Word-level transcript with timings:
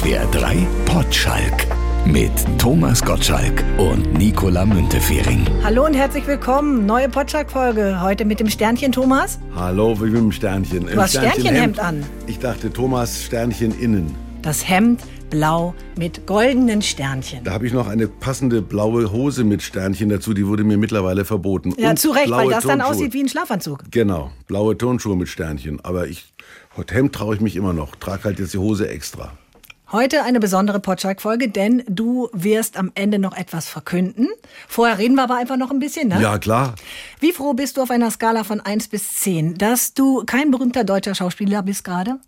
SWR 0.00 0.24
3 0.30 0.66
Potschalk 0.86 1.66
mit 2.06 2.30
Thomas 2.56 3.04
Gottschalk 3.04 3.62
und 3.76 4.14
Nicola 4.14 4.64
Müntefering. 4.64 5.46
Hallo 5.62 5.84
und 5.84 5.92
herzlich 5.92 6.26
willkommen. 6.26 6.86
Neue 6.86 7.10
Potschalk-Folge. 7.10 8.00
Heute 8.00 8.24
mit 8.24 8.40
dem 8.40 8.48
Sternchen 8.48 8.92
Thomas. 8.92 9.38
Hallo, 9.54 10.00
wie 10.00 10.04
mit 10.06 10.16
dem 10.16 10.32
Sternchen. 10.32 10.86
Du 10.86 10.96
hast 10.96 11.10
Sternchenhemd 11.10 11.78
an. 11.78 12.02
Ich 12.26 12.38
dachte 12.38 12.72
Thomas 12.72 13.24
Sternchen 13.24 13.78
innen. 13.78 14.14
Das 14.40 14.66
Hemd 14.66 15.02
blau 15.28 15.74
mit 15.98 16.26
goldenen 16.26 16.80
Sternchen. 16.80 17.44
Da 17.44 17.52
habe 17.52 17.66
ich 17.66 17.74
noch 17.74 17.86
eine 17.86 18.08
passende 18.08 18.62
blaue 18.62 19.12
Hose 19.12 19.44
mit 19.44 19.60
Sternchen 19.60 20.08
dazu, 20.08 20.32
die 20.32 20.46
wurde 20.46 20.64
mir 20.64 20.78
mittlerweile 20.78 21.26
verboten. 21.26 21.74
Ja, 21.76 21.90
Und 21.90 21.98
zu 21.98 22.12
Recht, 22.12 22.30
weil 22.30 22.48
das 22.48 22.64
dann 22.64 22.78
Turnschuhe. 22.78 22.96
aussieht 22.96 23.12
wie 23.12 23.22
ein 23.24 23.28
Schlafanzug. 23.28 23.84
Genau, 23.90 24.30
blaue 24.46 24.78
Turnschuhe 24.78 25.14
mit 25.14 25.28
Sternchen. 25.28 25.78
Aber 25.84 26.06
ich, 26.06 26.32
Hemd 26.90 27.14
traue 27.14 27.34
ich 27.34 27.42
mich 27.42 27.54
immer 27.54 27.74
noch. 27.74 27.96
Trage 27.96 28.24
halt 28.24 28.38
jetzt 28.38 28.54
die 28.54 28.58
Hose 28.58 28.88
extra. 28.88 29.32
Heute 29.92 30.22
eine 30.22 30.38
besondere 30.38 30.78
Potschalk-Folge, 30.78 31.48
denn 31.48 31.82
du 31.88 32.28
wirst 32.32 32.76
am 32.76 32.92
Ende 32.94 33.18
noch 33.18 33.36
etwas 33.36 33.68
verkünden. 33.68 34.28
Vorher 34.68 34.98
reden 34.98 35.16
wir 35.16 35.24
aber 35.24 35.36
einfach 35.36 35.56
noch 35.56 35.72
ein 35.72 35.80
bisschen, 35.80 36.08
ne? 36.08 36.22
Ja, 36.22 36.38
klar. 36.38 36.76
Wie 37.18 37.32
froh 37.32 37.54
bist 37.54 37.76
du 37.76 37.82
auf 37.82 37.90
einer 37.90 38.08
Skala 38.12 38.44
von 38.44 38.60
1 38.60 38.86
bis 38.86 39.14
10, 39.14 39.58
dass 39.58 39.92
du 39.92 40.22
kein 40.24 40.52
berühmter 40.52 40.84
deutscher 40.84 41.16
Schauspieler 41.16 41.64
bist 41.64 41.82
gerade? 41.82 42.20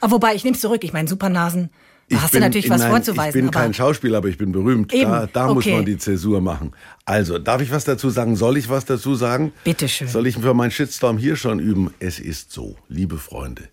Ah, 0.00 0.10
wobei, 0.10 0.34
ich 0.34 0.42
nehme 0.42 0.56
es 0.56 0.60
zurück. 0.60 0.82
Ich 0.82 0.92
meine, 0.92 1.06
Supernasen, 1.06 1.70
da 2.08 2.20
hast 2.20 2.34
du 2.34 2.40
natürlich 2.40 2.68
was 2.68 2.80
nein, 2.80 2.90
vorzuweisen. 2.90 3.28
Ich 3.28 3.34
bin 3.34 3.48
aber 3.48 3.60
kein 3.60 3.74
Schauspieler, 3.74 4.18
aber 4.18 4.28
ich 4.28 4.36
bin 4.36 4.50
berühmt. 4.50 4.92
Eben, 4.92 5.08
Da, 5.08 5.26
da 5.26 5.46
muss 5.54 5.58
okay. 5.58 5.76
man 5.76 5.84
die 5.84 5.98
Zäsur 5.98 6.40
machen. 6.40 6.72
Also, 7.04 7.38
darf 7.38 7.62
ich 7.62 7.70
was 7.70 7.84
dazu 7.84 8.10
sagen? 8.10 8.34
Soll 8.34 8.56
ich 8.56 8.68
was 8.68 8.86
dazu 8.86 9.14
sagen? 9.14 9.52
Bitteschön. 9.62 10.08
Soll 10.08 10.26
ich 10.26 10.36
für 10.36 10.52
meinen 10.52 10.72
Shitstorm 10.72 11.16
hier 11.16 11.36
schon 11.36 11.60
üben? 11.60 11.94
Es 12.00 12.18
ist 12.18 12.50
so, 12.50 12.74
liebe 12.88 13.18
Freunde, 13.18 13.68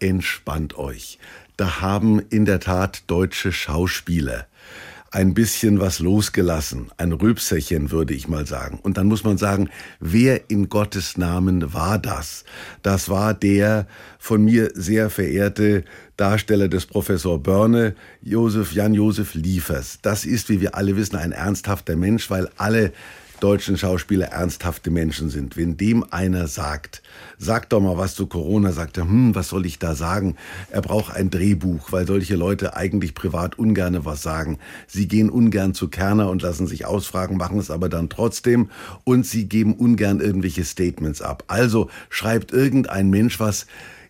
entspannt 0.00 0.78
euch. 0.78 1.18
Da 1.56 1.80
haben 1.80 2.20
in 2.20 2.44
der 2.44 2.60
Tat 2.60 3.04
deutsche 3.06 3.52
Schauspieler 3.52 4.46
ein 5.16 5.32
bisschen 5.32 5.80
was 5.80 5.98
losgelassen. 5.98 6.90
Ein 6.98 7.12
Rülpserchen, 7.12 7.90
würde 7.90 8.12
ich 8.12 8.28
mal 8.28 8.46
sagen. 8.46 8.78
Und 8.82 8.98
dann 8.98 9.06
muss 9.06 9.24
man 9.24 9.38
sagen, 9.38 9.70
wer 9.98 10.50
in 10.50 10.68
Gottes 10.68 11.16
Namen 11.16 11.72
war 11.72 11.98
das? 11.98 12.44
Das 12.82 13.08
war 13.08 13.32
der 13.32 13.86
von 14.18 14.44
mir 14.44 14.70
sehr 14.74 15.08
verehrte 15.08 15.84
Darsteller 16.18 16.68
des 16.68 16.84
Professor 16.84 17.42
Börne, 17.42 17.94
Josef, 18.20 18.72
Jan-Josef 18.72 19.32
Liefers. 19.32 20.00
Das 20.02 20.26
ist, 20.26 20.50
wie 20.50 20.60
wir 20.60 20.74
alle 20.74 20.96
wissen, 20.96 21.16
ein 21.16 21.32
ernsthafter 21.32 21.96
Mensch, 21.96 22.28
weil 22.30 22.50
alle 22.58 22.92
deutschen 23.40 23.76
Schauspieler 23.76 24.26
ernsthafte 24.26 24.90
Menschen 24.90 25.30
sind. 25.30 25.56
Wenn 25.56 25.76
dem 25.76 26.04
einer 26.10 26.46
sagt, 26.46 27.02
sag 27.38 27.68
doch 27.70 27.80
mal 27.80 27.98
was 27.98 28.14
zu 28.14 28.26
Corona, 28.26 28.72
sagt 28.72 28.98
er, 28.98 29.04
hm, 29.04 29.34
was 29.34 29.48
soll 29.48 29.66
ich 29.66 29.78
da 29.78 29.94
sagen? 29.94 30.36
Er 30.70 30.82
braucht 30.82 31.14
ein 31.14 31.30
Drehbuch, 31.30 31.92
weil 31.92 32.06
solche 32.06 32.36
Leute 32.36 32.76
eigentlich 32.76 33.14
privat 33.14 33.58
ungerne 33.58 34.04
was 34.04 34.22
sagen. 34.22 34.58
Sie 34.86 35.08
gehen 35.08 35.30
ungern 35.30 35.74
zu 35.74 35.88
Kerner 35.88 36.30
und 36.30 36.42
lassen 36.42 36.66
sich 36.66 36.86
ausfragen, 36.86 37.36
machen 37.36 37.58
es 37.58 37.70
aber 37.70 37.88
dann 37.88 38.08
trotzdem 38.08 38.70
und 39.04 39.26
sie 39.26 39.48
geben 39.48 39.74
ungern 39.74 40.20
irgendwelche 40.20 40.64
Statements 40.64 41.22
ab. 41.22 41.44
Also 41.46 41.90
schreibt 42.08 42.52
irgendein 42.52 43.10
Mensch 43.10 43.40
was, 43.40 43.66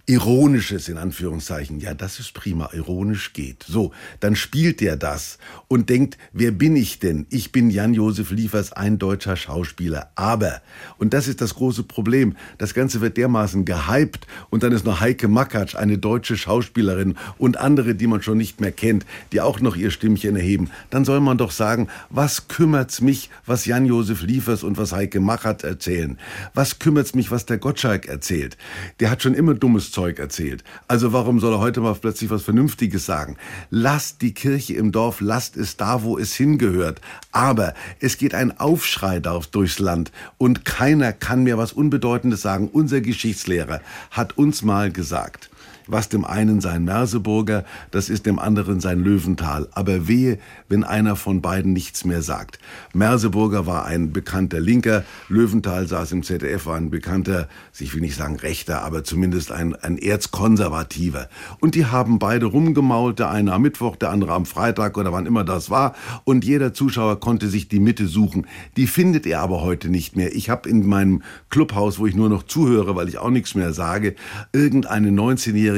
Ironisches 0.09 0.89
in 0.89 0.99
Anführungszeichen. 0.99 1.81
Ja, 1.81 1.93
das 1.93 2.21
ist 2.21 2.33
prima. 2.33 2.71
Ironisch 2.73 3.33
geht. 3.33 3.65
So, 3.67 3.91
dann 4.21 4.37
spielt 4.37 4.81
er 4.81 4.97
das 4.97 5.39
und 5.67 5.91
denkt, 5.91 6.17
wer 6.33 6.53
bin 6.53 6.77
ich 6.77 7.01
denn? 7.01 7.27
Ich 7.29 7.51
bin 7.51 7.71
Jan-Josef 7.71 8.31
Liefers, 8.31 8.73
ein 8.73 9.01
deutscher 9.01 9.35
Schauspieler. 9.35 10.13
Aber, 10.15 10.63
und 10.99 11.13
das 11.13 11.27
ist 11.27 11.41
das 11.41 11.57
große 11.57 11.83
Problem, 11.83 12.37
das 12.59 12.73
Ganze 12.73 13.01
wird 13.01 13.17
dermaßen 13.17 13.65
gehypt 13.65 14.29
und 14.49 14.63
dann 14.63 14.71
ist 14.71 14.85
noch 14.85 15.01
Heike 15.01 15.27
Makatsch, 15.27 15.75
eine 15.75 15.99
deutsche 15.99 16.37
Schauspielerin 16.37 17.17
und 17.37 17.57
andere, 17.57 17.97
die 17.97 18.07
man 18.07 18.23
schon 18.23 18.39
nicht 18.39 18.61
mehr 18.61 18.71
kennt, 18.71 19.05
die 19.33 19.41
auch 19.41 19.59
noch 19.59 19.75
ihr 19.75 19.91
Stimmchen 19.91 20.37
erheben. 20.37 20.71
Dann 20.91 21.05
soll 21.05 21.19
man 21.19 21.37
doch 21.37 21.51
sagen, 21.51 21.89
was 22.11 22.47
kümmert's 22.47 23.01
mich, 23.01 23.29
was 23.45 23.67
Jan-Josef 23.67 24.23
Liefers 24.23 24.63
und 24.63 24.79
was 24.79 24.93
Heike 24.93 25.19
Makatsch 25.19 25.65
erzählen? 25.65 26.17
Was 26.55 26.79
kümmert's 26.79 27.17
mich, 27.17 27.33
was 27.33 27.45
der 27.45 27.59
Gottschalk 27.59 28.07
erzählt? 28.07 28.57
Der 29.01 29.11
hat 29.11 29.25
schon 29.25 29.35
immer 29.35 29.55
dummes 29.55 29.96
Zeug 29.97 30.19
erzählt. 30.19 30.63
Also 30.89 31.15
warum 31.15 31.41
soll 31.41 31.55
er 31.55 31.61
heute 31.61 31.81
mal 31.81 31.95
plötzlich 31.95 32.29
was 32.29 32.43
Vernünftiges 32.43 33.07
sagen? 33.07 33.39
Lasst 33.71 34.21
die 34.21 34.35
Kirche 34.35 34.75
im 34.75 34.93
Dorf, 34.93 35.23
lasst 35.23 35.57
es 35.57 35.79
da, 35.79 36.03
wo 36.03 36.19
es 36.19 36.35
hingehört. 36.35 37.01
Aber 37.33 37.73
es 37.99 38.19
geht 38.19 38.35
ein 38.35 38.59
Aufschrei 38.61 39.21
durchs 39.21 39.79
Land 39.79 40.13
und 40.37 40.67
keiner 40.67 41.15
kann 41.15 41.45
mir 41.45 41.57
was 41.57 41.73
Unbedeutendes 41.73 42.43
sagen. 42.43 42.69
Unser 42.71 43.01
Geschichtslehrer 43.01 43.81
hat 44.11 44.37
uns 44.37 44.61
mal 44.61 44.93
gesagt, 44.93 45.49
was 45.87 46.09
dem 46.09 46.25
einen 46.25 46.61
sein 46.61 46.85
Merseburger, 46.85 47.65
das 47.91 48.09
ist 48.09 48.27
dem 48.27 48.39
anderen 48.39 48.81
sein 48.81 49.01
Löwental. 49.01 49.69
Aber 49.73 50.09
wehe, 50.09 50.39
wenn 50.69 50.85
einer 50.85 51.17
von 51.17 51.43
beiden 51.43 51.73
nichts 51.73 52.05
mehr 52.05 52.23
sagt. 52.23 52.59
Merseburger 52.93 53.67
war 53.67 53.85
ein 53.85 54.13
bekannter 54.13 54.61
Linker, 54.61 55.05
Löwenthal 55.29 55.87
saß 55.87 56.13
im 56.13 56.23
ZDF, 56.23 56.67
war 56.67 56.77
ein 56.77 56.91
bekannter, 56.91 57.49
ich 57.79 57.95
will 57.95 58.01
nicht 58.01 58.17
sagen 58.17 58.37
rechter, 58.37 58.83
aber 58.83 59.05
zumindest 59.05 59.53
ein, 59.53 59.75
ein 59.75 59.99
Erzkonservativer. 59.99 61.29
Und 61.61 61.75
die 61.75 61.87
haben 61.87 62.19
beide 62.19 62.47
rumgemault, 62.47 63.19
der 63.19 63.31
eine 63.31 63.53
am 63.53 63.63
Mittwoch, 63.63 63.97
der 63.97 64.11
andere 64.11 64.33
am 64.33 64.47
Freitag 64.47 64.99
oder 64.99 65.13
wann 65.13 65.27
immer 65.27 65.45
das 65.45 65.71
war. 65.71 65.95
Und 66.25 66.45
jeder 66.45 66.75
Zuschauer 66.75 67.21
konnte 67.21 67.49
sich 67.49 67.69
die 67.69 67.81
Mitte 67.81 68.07
suchen. 68.07 68.47
Die 68.77 68.87
findet 68.87 69.27
er 69.27 69.41
aber 69.41 69.63
heute 69.63 69.89
nicht 69.89 70.17
mehr. 70.17 70.35
Ich 70.35 70.51
habe 70.51 70.69
in 70.69 70.87
meinem 70.87 71.23
Clubhaus, 71.51 71.99
wo 71.99 72.07
ich 72.07 72.15
nur 72.15 72.29
noch 72.29 72.43
zuhöre, 72.43 72.97
weil 72.97 73.09
ich 73.09 73.19
auch 73.19 73.31
nichts 73.31 73.55
mehr 73.55 73.73
sage, 73.73 74.15
irgendeine 74.53 75.11
19-jährige 75.11 75.76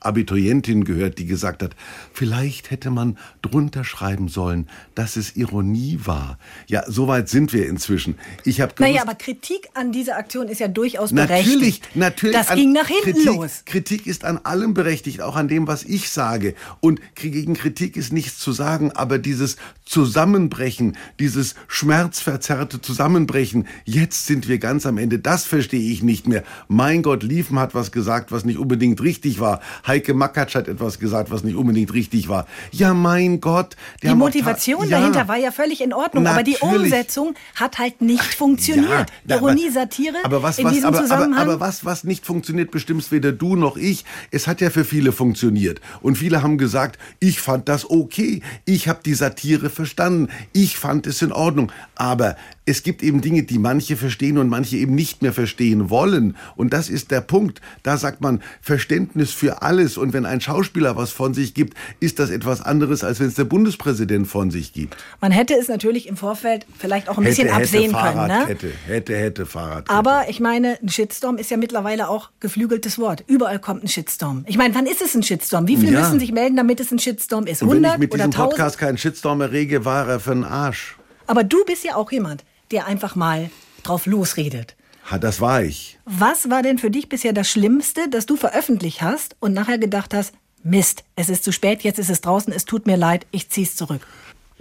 Abiturientin 0.00 0.84
gehört, 0.84 1.18
die 1.18 1.26
gesagt 1.26 1.62
hat, 1.62 1.76
vielleicht 2.12 2.70
hätte 2.70 2.90
man 2.90 3.18
drunter 3.42 3.84
schreiben 3.84 4.28
sollen, 4.28 4.68
dass 4.94 5.16
es 5.16 5.36
Ironie 5.36 6.00
war. 6.04 6.38
Ja, 6.66 6.84
so 6.86 7.08
weit 7.08 7.28
sind 7.28 7.52
wir 7.52 7.68
inzwischen. 7.68 8.16
Ich 8.44 8.60
habe 8.60 8.74
Naja, 8.78 9.02
aber 9.02 9.14
Kritik 9.14 9.68
an 9.74 9.92
dieser 9.92 10.16
Aktion 10.16 10.48
ist 10.48 10.60
ja 10.60 10.68
durchaus 10.68 11.12
berechtigt. 11.12 11.82
Natürlich, 11.94 11.94
natürlich. 11.94 12.36
Das 12.36 12.54
ging 12.54 12.72
nach 12.72 12.88
hinten 12.88 13.12
Kritik, 13.12 13.26
los. 13.26 13.62
Kritik 13.64 14.06
ist 14.06 14.24
an 14.24 14.38
allem 14.38 14.74
berechtigt, 14.74 15.20
auch 15.20 15.36
an 15.36 15.48
dem, 15.48 15.66
was 15.66 15.84
ich 15.84 16.10
sage. 16.10 16.54
Und 16.80 17.00
gegen 17.14 17.54
Kritik 17.54 17.96
ist 17.96 18.12
nichts 18.12 18.38
zu 18.38 18.52
sagen, 18.52 18.92
aber 18.92 19.18
dieses 19.18 19.56
Zusammenbrechen, 19.84 20.96
dieses 21.18 21.54
schmerzverzerrte 21.68 22.80
Zusammenbrechen, 22.80 23.66
jetzt 23.84 24.26
sind 24.26 24.48
wir 24.48 24.58
ganz 24.58 24.86
am 24.86 24.98
Ende, 24.98 25.18
das 25.18 25.44
verstehe 25.44 25.90
ich 25.90 26.02
nicht 26.02 26.26
mehr. 26.28 26.44
Mein 26.68 27.02
Gott, 27.02 27.22
Liefen 27.22 27.58
hat 27.58 27.74
was 27.74 27.92
gesagt, 27.92 28.32
was 28.32 28.44
nicht 28.44 28.58
unbedingt 28.58 29.00
richtig 29.02 29.29
war. 29.38 29.60
Heike 29.86 30.14
Makatsch 30.14 30.56
hat 30.56 30.66
etwas 30.66 30.98
gesagt, 30.98 31.30
was 31.30 31.44
nicht 31.44 31.54
unbedingt 31.56 31.92
richtig 31.92 32.28
war. 32.28 32.46
Ja, 32.72 32.94
mein 32.94 33.40
Gott. 33.40 33.76
Die 34.02 34.08
ta- 34.08 34.14
Motivation 34.16 34.88
Ja. 34.88 34.98
dahinter 34.98 35.28
war 35.28 35.36
ja 35.36 35.52
völlig 35.52 35.80
in 35.82 35.92
Ordnung, 35.92 36.26
aber 36.26 36.42
die 36.42 36.56
Natürlich. 36.60 36.82
Umsetzung 36.92 37.34
hat 37.54 37.78
halt 37.78 38.00
nicht 38.02 38.34
funktioniert. 38.34 39.06
Ja, 39.28 39.36
Ironie, 39.36 39.64
aber- 39.66 39.72
Satire 39.74 40.16
aber 40.24 40.42
was, 40.42 40.58
in 40.58 40.64
was, 40.64 40.72
diesem 40.72 40.88
aber, 40.88 41.02
Zusammenhang. 41.02 41.42
Aber, 41.42 41.52
aber 41.52 41.60
was, 41.60 41.84
was 41.84 42.02
nicht 42.04 42.26
funktioniert, 42.26 42.70
bestimmst 42.70 43.12
weder 43.12 43.30
du 43.32 43.54
noch 43.54 43.76
ich. 43.76 44.04
Es 44.30 44.46
hat 44.46 44.60
ja 44.60 44.70
für 44.70 44.84
viele 44.84 45.12
funktioniert. 45.12 45.80
Und 46.00 46.16
viele 46.16 46.42
haben 46.42 46.56
gesagt, 46.58 46.98
ich 47.20 47.40
fand 47.40 47.68
das 47.68 47.88
okay. 47.88 48.42
Ich 48.64 48.88
habe 48.88 49.00
die 49.04 49.14
Satire 49.14 49.68
verstanden. 49.68 50.28
Ich 50.52 50.78
fand 50.78 51.06
es 51.06 51.20
in 51.20 51.32
Ordnung. 51.32 51.70
Aber 51.94 52.36
es 52.66 52.82
gibt 52.82 53.02
eben 53.02 53.20
Dinge, 53.20 53.42
die 53.42 53.58
manche 53.58 53.96
verstehen 53.96 54.38
und 54.38 54.48
manche 54.48 54.76
eben 54.76 54.94
nicht 54.94 55.22
mehr 55.22 55.32
verstehen 55.32 55.90
wollen. 55.90 56.36
Und 56.56 56.72
das 56.72 56.88
ist 56.88 57.10
der 57.10 57.20
Punkt. 57.20 57.60
Da 57.82 57.96
sagt 57.96 58.20
man 58.20 58.42
Verständnis 58.60 59.32
für 59.32 59.62
alles. 59.62 59.96
Und 59.96 60.12
wenn 60.12 60.26
ein 60.26 60.40
Schauspieler 60.40 60.96
was 60.96 61.10
von 61.10 61.34
sich 61.34 61.54
gibt, 61.54 61.76
ist 61.98 62.18
das 62.18 62.30
etwas 62.30 62.60
anderes, 62.60 63.02
als 63.02 63.18
wenn 63.18 63.26
es 63.26 63.34
der 63.34 63.44
Bundespräsident 63.44 64.28
von 64.28 64.50
sich 64.50 64.72
gibt. 64.72 64.96
Man 65.20 65.32
hätte 65.32 65.54
es 65.54 65.68
natürlich 65.68 66.06
im 66.06 66.16
Vorfeld 66.16 66.66
vielleicht 66.78 67.08
auch 67.08 67.18
ein 67.18 67.24
bisschen 67.24 67.48
hätte, 67.48 67.56
absehen 67.56 67.94
hätte, 67.94 68.14
können. 68.14 68.28
Ne? 68.28 68.34
Fahrradkette. 68.34 68.70
Hätte, 68.86 69.16
hätte, 69.16 69.46
Fahrradkette. 69.46 69.90
Aber 69.90 70.28
ich 70.28 70.38
meine, 70.38 70.78
ein 70.80 70.88
Shitstorm 70.88 71.38
ist 71.38 71.50
ja 71.50 71.56
mittlerweile 71.56 72.08
auch 72.08 72.30
geflügeltes 72.40 72.98
Wort. 72.98 73.24
Überall 73.26 73.58
kommt 73.58 73.82
ein 73.82 73.88
Shitstorm. 73.88 74.44
Ich 74.46 74.58
meine, 74.58 74.74
wann 74.74 74.86
ist 74.86 75.02
es 75.02 75.14
ein 75.14 75.22
Shitstorm? 75.22 75.66
Wie 75.66 75.76
viele 75.76 75.92
Ja. 75.92 76.00
müssen 76.02 76.20
sich 76.20 76.30
melden, 76.30 76.56
damit 76.56 76.78
es 76.78 76.92
ein 76.92 76.98
Shitstorm 76.98 77.46
ist? 77.46 77.62
Und 77.62 77.70
wenn 77.70 77.76
100 77.78 77.94
ich 77.94 77.98
mit 78.00 78.14
oder 78.14 78.26
diesem 78.26 78.32
1000? 78.32 78.50
Podcast 78.50 78.78
keinen 78.78 78.98
Shitstorm 78.98 79.40
errege, 79.40 79.84
war 79.84 80.06
er 80.06 80.20
für 80.20 80.32
einen 80.32 80.44
Arsch. 80.44 80.96
Aber 81.26 81.44
du 81.44 81.64
bist 81.64 81.84
ja 81.84 81.94
auch 81.94 82.10
jemand, 82.10 82.44
der 82.70 82.86
einfach 82.86 83.14
mal 83.16 83.50
drauf 83.82 84.06
losredet. 84.06 84.76
Ha, 85.10 85.18
das 85.18 85.40
war 85.40 85.62
ich. 85.62 85.98
Was 86.04 86.50
war 86.50 86.62
denn 86.62 86.78
für 86.78 86.90
dich 86.90 87.08
bisher 87.08 87.32
das 87.32 87.50
Schlimmste, 87.50 88.08
das 88.08 88.26
du 88.26 88.36
veröffentlicht 88.36 89.02
hast 89.02 89.36
und 89.40 89.52
nachher 89.52 89.78
gedacht 89.78 90.14
hast, 90.14 90.34
Mist, 90.62 91.04
es 91.16 91.30
ist 91.30 91.42
zu 91.42 91.52
spät, 91.52 91.82
jetzt 91.82 91.98
ist 91.98 92.10
es 92.10 92.20
draußen, 92.20 92.52
es 92.52 92.66
tut 92.66 92.86
mir 92.86 92.96
leid, 92.96 93.26
ich 93.30 93.48
zieh's 93.48 93.76
zurück. 93.76 94.06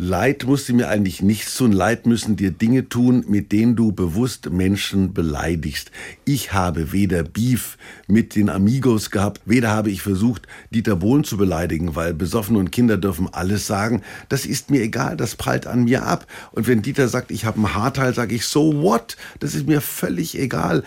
Leid 0.01 0.45
muss 0.45 0.63
dir 0.63 0.75
mir 0.75 0.87
eigentlich 0.87 1.21
nichts 1.21 1.57
tun. 1.57 1.73
Leid 1.73 2.05
müssen 2.05 2.37
dir 2.37 2.51
Dinge 2.51 2.87
tun, 2.87 3.25
mit 3.27 3.51
denen 3.51 3.75
du 3.75 3.91
bewusst 3.91 4.49
Menschen 4.49 5.13
beleidigst. 5.13 5.91
Ich 6.23 6.53
habe 6.53 6.93
weder 6.93 7.23
Beef 7.23 7.77
mit 8.07 8.33
den 8.37 8.49
Amigos 8.49 9.11
gehabt, 9.11 9.41
weder 9.43 9.71
habe 9.71 9.91
ich 9.91 10.01
versucht, 10.01 10.47
Dieter 10.69 10.95
Bohlen 10.95 11.25
zu 11.25 11.35
beleidigen, 11.35 11.97
weil 11.97 12.13
Besoffene 12.13 12.59
und 12.59 12.71
Kinder 12.71 12.95
dürfen 12.95 13.27
alles 13.33 13.67
sagen. 13.67 14.01
Das 14.29 14.45
ist 14.45 14.71
mir 14.71 14.81
egal, 14.83 15.17
das 15.17 15.35
prallt 15.35 15.67
an 15.67 15.83
mir 15.83 16.03
ab. 16.03 16.27
Und 16.53 16.65
wenn 16.67 16.81
Dieter 16.81 17.09
sagt, 17.09 17.29
ich 17.29 17.43
habe 17.43 17.57
einen 17.57 17.75
Haarteil, 17.75 18.13
sage 18.13 18.35
ich, 18.35 18.45
so 18.45 18.81
what? 18.81 19.17
Das 19.41 19.53
ist 19.53 19.67
mir 19.67 19.81
völlig 19.81 20.39
egal. 20.39 20.85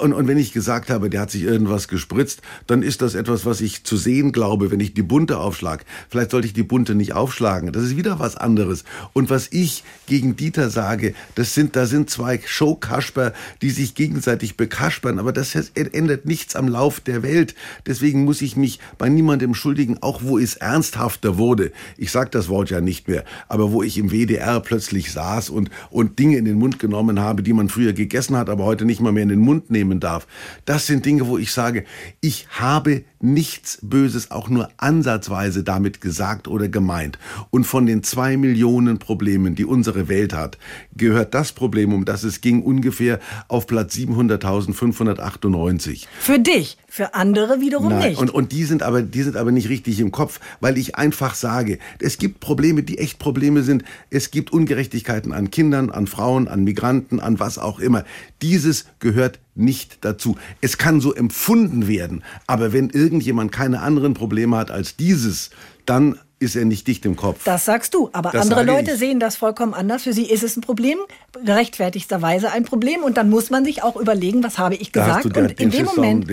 Und, 0.00 0.12
und 0.12 0.28
wenn 0.28 0.36
ich 0.36 0.52
gesagt 0.52 0.90
habe, 0.90 1.08
der 1.08 1.22
hat 1.22 1.30
sich 1.30 1.44
irgendwas 1.44 1.88
gespritzt, 1.88 2.42
dann 2.66 2.82
ist 2.82 3.00
das 3.00 3.14
etwas, 3.14 3.46
was 3.46 3.62
ich 3.62 3.84
zu 3.84 3.96
sehen 3.96 4.32
glaube, 4.32 4.70
wenn 4.70 4.80
ich 4.80 4.92
die 4.92 5.02
Bunte 5.02 5.38
aufschlage. 5.38 5.86
Vielleicht 6.10 6.32
sollte 6.32 6.46
ich 6.46 6.52
die 6.52 6.62
Bunte 6.62 6.94
nicht 6.94 7.14
aufschlagen. 7.14 7.72
Das 7.72 7.84
ist 7.84 7.96
wieder 7.96 8.18
was 8.18 8.36
anderes 8.36 8.49
anderes. 8.50 8.84
Und 9.12 9.30
was 9.30 9.48
ich 9.52 9.84
gegen 10.06 10.36
Dieter 10.36 10.70
sage, 10.70 11.14
das 11.36 11.54
sind, 11.54 11.76
da 11.76 11.86
sind 11.86 12.10
zwei 12.10 12.40
Showkasper, 12.44 13.32
die 13.62 13.70
sich 13.70 13.94
gegenseitig 13.94 14.56
bekaspern, 14.56 15.18
aber 15.18 15.32
das 15.32 15.54
ändert 15.74 16.26
nichts 16.26 16.56
am 16.56 16.68
Lauf 16.68 17.00
der 17.00 17.22
Welt. 17.22 17.54
Deswegen 17.86 18.24
muss 18.24 18.42
ich 18.42 18.56
mich 18.56 18.80
bei 18.98 19.08
niemandem 19.08 19.50
entschuldigen, 19.50 19.98
auch 20.00 20.22
wo 20.22 20.38
es 20.38 20.56
ernsthafter 20.56 21.38
wurde. 21.38 21.70
Ich 21.96 22.10
sage 22.10 22.30
das 22.30 22.48
Wort 22.48 22.70
ja 22.70 22.80
nicht 22.80 23.06
mehr, 23.06 23.24
aber 23.48 23.70
wo 23.70 23.82
ich 23.82 23.98
im 23.98 24.10
WDR 24.10 24.60
plötzlich 24.60 25.12
saß 25.12 25.50
und, 25.50 25.70
und 25.90 26.18
Dinge 26.18 26.36
in 26.36 26.44
den 26.44 26.58
Mund 26.58 26.78
genommen 26.78 27.20
habe, 27.20 27.42
die 27.42 27.52
man 27.52 27.68
früher 27.68 27.92
gegessen 27.92 28.36
hat, 28.36 28.50
aber 28.50 28.64
heute 28.64 28.84
nicht 28.84 29.00
mal 29.00 29.12
mehr 29.12 29.22
in 29.22 29.28
den 29.28 29.40
Mund 29.40 29.70
nehmen 29.70 30.00
darf. 30.00 30.26
Das 30.64 30.86
sind 30.86 31.06
Dinge, 31.06 31.28
wo 31.28 31.38
ich 31.38 31.52
sage, 31.52 31.84
ich 32.20 32.48
habe 32.50 33.04
nichts 33.20 33.78
Böses 33.82 34.30
auch 34.30 34.48
nur 34.48 34.70
ansatzweise 34.78 35.62
damit 35.62 36.00
gesagt 36.00 36.48
oder 36.48 36.68
gemeint. 36.68 37.18
Und 37.50 37.64
von 37.64 37.86
den 37.86 38.02
zwei 38.02 38.36
Millionen 38.40 38.98
Problemen, 38.98 39.54
die 39.54 39.64
unsere 39.64 40.08
Welt 40.08 40.32
hat, 40.32 40.58
gehört 40.96 41.34
das 41.34 41.52
Problem, 41.52 41.92
um 41.92 42.04
das 42.04 42.24
es 42.24 42.40
ging, 42.40 42.62
ungefähr 42.62 43.20
auf 43.48 43.66
Platz 43.66 43.94
700.598. 43.94 46.06
Für 46.18 46.38
dich, 46.38 46.78
für 46.88 47.14
andere 47.14 47.60
wiederum 47.60 47.90
Nein. 47.90 48.10
nicht. 48.10 48.20
Und, 48.20 48.30
und 48.30 48.52
die, 48.52 48.64
sind 48.64 48.82
aber, 48.82 49.02
die 49.02 49.22
sind 49.22 49.36
aber 49.36 49.52
nicht 49.52 49.68
richtig 49.68 50.00
im 50.00 50.10
Kopf, 50.10 50.40
weil 50.60 50.78
ich 50.78 50.96
einfach 50.96 51.34
sage, 51.34 51.78
es 52.00 52.18
gibt 52.18 52.40
Probleme, 52.40 52.82
die 52.82 52.98
echt 52.98 53.18
Probleme 53.18 53.62
sind. 53.62 53.84
Es 54.10 54.30
gibt 54.30 54.52
Ungerechtigkeiten 54.52 55.32
an 55.32 55.50
Kindern, 55.50 55.90
an 55.90 56.06
Frauen, 56.06 56.48
an 56.48 56.64
Migranten, 56.64 57.20
an 57.20 57.38
was 57.38 57.58
auch 57.58 57.78
immer. 57.78 58.04
Dieses 58.42 58.86
gehört 58.98 59.38
nicht 59.54 60.04
dazu. 60.04 60.36
Es 60.60 60.78
kann 60.78 61.00
so 61.00 61.14
empfunden 61.14 61.86
werden, 61.86 62.22
aber 62.46 62.72
wenn 62.72 62.90
irgendjemand 62.90 63.52
keine 63.52 63.80
anderen 63.80 64.14
Probleme 64.14 64.56
hat 64.56 64.70
als 64.70 64.96
dieses, 64.96 65.50
dann 65.86 66.18
ist 66.40 66.56
er 66.56 66.64
nicht 66.64 66.86
dicht 66.86 67.04
im 67.04 67.16
Kopf. 67.16 67.44
Das 67.44 67.66
sagst 67.66 67.94
du, 67.94 68.08
aber 68.12 68.30
das 68.30 68.42
andere 68.42 68.64
Leute 68.64 68.92
ich. 68.92 68.98
sehen 68.98 69.20
das 69.20 69.36
vollkommen 69.36 69.74
anders. 69.74 70.02
Für 70.02 70.14
sie 70.14 70.24
ist 70.24 70.42
es 70.42 70.56
ein 70.56 70.62
Problem, 70.62 70.98
gerechtfertigterweise 71.44 72.50
ein 72.50 72.64
Problem 72.64 73.04
und 73.04 73.16
dann 73.18 73.28
muss 73.28 73.50
man 73.50 73.64
sich 73.64 73.82
auch 73.82 73.96
überlegen, 73.96 74.42
was 74.42 74.58
habe 74.58 74.74
ich 74.74 74.90
gesagt 74.90 75.36
und 75.36 75.60
in 75.60 75.70
dem 75.70 75.84
Moment, 75.84 76.26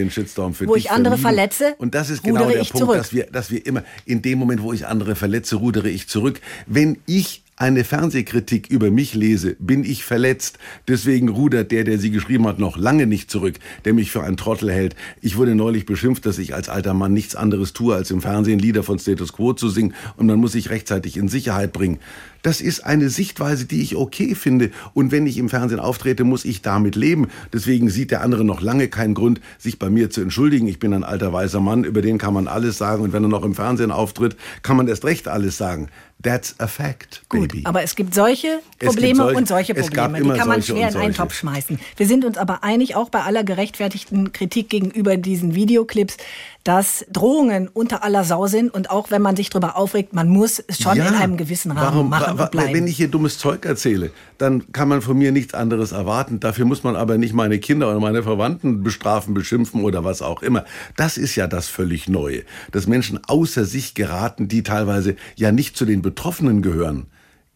wo 0.65 0.75
ich 0.75 0.89
andere 0.89 1.17
verletze, 1.17 1.75
und 1.77 1.93
das 1.93 2.09
ist 2.09 2.23
genau 2.23 2.49
der 2.49 2.63
Punkt, 2.63 2.95
dass 2.95 3.13
wir, 3.13 3.25
dass 3.25 3.51
wir 3.51 3.65
immer 3.65 3.83
in 4.05 4.21
dem 4.21 4.39
Moment, 4.39 4.63
wo 4.63 4.71
ich 4.71 4.87
andere 4.87 5.15
verletze, 5.15 5.57
rudere 5.57 5.89
ich 5.89 6.07
zurück. 6.07 6.39
Wenn 6.65 6.97
ich 7.05 7.43
eine 7.57 7.83
Fernsehkritik 7.83 8.69
über 8.69 8.91
mich 8.91 9.15
lese, 9.15 9.55
bin 9.59 9.83
ich 9.83 10.05
verletzt. 10.05 10.59
Deswegen 10.87 11.27
rudert 11.27 11.71
der, 11.71 11.83
der 11.83 11.97
sie 11.97 12.11
geschrieben 12.11 12.47
hat, 12.47 12.59
noch 12.59 12.77
lange 12.77 13.07
nicht 13.07 13.31
zurück, 13.31 13.55
der 13.83 13.95
mich 13.95 14.11
für 14.11 14.23
einen 14.23 14.37
Trottel 14.37 14.71
hält. 14.71 14.95
Ich 15.21 15.37
wurde 15.37 15.55
neulich 15.55 15.87
beschimpft, 15.87 16.27
dass 16.27 16.37
ich 16.37 16.53
als 16.53 16.69
alter 16.69 16.93
Mann 16.93 17.13
nichts 17.13 17.35
anderes 17.35 17.73
tue, 17.73 17.95
als 17.95 18.11
im 18.11 18.21
Fernsehen 18.21 18.59
Lieder 18.59 18.83
von 18.83 18.99
Status 18.99 19.33
Quo 19.33 19.53
zu 19.53 19.69
singen 19.69 19.95
und 20.17 20.27
man 20.27 20.39
muss 20.39 20.51
sich 20.51 20.69
rechtzeitig 20.69 21.17
in 21.17 21.29
Sicherheit 21.29 21.73
bringen. 21.73 21.97
Das 22.43 22.61
ist 22.61 22.85
eine 22.85 23.09
Sichtweise, 23.09 23.65
die 23.65 23.81
ich 23.81 23.95
okay 23.95 24.35
finde. 24.35 24.69
Und 24.93 25.11
wenn 25.11 25.25
ich 25.25 25.37
im 25.37 25.49
Fernsehen 25.49 25.79
auftrete, 25.79 26.23
muss 26.23 26.45
ich 26.45 26.61
damit 26.61 26.95
leben. 26.95 27.27
Deswegen 27.51 27.89
sieht 27.89 28.11
der 28.11 28.21
andere 28.21 28.45
noch 28.45 28.61
lange 28.61 28.87
keinen 28.87 29.15
Grund, 29.15 29.41
sich 29.57 29.79
bei 29.79 29.89
mir 29.89 30.09
zu 30.09 30.21
entschuldigen. 30.21 30.67
Ich 30.67 30.79
bin 30.79 30.93
ein 30.93 31.03
alter 31.03 31.33
weißer 31.33 31.59
Mann, 31.59 31.83
über 31.83 32.01
den 32.01 32.19
kann 32.19 32.33
man 32.33 32.47
alles 32.47 32.77
sagen. 32.77 33.03
Und 33.03 33.11
wenn 33.11 33.23
er 33.23 33.29
noch 33.29 33.43
im 33.43 33.55
Fernsehen 33.55 33.91
auftritt, 33.91 34.37
kann 34.61 34.77
man 34.77 34.87
erst 34.87 35.03
recht 35.03 35.27
alles 35.27 35.57
sagen. 35.57 35.89
That's 36.23 36.55
a 36.59 36.67
fact, 36.67 37.21
baby. 37.29 37.59
Gut, 37.59 37.65
aber 37.65 37.83
es 37.83 37.95
gibt 37.95 38.13
solche 38.13 38.59
Probleme 38.79 39.07
gibt 39.07 39.17
solche, 39.17 39.37
und 39.37 39.47
solche 39.47 39.73
Probleme. 39.73 40.21
Die 40.21 40.29
kann 40.29 40.47
man 40.47 40.61
schwer 40.61 40.89
in 40.89 40.97
einen 40.97 41.13
Topf 41.13 41.33
schmeißen. 41.33 41.79
Wir 41.95 42.07
sind 42.07 42.25
uns 42.25 42.37
aber 42.37 42.63
einig, 42.63 42.95
auch 42.95 43.09
bei 43.09 43.21
aller 43.21 43.43
gerechtfertigten 43.43 44.33
Kritik 44.33 44.69
gegenüber 44.69 45.15
diesen 45.15 45.55
Videoclips, 45.55 46.17
dass 46.63 47.05
Drohungen 47.13 47.69
unter 47.69 48.03
aller 48.03 48.23
Sau 48.23 48.47
sind 48.47 48.73
und 48.73 48.89
auch 48.89 49.09
wenn 49.09 49.21
man 49.21 49.35
sich 49.35 49.49
darüber 49.49 49.77
aufregt, 49.77 50.13
man 50.13 50.27
muss 50.27 50.61
es 50.67 50.79
schon 50.79 50.97
ja, 50.97 51.07
in 51.07 51.13
einem 51.13 51.37
gewissen 51.37 51.71
Rahmen 51.71 51.95
warum, 51.95 52.09
machen 52.09 52.37
und 52.37 52.51
bleiben. 52.51 52.73
Wenn 52.73 52.87
ich 52.87 52.97
hier 52.97 53.07
dummes 53.07 53.37
Zeug 53.37 53.63
erzähle, 53.65 54.11
dann 54.37 54.71
kann 54.73 54.89
man 54.89 55.01
von 55.01 55.17
mir 55.17 55.31
nichts 55.31 55.53
anderes 55.53 55.91
erwarten. 55.91 56.39
Dafür 56.41 56.65
muss 56.65 56.83
man 56.83 56.97
aber 56.97 57.17
nicht 57.17 57.33
meine 57.33 57.59
Kinder 57.59 57.89
oder 57.89 58.01
meine 58.01 58.21
Verwandten 58.21 58.83
bestrafen, 58.83 59.33
beschimpfen 59.33 59.83
oder 59.83 60.03
was 60.03 60.21
auch 60.21 60.41
immer. 60.41 60.65
Das 60.97 61.17
ist 61.17 61.35
ja 61.35 61.47
das 61.47 61.67
völlig 61.67 62.09
Neue, 62.09 62.43
dass 62.71 62.85
Menschen 62.85 63.19
außer 63.25 63.63
sich 63.63 63.93
geraten, 63.93 64.47
die 64.47 64.61
teilweise 64.63 65.15
ja 65.35 65.51
nicht 65.51 65.77
zu 65.77 65.85
den 65.85 66.01
Betroffenen 66.01 66.16
gehören 66.61 67.07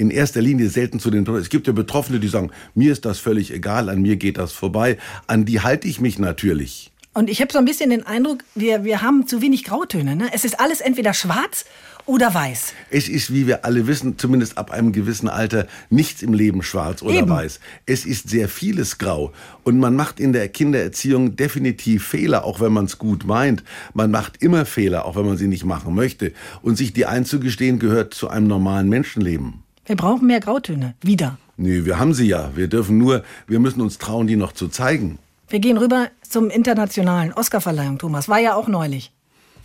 in 0.02 0.10
erster 0.10 0.42
Linie 0.42 0.68
selten 0.70 1.00
zu 1.00 1.12
den 1.12 1.28
Es 1.36 1.50
gibt 1.50 1.68
ja 1.68 1.74
Betroffene, 1.74 2.20
die 2.20 2.28
sagen, 2.28 2.50
mir 2.74 2.92
ist 2.92 3.06
das 3.06 3.20
völlig 3.20 3.54
egal, 3.54 3.88
an 3.88 4.02
mir 4.02 4.16
geht 4.16 4.40
das 4.40 4.52
vorbei. 4.52 4.98
An 5.28 5.46
die 5.46 5.62
halte 5.62 5.88
ich 5.88 6.02
mich 6.02 6.18
natürlich. 6.18 6.92
Und 7.14 7.30
ich 7.30 7.42
habe 7.42 7.52
so 7.52 7.60
ein 7.60 7.66
bisschen 7.66 7.90
den 7.90 8.06
Eindruck, 8.06 8.46
wir, 8.56 8.86
wir 8.86 9.02
haben 9.02 9.28
zu 9.28 9.42
wenig 9.42 9.66
Grautöne. 9.66 10.16
Ne? 10.16 10.30
Es 10.34 10.46
ist 10.46 10.62
alles 10.62 10.80
entweder 10.80 11.14
schwarz 11.14 11.66
oder 12.06 12.34
weiß. 12.34 12.74
Es 12.90 13.10
ist, 13.10 13.34
wie 13.34 13.48
wir 13.48 13.66
alle 13.66 13.86
wissen, 13.86 14.18
zumindest 14.18 14.58
ab 14.58 14.72
einem 14.72 14.94
gewissen 14.94 15.28
Alter, 15.28 15.68
nichts 15.90 16.22
im 16.22 16.34
Leben 16.34 16.64
schwarz 16.64 17.02
oder 17.02 17.16
Eben. 17.16 17.30
weiß. 17.30 17.60
Es 17.86 18.06
ist 18.06 18.30
sehr 18.30 18.48
vieles 18.48 18.98
grau. 18.98 19.34
Und 19.64 19.78
man 19.78 19.94
macht 19.94 20.22
in 20.22 20.32
der 20.32 20.48
Kindererziehung 20.48 21.36
definitiv 21.36 22.08
Fehler, 22.08 22.46
auch 22.46 22.62
wenn 22.62 22.72
man 22.72 22.86
es 22.86 22.98
gut 22.98 23.26
meint. 23.26 23.64
Man 23.94 24.10
macht 24.10 24.42
immer 24.42 24.66
Fehler, 24.66 25.06
auch 25.06 25.18
wenn 25.18 25.26
man 25.26 25.36
sie 25.36 25.48
nicht 25.48 25.66
machen 25.66 25.94
möchte. 25.94 26.32
Und 26.62 26.78
sich 26.78 26.94
die 26.94 27.08
einzugestehen, 27.08 27.78
gehört 27.78 28.14
zu 28.14 28.30
einem 28.30 28.48
normalen 28.48 28.88
Menschenleben. 28.88 29.64
Wir 29.86 29.98
brauchen 29.98 30.28
mehr 30.28 30.40
Grautöne. 30.40 30.96
Wieder. 31.02 31.38
Nee, 31.58 31.84
wir 31.84 32.00
haben 32.00 32.14
sie 32.14 32.28
ja. 32.28 32.52
Wir 32.56 32.70
dürfen 32.70 32.98
nur, 32.98 33.26
wir 33.48 33.60
müssen 33.60 33.82
uns 33.82 33.98
trauen, 33.98 34.28
die 34.28 34.38
noch 34.38 34.54
zu 34.54 34.70
zeigen. 34.70 35.20
Wir 35.52 35.60
gehen 35.60 35.78
rüber 35.78 36.08
zum 36.22 36.50
internationalen 36.50 37.34
Oscarverleihung, 37.34 37.98
Thomas. 37.98 38.30
War 38.30 38.40
ja 38.40 38.56
auch 38.56 38.70
neulich. 38.70 39.12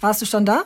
Warst 0.01 0.21
du 0.21 0.27
schon 0.27 0.45
da? 0.45 0.65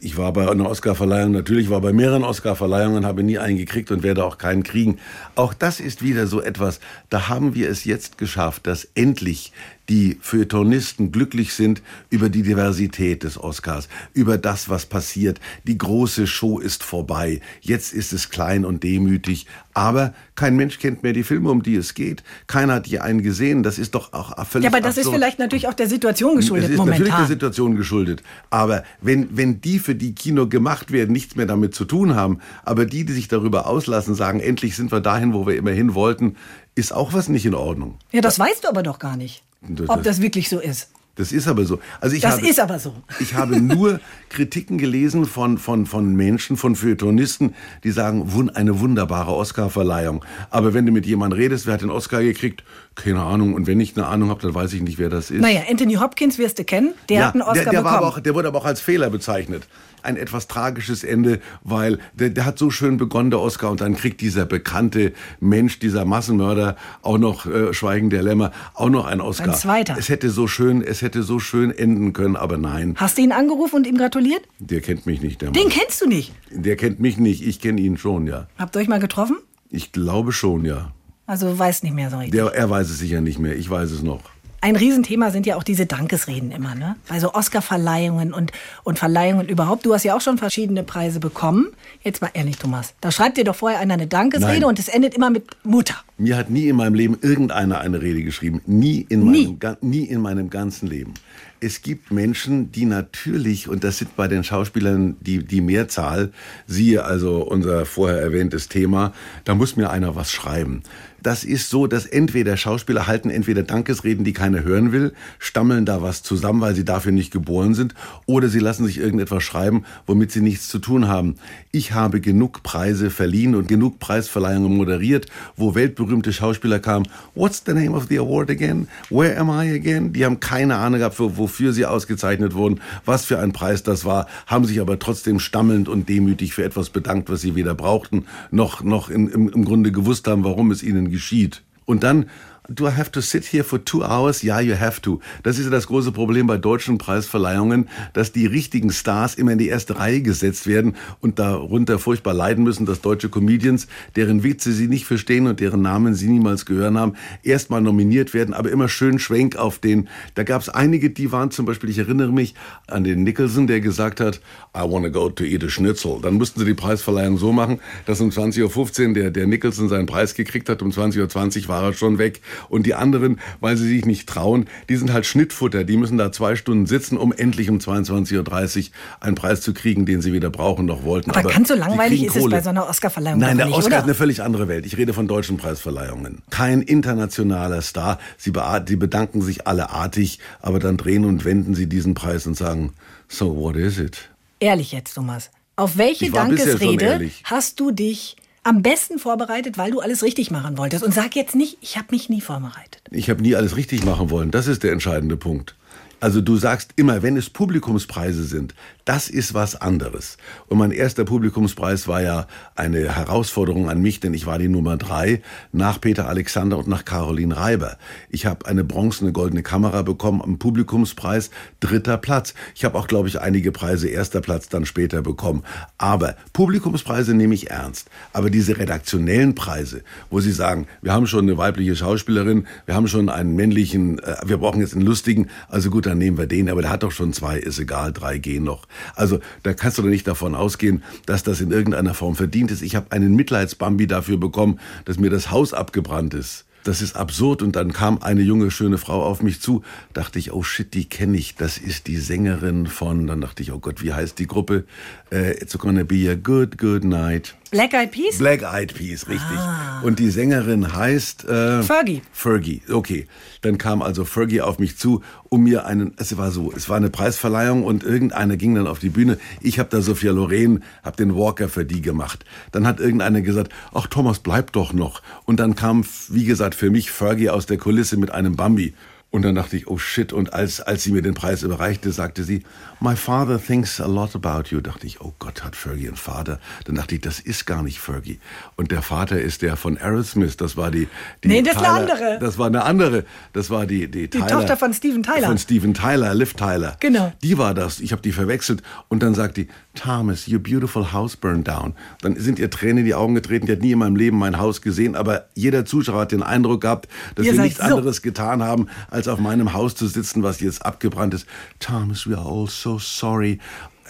Ich 0.00 0.16
war 0.16 0.32
bei 0.32 0.48
einer 0.48 0.70
Oscarverleihung, 0.70 1.32
natürlich 1.32 1.70
war 1.70 1.80
bei 1.80 1.92
mehreren 1.92 2.22
Oscarverleihungen, 2.22 3.04
habe 3.04 3.24
nie 3.24 3.38
einen 3.38 3.56
gekriegt 3.56 3.90
und 3.90 4.04
werde 4.04 4.24
auch 4.24 4.38
keinen 4.38 4.62
kriegen. 4.62 4.98
Auch 5.34 5.54
das 5.54 5.80
ist 5.80 6.02
wieder 6.02 6.28
so 6.28 6.40
etwas, 6.40 6.78
da 7.08 7.28
haben 7.28 7.56
wir 7.56 7.68
es 7.68 7.84
jetzt 7.84 8.16
geschafft, 8.16 8.68
dass 8.68 8.84
endlich 8.94 9.52
die 9.90 10.18
Feuilletonisten 10.20 11.10
glücklich 11.10 11.52
sind 11.52 11.82
über 12.10 12.28
die 12.28 12.42
Diversität 12.42 13.24
des 13.24 13.36
Oscars, 13.36 13.88
über 14.14 14.38
das, 14.38 14.68
was 14.68 14.86
passiert. 14.86 15.40
Die 15.64 15.76
große 15.76 16.28
Show 16.28 16.60
ist 16.60 16.84
vorbei. 16.84 17.40
Jetzt 17.60 17.92
ist 17.92 18.12
es 18.12 18.30
klein 18.30 18.64
und 18.64 18.84
demütig. 18.84 19.46
Aber 19.74 20.14
kein 20.36 20.54
Mensch 20.56 20.78
kennt 20.78 21.02
mehr 21.02 21.12
die 21.12 21.24
Filme, 21.24 21.50
um 21.50 21.62
die 21.62 21.74
es 21.74 21.94
geht. 21.94 22.22
Keiner 22.46 22.74
hat 22.74 22.86
je 22.86 23.00
einen 23.00 23.22
gesehen. 23.22 23.64
Das 23.64 23.78
ist 23.78 23.94
doch 23.96 24.12
auch 24.12 24.32
völlig 24.46 24.64
Ja, 24.64 24.70
aber 24.70 24.80
das 24.80 24.96
absurd. 24.96 25.06
ist 25.06 25.12
vielleicht 25.18 25.38
natürlich 25.40 25.66
auch 25.66 25.74
der 25.74 25.88
Situation 25.88 26.36
geschuldet 26.36 26.66
Es 26.66 26.70
ist 26.72 26.78
momentan. 26.78 27.00
natürlich 27.00 27.18
der 27.18 27.26
Situation 27.34 27.76
geschuldet. 27.76 28.22
Aber 28.50 28.84
wenn, 29.00 29.36
wenn 29.36 29.60
die, 29.60 29.80
für 29.80 29.96
die 29.96 30.14
Kino 30.14 30.46
gemacht 30.46 30.92
werden, 30.92 31.10
nichts 31.10 31.34
mehr 31.34 31.46
damit 31.46 31.74
zu 31.74 31.84
tun 31.84 32.14
haben, 32.14 32.38
aber 32.64 32.86
die, 32.86 33.04
die 33.04 33.12
sich 33.12 33.26
darüber 33.26 33.66
auslassen, 33.66 34.14
sagen, 34.14 34.38
endlich 34.38 34.76
sind 34.76 34.92
wir 34.92 35.00
dahin, 35.00 35.34
wo 35.34 35.46
wir 35.48 35.56
immer 35.56 35.72
hin 35.72 35.94
wollten, 35.94 36.36
ist 36.76 36.92
auch 36.92 37.12
was 37.12 37.28
nicht 37.28 37.44
in 37.44 37.54
Ordnung. 37.54 37.98
Ja, 38.12 38.20
das 38.20 38.38
weißt 38.38 38.64
du 38.64 38.68
aber 38.68 38.84
doch 38.84 39.00
gar 39.00 39.16
nicht. 39.16 39.42
Ob 39.88 40.02
das 40.02 40.20
wirklich 40.20 40.48
so 40.48 40.60
ist. 40.60 40.90
Das 41.16 41.32
ist 41.32 41.48
aber 41.48 41.64
so. 41.64 41.80
Also 42.00 42.16
ich 42.16 42.22
das 42.22 42.38
habe, 42.38 42.48
ist 42.48 42.60
aber 42.60 42.78
so. 42.78 42.94
Ich 43.20 43.34
habe 43.34 43.60
nur 43.60 44.00
Kritiken 44.30 44.78
gelesen 44.78 45.26
von, 45.26 45.58
von, 45.58 45.84
von 45.84 46.14
Menschen, 46.14 46.56
von 46.56 46.76
Feuilletonisten, 46.76 47.54
die 47.84 47.90
sagen, 47.90 48.50
eine 48.54 48.80
wunderbare 48.80 49.34
Oscar-Verleihung. 49.34 50.24
Aber 50.48 50.72
wenn 50.72 50.86
du 50.86 50.92
mit 50.92 51.04
jemandem 51.04 51.38
redest, 51.38 51.66
wer 51.66 51.74
hat 51.74 51.82
den 51.82 51.90
Oscar 51.90 52.22
gekriegt? 52.22 52.64
Keine 52.94 53.20
Ahnung. 53.20 53.52
Und 53.52 53.66
wenn 53.66 53.80
ich 53.80 53.96
eine 53.96 54.06
Ahnung 54.06 54.30
habe, 54.30 54.40
dann 54.40 54.54
weiß 54.54 54.72
ich 54.72 54.80
nicht, 54.80 54.98
wer 54.98 55.10
das 55.10 55.30
ist. 55.30 55.42
Naja, 55.42 55.62
Anthony 55.68 55.94
Hopkins 55.94 56.38
wirst 56.38 56.58
du 56.58 56.64
kennen. 56.64 56.94
Der 57.10 57.18
ja, 57.18 57.26
hat 57.26 57.34
einen 57.34 57.42
Oscar 57.42 57.64
der, 57.64 57.72
der 57.72 57.82
bekommen. 57.82 58.04
Auch, 58.04 58.20
der 58.20 58.34
wurde 58.34 58.48
aber 58.48 58.58
auch 58.58 58.64
als 58.64 58.80
Fehler 58.80 59.10
bezeichnet 59.10 59.68
ein 60.02 60.16
etwas 60.16 60.48
tragisches 60.48 61.04
Ende, 61.04 61.40
weil 61.62 61.98
der, 62.14 62.30
der 62.30 62.44
hat 62.44 62.58
so 62.58 62.70
schön 62.70 62.96
begonnen, 62.96 63.30
der 63.30 63.40
Oscar, 63.40 63.70
und 63.70 63.80
dann 63.80 63.96
kriegt 63.96 64.20
dieser 64.20 64.46
bekannte 64.46 65.12
Mensch, 65.40 65.78
dieser 65.78 66.04
Massenmörder, 66.04 66.76
auch 67.02 67.18
noch 67.18 67.46
äh, 67.46 67.72
Schweigen 67.74 68.10
der 68.10 68.22
Lämmer, 68.22 68.52
auch 68.74 68.88
noch 68.90 69.06
einen 69.06 69.20
Oscar. 69.20 69.48
Ein 69.48 69.54
zweiter. 69.54 69.96
Es 69.98 70.08
hätte 70.08 70.30
so 70.30 70.46
schön, 70.46 70.82
es 70.82 71.02
hätte 71.02 71.22
so 71.22 71.38
schön 71.38 71.70
enden 71.70 72.12
können, 72.12 72.36
aber 72.36 72.56
nein. 72.58 72.94
Hast 72.96 73.18
du 73.18 73.22
ihn 73.22 73.32
angerufen 73.32 73.76
und 73.76 73.86
ihm 73.86 73.96
gratuliert? 73.96 74.42
Der 74.58 74.80
kennt 74.80 75.06
mich 75.06 75.20
nicht, 75.22 75.40
der 75.42 75.50
Den 75.50 75.64
Mann. 75.64 75.72
kennst 75.72 76.00
du 76.02 76.06
nicht? 76.08 76.32
Der 76.50 76.76
kennt 76.76 77.00
mich 77.00 77.18
nicht, 77.18 77.46
ich 77.46 77.60
kenne 77.60 77.80
ihn 77.80 77.96
schon, 77.96 78.26
ja. 78.26 78.46
Habt 78.58 78.76
ihr 78.76 78.80
euch 78.80 78.88
mal 78.88 79.00
getroffen? 79.00 79.36
Ich 79.70 79.92
glaube 79.92 80.32
schon, 80.32 80.64
ja. 80.64 80.92
Also 81.26 81.56
weiß 81.58 81.84
nicht 81.84 81.94
mehr 81.94 82.10
so 82.10 82.16
richtig. 82.18 82.32
Der, 82.32 82.46
er 82.54 82.68
weiß 82.68 82.90
es 82.90 82.98
sicher 82.98 83.20
nicht 83.20 83.38
mehr, 83.38 83.56
ich 83.56 83.70
weiß 83.70 83.90
es 83.92 84.02
noch. 84.02 84.20
Ein 84.62 84.76
Riesenthema 84.76 85.30
sind 85.30 85.46
ja 85.46 85.56
auch 85.56 85.62
diese 85.62 85.86
Dankesreden 85.86 86.52
immer, 86.52 86.74
ne? 86.74 86.96
Also 87.08 87.32
Oscar-Verleihungen 87.32 88.34
und, 88.34 88.52
und 88.84 88.98
Verleihungen 88.98 89.48
überhaupt. 89.48 89.86
Du 89.86 89.94
hast 89.94 90.04
ja 90.04 90.14
auch 90.14 90.20
schon 90.20 90.36
verschiedene 90.36 90.82
Preise 90.82 91.18
bekommen. 91.18 91.68
Jetzt 92.02 92.20
mal 92.20 92.30
ehrlich, 92.34 92.58
Thomas. 92.58 92.92
Da 93.00 93.10
schreibt 93.10 93.38
dir 93.38 93.44
doch 93.44 93.56
vorher 93.56 93.80
einer 93.80 93.94
eine 93.94 94.06
Dankesrede 94.06 94.60
Nein. 94.60 94.64
und 94.64 94.78
es 94.78 94.88
endet 94.88 95.14
immer 95.14 95.30
mit 95.30 95.44
Mutter. 95.64 95.94
Mir 96.18 96.36
hat 96.36 96.50
nie 96.50 96.68
in 96.68 96.76
meinem 96.76 96.94
Leben 96.94 97.16
irgendeiner 97.22 97.80
eine 97.80 98.02
Rede 98.02 98.22
geschrieben. 98.22 98.60
Nie 98.66 99.06
in, 99.08 99.30
nie. 99.30 99.46
Meinem, 99.46 99.76
nie 99.80 100.04
in 100.04 100.20
meinem 100.20 100.50
ganzen 100.50 100.86
Leben. 100.86 101.14
Es 101.62 101.82
gibt 101.82 102.10
Menschen, 102.10 102.72
die 102.72 102.86
natürlich, 102.86 103.68
und 103.68 103.84
das 103.84 103.98
sind 103.98 104.16
bei 104.16 104.28
den 104.28 104.44
Schauspielern 104.44 105.16
die, 105.20 105.44
die 105.44 105.60
Mehrzahl, 105.60 106.32
siehe 106.66 107.04
also 107.04 107.42
unser 107.42 107.84
vorher 107.84 108.18
erwähntes 108.18 108.68
Thema, 108.68 109.12
da 109.44 109.54
muss 109.54 109.76
mir 109.76 109.90
einer 109.90 110.16
was 110.16 110.32
schreiben. 110.32 110.82
Das 111.22 111.44
ist 111.44 111.68
so, 111.68 111.86
dass 111.86 112.06
entweder 112.06 112.56
Schauspieler 112.56 113.06
halten 113.06 113.30
entweder 113.30 113.62
Dankesreden, 113.62 114.24
die 114.24 114.32
keiner 114.32 114.62
hören 114.62 114.92
will, 114.92 115.12
stammeln 115.38 115.84
da 115.84 116.02
was 116.02 116.22
zusammen, 116.22 116.60
weil 116.60 116.74
sie 116.74 116.84
dafür 116.84 117.12
nicht 117.12 117.30
geboren 117.30 117.74
sind, 117.74 117.94
oder 118.26 118.48
sie 118.48 118.58
lassen 118.58 118.86
sich 118.86 118.98
irgendetwas 118.98 119.42
schreiben, 119.42 119.84
womit 120.06 120.32
sie 120.32 120.40
nichts 120.40 120.68
zu 120.68 120.78
tun 120.78 121.08
haben. 121.08 121.36
Ich 121.72 121.92
habe 121.92 122.20
genug 122.20 122.62
Preise 122.62 123.10
verliehen 123.10 123.54
und 123.54 123.68
genug 123.68 123.98
Preisverleihungen 123.98 124.76
moderiert, 124.76 125.26
wo 125.56 125.74
weltberühmte 125.74 126.32
Schauspieler 126.32 126.78
kamen. 126.78 127.06
What's 127.34 127.62
the 127.66 127.74
name 127.74 127.92
of 127.92 128.06
the 128.08 128.18
award 128.18 128.50
again? 128.50 128.88
Where 129.10 129.38
am 129.38 129.50
I 129.50 129.72
again? 129.74 130.12
Die 130.12 130.24
haben 130.24 130.40
keine 130.40 130.76
Ahnung 130.76 131.00
gehabt, 131.00 131.18
wofür 131.18 131.72
sie 131.72 131.84
ausgezeichnet 131.84 132.54
wurden, 132.54 132.80
was 133.04 133.24
für 133.24 133.38
ein 133.38 133.52
Preis 133.52 133.82
das 133.82 134.04
war, 134.04 134.26
haben 134.46 134.64
sich 134.64 134.80
aber 134.80 134.98
trotzdem 134.98 135.38
stammelnd 135.38 135.88
und 135.88 136.08
demütig 136.08 136.54
für 136.54 136.64
etwas 136.64 136.90
bedankt, 136.90 137.28
was 137.28 137.42
sie 137.42 137.54
weder 137.54 137.74
brauchten, 137.74 138.24
noch, 138.50 138.82
noch 138.82 139.10
in, 139.10 139.28
im, 139.28 139.48
im 139.50 139.64
Grunde 139.64 139.92
gewusst 139.92 140.26
haben, 140.26 140.44
warum 140.44 140.70
es 140.70 140.82
ihnen 140.82 141.09
geschieht. 141.10 141.62
Und 141.84 142.02
dann 142.04 142.30
do 142.72 142.86
I 142.86 142.92
have 142.92 143.10
to 143.12 143.20
sit 143.20 143.44
here 143.44 143.64
for 143.64 143.84
two 143.84 144.02
hours? 144.04 144.42
Ja, 144.42 144.60
you 144.60 144.78
have 144.78 145.02
to. 145.02 145.20
Das 145.42 145.58
ist 145.58 145.64
ja 145.64 145.70
das 145.70 145.88
große 145.88 146.12
Problem 146.12 146.46
bei 146.46 146.56
deutschen 146.56 146.98
Preisverleihungen, 146.98 147.88
dass 148.12 148.30
die 148.30 148.46
richtigen 148.46 148.92
Stars 148.92 149.34
immer 149.34 149.52
in 149.52 149.58
die 149.58 149.66
erste 149.66 149.98
Reihe 149.98 150.22
gesetzt 150.22 150.68
werden 150.68 150.94
und 151.20 151.40
darunter 151.40 151.98
furchtbar 151.98 152.32
leiden 152.32 152.62
müssen, 152.62 152.86
dass 152.86 153.00
deutsche 153.00 153.28
Comedians, 153.28 153.88
deren 154.14 154.44
Witze 154.44 154.72
sie 154.72 154.86
nicht 154.86 155.04
verstehen 155.04 155.48
und 155.48 155.58
deren 155.58 155.82
Namen 155.82 156.14
sie 156.14 156.28
niemals 156.28 156.64
gehört 156.64 156.94
haben, 156.94 157.14
erstmal 157.42 157.80
nominiert 157.80 158.34
werden, 158.34 158.54
aber 158.54 158.70
immer 158.70 158.88
schön 158.88 159.18
Schwenk 159.18 159.56
auf 159.56 159.78
den. 159.78 160.08
Da 160.34 160.44
gab 160.44 160.62
es 160.62 160.68
einige, 160.68 161.10
die 161.10 161.32
waren 161.32 161.50
zum 161.50 161.66
Beispiel, 161.66 161.90
ich 161.90 161.98
erinnere 161.98 162.32
mich 162.32 162.54
an 162.86 163.02
den 163.02 163.24
Nicholson, 163.24 163.66
der 163.66 163.80
gesagt 163.80 164.20
hat, 164.20 164.40
I 164.76 164.80
want 164.80 165.04
to 165.04 165.10
go 165.10 165.28
to 165.28 165.44
eat 165.44 165.64
a 165.64 165.68
Schnitzel. 165.68 166.18
Dann 166.22 166.34
mussten 166.34 166.60
sie 166.60 166.66
die 166.66 166.74
Preisverleihung 166.74 167.36
so 167.36 167.52
machen, 167.52 167.80
dass 168.06 168.20
um 168.20 168.30
20.15 168.30 169.08
Uhr 169.08 169.14
der, 169.14 169.30
der 169.32 169.46
Nicholson 169.48 169.88
seinen 169.88 170.06
Preis 170.06 170.34
gekriegt 170.34 170.68
hat, 170.68 170.82
um 170.82 170.90
20.20 170.90 171.62
Uhr 171.62 171.68
war 171.68 171.82
er 171.82 171.92
schon 171.92 172.18
weg 172.18 172.40
und 172.68 172.86
die 172.86 172.94
anderen, 172.94 173.40
weil 173.60 173.76
sie 173.76 173.88
sich 173.88 174.04
nicht 174.04 174.28
trauen, 174.28 174.66
die 174.88 174.96
sind 174.96 175.12
halt 175.12 175.26
Schnittfutter. 175.26 175.84
Die 175.84 175.96
müssen 175.96 176.18
da 176.18 176.32
zwei 176.32 176.56
Stunden 176.56 176.86
sitzen, 176.86 177.16
um 177.16 177.32
endlich 177.32 177.70
um 177.70 177.78
22.30 177.78 178.78
Uhr 178.78 178.84
einen 179.20 179.34
Preis 179.34 179.60
zu 179.60 179.74
kriegen, 179.74 180.06
den 180.06 180.20
sie 180.20 180.32
weder 180.32 180.50
brauchen 180.50 180.86
noch 180.86 181.04
wollten. 181.04 181.30
Aber, 181.30 181.40
Aber 181.40 181.50
ganz 181.50 181.68
so 181.68 181.74
langweilig 181.74 182.24
ist 182.24 182.36
es 182.36 182.48
bei 182.48 182.60
so 182.60 182.70
einer 182.70 182.88
Oscarverleihung 182.88 183.40
Nein, 183.40 183.56
der 183.56 183.66
nicht, 183.66 183.76
Oscar 183.76 183.86
oder? 183.86 183.98
ist 183.98 184.04
eine 184.04 184.14
völlig 184.14 184.42
andere 184.42 184.68
Welt. 184.68 184.86
Ich 184.86 184.96
rede 184.96 185.12
von 185.12 185.28
deutschen 185.28 185.56
Preisverleihungen. 185.56 186.42
Kein 186.50 186.82
internationaler 186.82 187.82
Star. 187.82 188.18
Sie, 188.36 188.52
sie 188.86 188.96
bedanken 188.96 189.42
sich 189.42 189.66
alle 189.66 189.90
artig, 189.90 190.38
aber 190.60 190.78
dann 190.78 190.96
drehen 190.96 191.24
und 191.24 191.44
wenden 191.44 191.74
sie 191.74 191.86
diesen 191.86 192.14
Preis 192.14 192.46
und 192.46 192.56
sagen, 192.56 192.92
so 193.28 193.56
what 193.56 193.76
is 193.76 193.98
it? 193.98 194.30
Ehrlich 194.60 194.92
jetzt, 194.92 195.14
Thomas. 195.14 195.50
Auf 195.76 195.96
welche 195.96 196.30
Dankesrede 196.30 197.30
hast 197.44 197.80
du 197.80 197.90
dich 197.90 198.36
am 198.62 198.82
besten 198.82 199.18
vorbereitet, 199.18 199.78
weil 199.78 199.90
du 199.90 200.00
alles 200.00 200.22
richtig 200.22 200.50
machen 200.50 200.76
wolltest. 200.76 201.02
Und 201.02 201.14
sag 201.14 201.34
jetzt 201.36 201.54
nicht, 201.54 201.78
ich 201.80 201.96
habe 201.96 202.08
mich 202.10 202.28
nie 202.28 202.40
vorbereitet. 202.40 203.02
Ich 203.10 203.30
habe 203.30 203.42
nie 203.42 203.54
alles 203.54 203.76
richtig 203.76 204.04
machen 204.04 204.30
wollen. 204.30 204.50
Das 204.50 204.66
ist 204.66 204.82
der 204.82 204.92
entscheidende 204.92 205.36
Punkt. 205.36 205.76
Also 206.20 206.42
du 206.42 206.56
sagst 206.56 206.92
immer, 206.96 207.22
wenn 207.22 207.38
es 207.38 207.48
Publikumspreise 207.48 208.44
sind, 208.44 208.74
das 209.06 209.30
ist 209.30 209.54
was 209.54 209.74
anderes. 209.80 210.36
Und 210.68 210.76
mein 210.76 210.92
erster 210.92 211.24
Publikumspreis 211.24 212.06
war 212.06 212.20
ja 212.20 212.46
eine 212.76 213.16
Herausforderung 213.16 213.88
an 213.88 214.02
mich, 214.02 214.20
denn 214.20 214.34
ich 214.34 214.44
war 214.44 214.58
die 214.58 214.68
Nummer 214.68 214.98
drei 214.98 215.40
nach 215.72 215.98
Peter 215.98 216.28
Alexander 216.28 216.76
und 216.76 216.88
nach 216.88 217.06
Caroline 217.06 217.56
Reiber. 217.56 217.96
Ich 218.28 218.44
habe 218.44 218.66
eine 218.66 218.84
bronzene 218.84 219.32
goldene 219.32 219.62
Kamera 219.62 220.02
bekommen 220.02 220.42
am 220.42 220.58
Publikumspreis, 220.58 221.50
dritter 221.80 222.18
Platz. 222.18 222.54
Ich 222.74 222.84
habe 222.84 222.98
auch, 222.98 223.06
glaube 223.06 223.28
ich, 223.28 223.40
einige 223.40 223.72
Preise 223.72 224.08
erster 224.08 224.42
Platz 224.42 224.68
dann 224.68 224.84
später 224.84 225.22
bekommen. 225.22 225.62
Aber 225.96 226.36
Publikumspreise 226.52 227.32
nehme 227.34 227.54
ich 227.54 227.70
ernst. 227.70 228.10
Aber 228.34 228.50
diese 228.50 228.76
redaktionellen 228.76 229.54
Preise, 229.54 230.02
wo 230.28 230.40
Sie 230.40 230.52
sagen, 230.52 230.86
wir 231.00 231.14
haben 231.14 231.26
schon 231.26 231.48
eine 231.48 231.56
weibliche 231.56 231.96
Schauspielerin, 231.96 232.66
wir 232.84 232.94
haben 232.94 233.08
schon 233.08 233.30
einen 233.30 233.56
männlichen, 233.56 234.18
äh, 234.18 234.36
wir 234.44 234.58
brauchen 234.58 234.80
jetzt 234.80 234.92
einen 234.92 235.06
lustigen, 235.06 235.48
also 235.68 235.88
gut, 235.88 236.09
dann 236.10 236.18
nehmen 236.18 236.36
wir 236.36 236.46
den, 236.46 236.68
aber 236.68 236.82
der 236.82 236.90
hat 236.90 237.02
doch 237.02 237.12
schon 237.12 237.32
zwei, 237.32 237.58
ist 237.58 237.78
egal, 237.78 238.12
drei 238.12 238.38
gehen 238.38 238.64
noch. 238.64 238.86
Also 239.14 239.40
da 239.62 239.72
kannst 239.72 239.98
du 239.98 240.02
doch 240.02 240.08
nicht 240.08 240.26
davon 240.26 240.54
ausgehen, 240.54 241.02
dass 241.26 241.42
das 241.42 241.60
in 241.60 241.70
irgendeiner 241.70 242.14
Form 242.14 242.34
verdient 242.34 242.70
ist. 242.70 242.82
Ich 242.82 242.96
habe 242.96 243.12
einen 243.12 243.34
Mitleidsbambi 243.36 244.06
dafür 244.06 244.36
bekommen, 244.36 244.80
dass 245.04 245.18
mir 245.18 245.30
das 245.30 245.50
Haus 245.50 245.72
abgebrannt 245.72 246.34
ist 246.34 246.66
das 246.84 247.02
ist 247.02 247.16
absurd. 247.16 247.62
Und 247.62 247.76
dann 247.76 247.92
kam 247.92 248.22
eine 248.22 248.42
junge, 248.42 248.70
schöne 248.70 248.98
Frau 248.98 249.22
auf 249.22 249.42
mich 249.42 249.60
zu. 249.60 249.82
Dachte 250.12 250.38
ich, 250.38 250.52
oh 250.52 250.62
shit, 250.62 250.94
die 250.94 251.08
kenne 251.08 251.36
ich. 251.36 251.54
Das 251.54 251.78
ist 251.78 252.06
die 252.06 252.16
Sängerin 252.16 252.86
von, 252.86 253.26
dann 253.26 253.40
dachte 253.40 253.62
ich, 253.62 253.72
oh 253.72 253.78
Gott, 253.78 254.02
wie 254.02 254.12
heißt 254.12 254.38
die 254.38 254.46
Gruppe? 254.46 254.84
Uh, 255.32 255.52
it's 255.60 255.76
gonna 255.78 256.04
be 256.04 256.30
a 256.30 256.34
good, 256.34 256.78
good 256.78 257.04
night. 257.04 257.54
Black 257.70 257.94
Eyed 257.94 258.10
Peas? 258.10 258.38
Black 258.38 258.62
Eyed 258.62 258.94
Peas, 258.94 259.28
richtig. 259.28 259.58
Ah. 259.58 260.00
Und 260.02 260.18
die 260.18 260.30
Sängerin 260.30 260.94
heißt... 260.94 261.44
Äh, 261.44 261.82
Fergie. 261.82 262.22
Fergie, 262.32 262.82
okay. 262.90 263.26
Dann 263.60 263.78
kam 263.78 264.02
also 264.02 264.24
Fergie 264.24 264.60
auf 264.60 264.78
mich 264.78 264.96
zu, 264.96 265.22
um 265.48 265.62
mir 265.62 265.86
einen... 265.86 266.14
Es 266.16 266.36
war 266.36 266.50
so, 266.50 266.72
es 266.74 266.88
war 266.88 266.96
eine 266.96 267.10
Preisverleihung 267.10 267.84
und 267.84 268.02
irgendeiner 268.02 268.56
ging 268.56 268.74
dann 268.74 268.88
auf 268.88 268.98
die 268.98 269.10
Bühne. 269.10 269.38
Ich 269.60 269.78
habe 269.78 269.88
da 269.88 270.00
Sophia 270.00 270.32
Loren, 270.32 270.82
habe 271.04 271.16
den 271.16 271.36
Walker 271.36 271.68
für 271.68 271.84
die 271.84 272.02
gemacht. 272.02 272.44
Dann 272.72 272.86
hat 272.86 272.98
irgendeiner 272.98 273.40
gesagt, 273.40 273.72
ach 273.94 274.08
Thomas, 274.08 274.40
bleib 274.40 274.72
doch 274.72 274.92
noch. 274.92 275.22
Und 275.44 275.60
dann 275.60 275.76
kam, 275.76 276.04
wie 276.28 276.44
gesagt, 276.44 276.74
für 276.74 276.90
mich 276.90 277.10
Fergie 277.10 277.50
aus 277.50 277.66
der 277.66 277.78
Kulisse 277.78 278.16
mit 278.16 278.32
einem 278.32 278.56
Bambi. 278.56 278.94
Und 279.32 279.42
dann 279.42 279.54
dachte 279.54 279.76
ich, 279.76 279.86
oh 279.86 279.96
shit. 279.96 280.32
Und 280.32 280.52
als, 280.52 280.80
als 280.80 281.04
sie 281.04 281.12
mir 281.12 281.22
den 281.22 281.34
Preis 281.34 281.62
überreichte, 281.62 282.10
sagte 282.10 282.42
sie, 282.42 282.64
My 282.98 283.14
father 283.14 283.62
thinks 283.62 284.00
a 284.00 284.06
lot 284.06 284.34
about 284.34 284.70
you. 284.70 284.80
Dachte 284.80 285.06
ich, 285.06 285.20
oh 285.20 285.32
Gott, 285.38 285.62
hat 285.62 285.76
Fergie 285.76 286.08
einen 286.08 286.16
Vater? 286.16 286.58
Dann 286.84 286.96
dachte 286.96 287.14
ich, 287.14 287.20
das 287.20 287.38
ist 287.38 287.64
gar 287.64 287.82
nicht 287.82 288.00
Fergie. 288.00 288.40
Und 288.76 288.90
der 288.90 289.02
Vater 289.02 289.40
ist 289.40 289.62
der 289.62 289.76
von 289.76 289.96
Aerosmith. 289.96 290.56
Das 290.56 290.76
war 290.76 290.90
die, 290.90 291.06
die 291.44 291.48
Nee, 291.48 291.62
das 291.62 291.76
Tyler, 291.76 291.84
ist 291.84 291.88
eine 291.88 292.00
andere. 292.00 292.38
Das 292.40 292.58
war 292.58 292.66
eine 292.66 292.82
andere. 292.82 293.24
Das 293.52 293.70
war 293.70 293.86
die, 293.86 294.10
die, 294.10 294.28
die 294.28 294.38
Tyler, 294.38 294.48
Tochter 294.48 294.76
von 294.76 294.92
Steven 294.92 295.22
Tyler. 295.22 295.46
Von 295.46 295.58
Steven 295.58 295.94
Tyler, 295.94 296.34
Liv 296.34 296.54
Tyler. 296.54 296.96
Genau. 296.98 297.32
Die 297.42 297.56
war 297.56 297.72
das. 297.72 298.00
Ich 298.00 298.10
habe 298.10 298.22
die 298.22 298.32
verwechselt. 298.32 298.82
Und 299.08 299.22
dann 299.22 299.34
sagt 299.34 299.56
die, 299.56 299.68
Thomas, 299.94 300.46
your 300.46 300.60
beautiful 300.60 301.12
house 301.12 301.36
burned 301.36 301.66
down. 301.66 301.94
Dann 302.22 302.36
sind 302.36 302.58
ihr 302.58 302.70
Tränen 302.70 302.98
in 302.98 303.04
die 303.04 303.14
Augen 303.14 303.34
getreten. 303.34 303.66
Die 303.66 303.72
hat 303.72 303.82
nie 303.82 303.92
in 303.92 303.98
meinem 303.98 304.16
Leben 304.16 304.38
mein 304.38 304.58
Haus 304.58 304.82
gesehen. 304.82 305.16
Aber 305.16 305.46
jeder 305.54 305.84
Zuschauer 305.84 306.20
hat 306.20 306.32
den 306.32 306.42
Eindruck 306.42 306.82
gehabt, 306.82 307.08
dass 307.34 307.44
ihr 307.44 307.54
wir 307.54 307.62
nichts 307.62 307.78
so. 307.78 307.84
anderes 307.84 308.22
getan 308.22 308.62
haben, 308.62 308.86
als 309.10 309.26
auf 309.26 309.40
meinem 309.40 309.72
Haus 309.72 309.94
zu 309.94 310.06
sitzen, 310.06 310.42
was 310.42 310.60
jetzt 310.60 310.86
abgebrannt 310.86 311.34
ist. 311.34 311.46
Thomas, 311.80 312.28
we 312.28 312.36
are 312.36 312.46
all 312.46 312.68
so 312.68 312.98
sorry. 312.98 313.58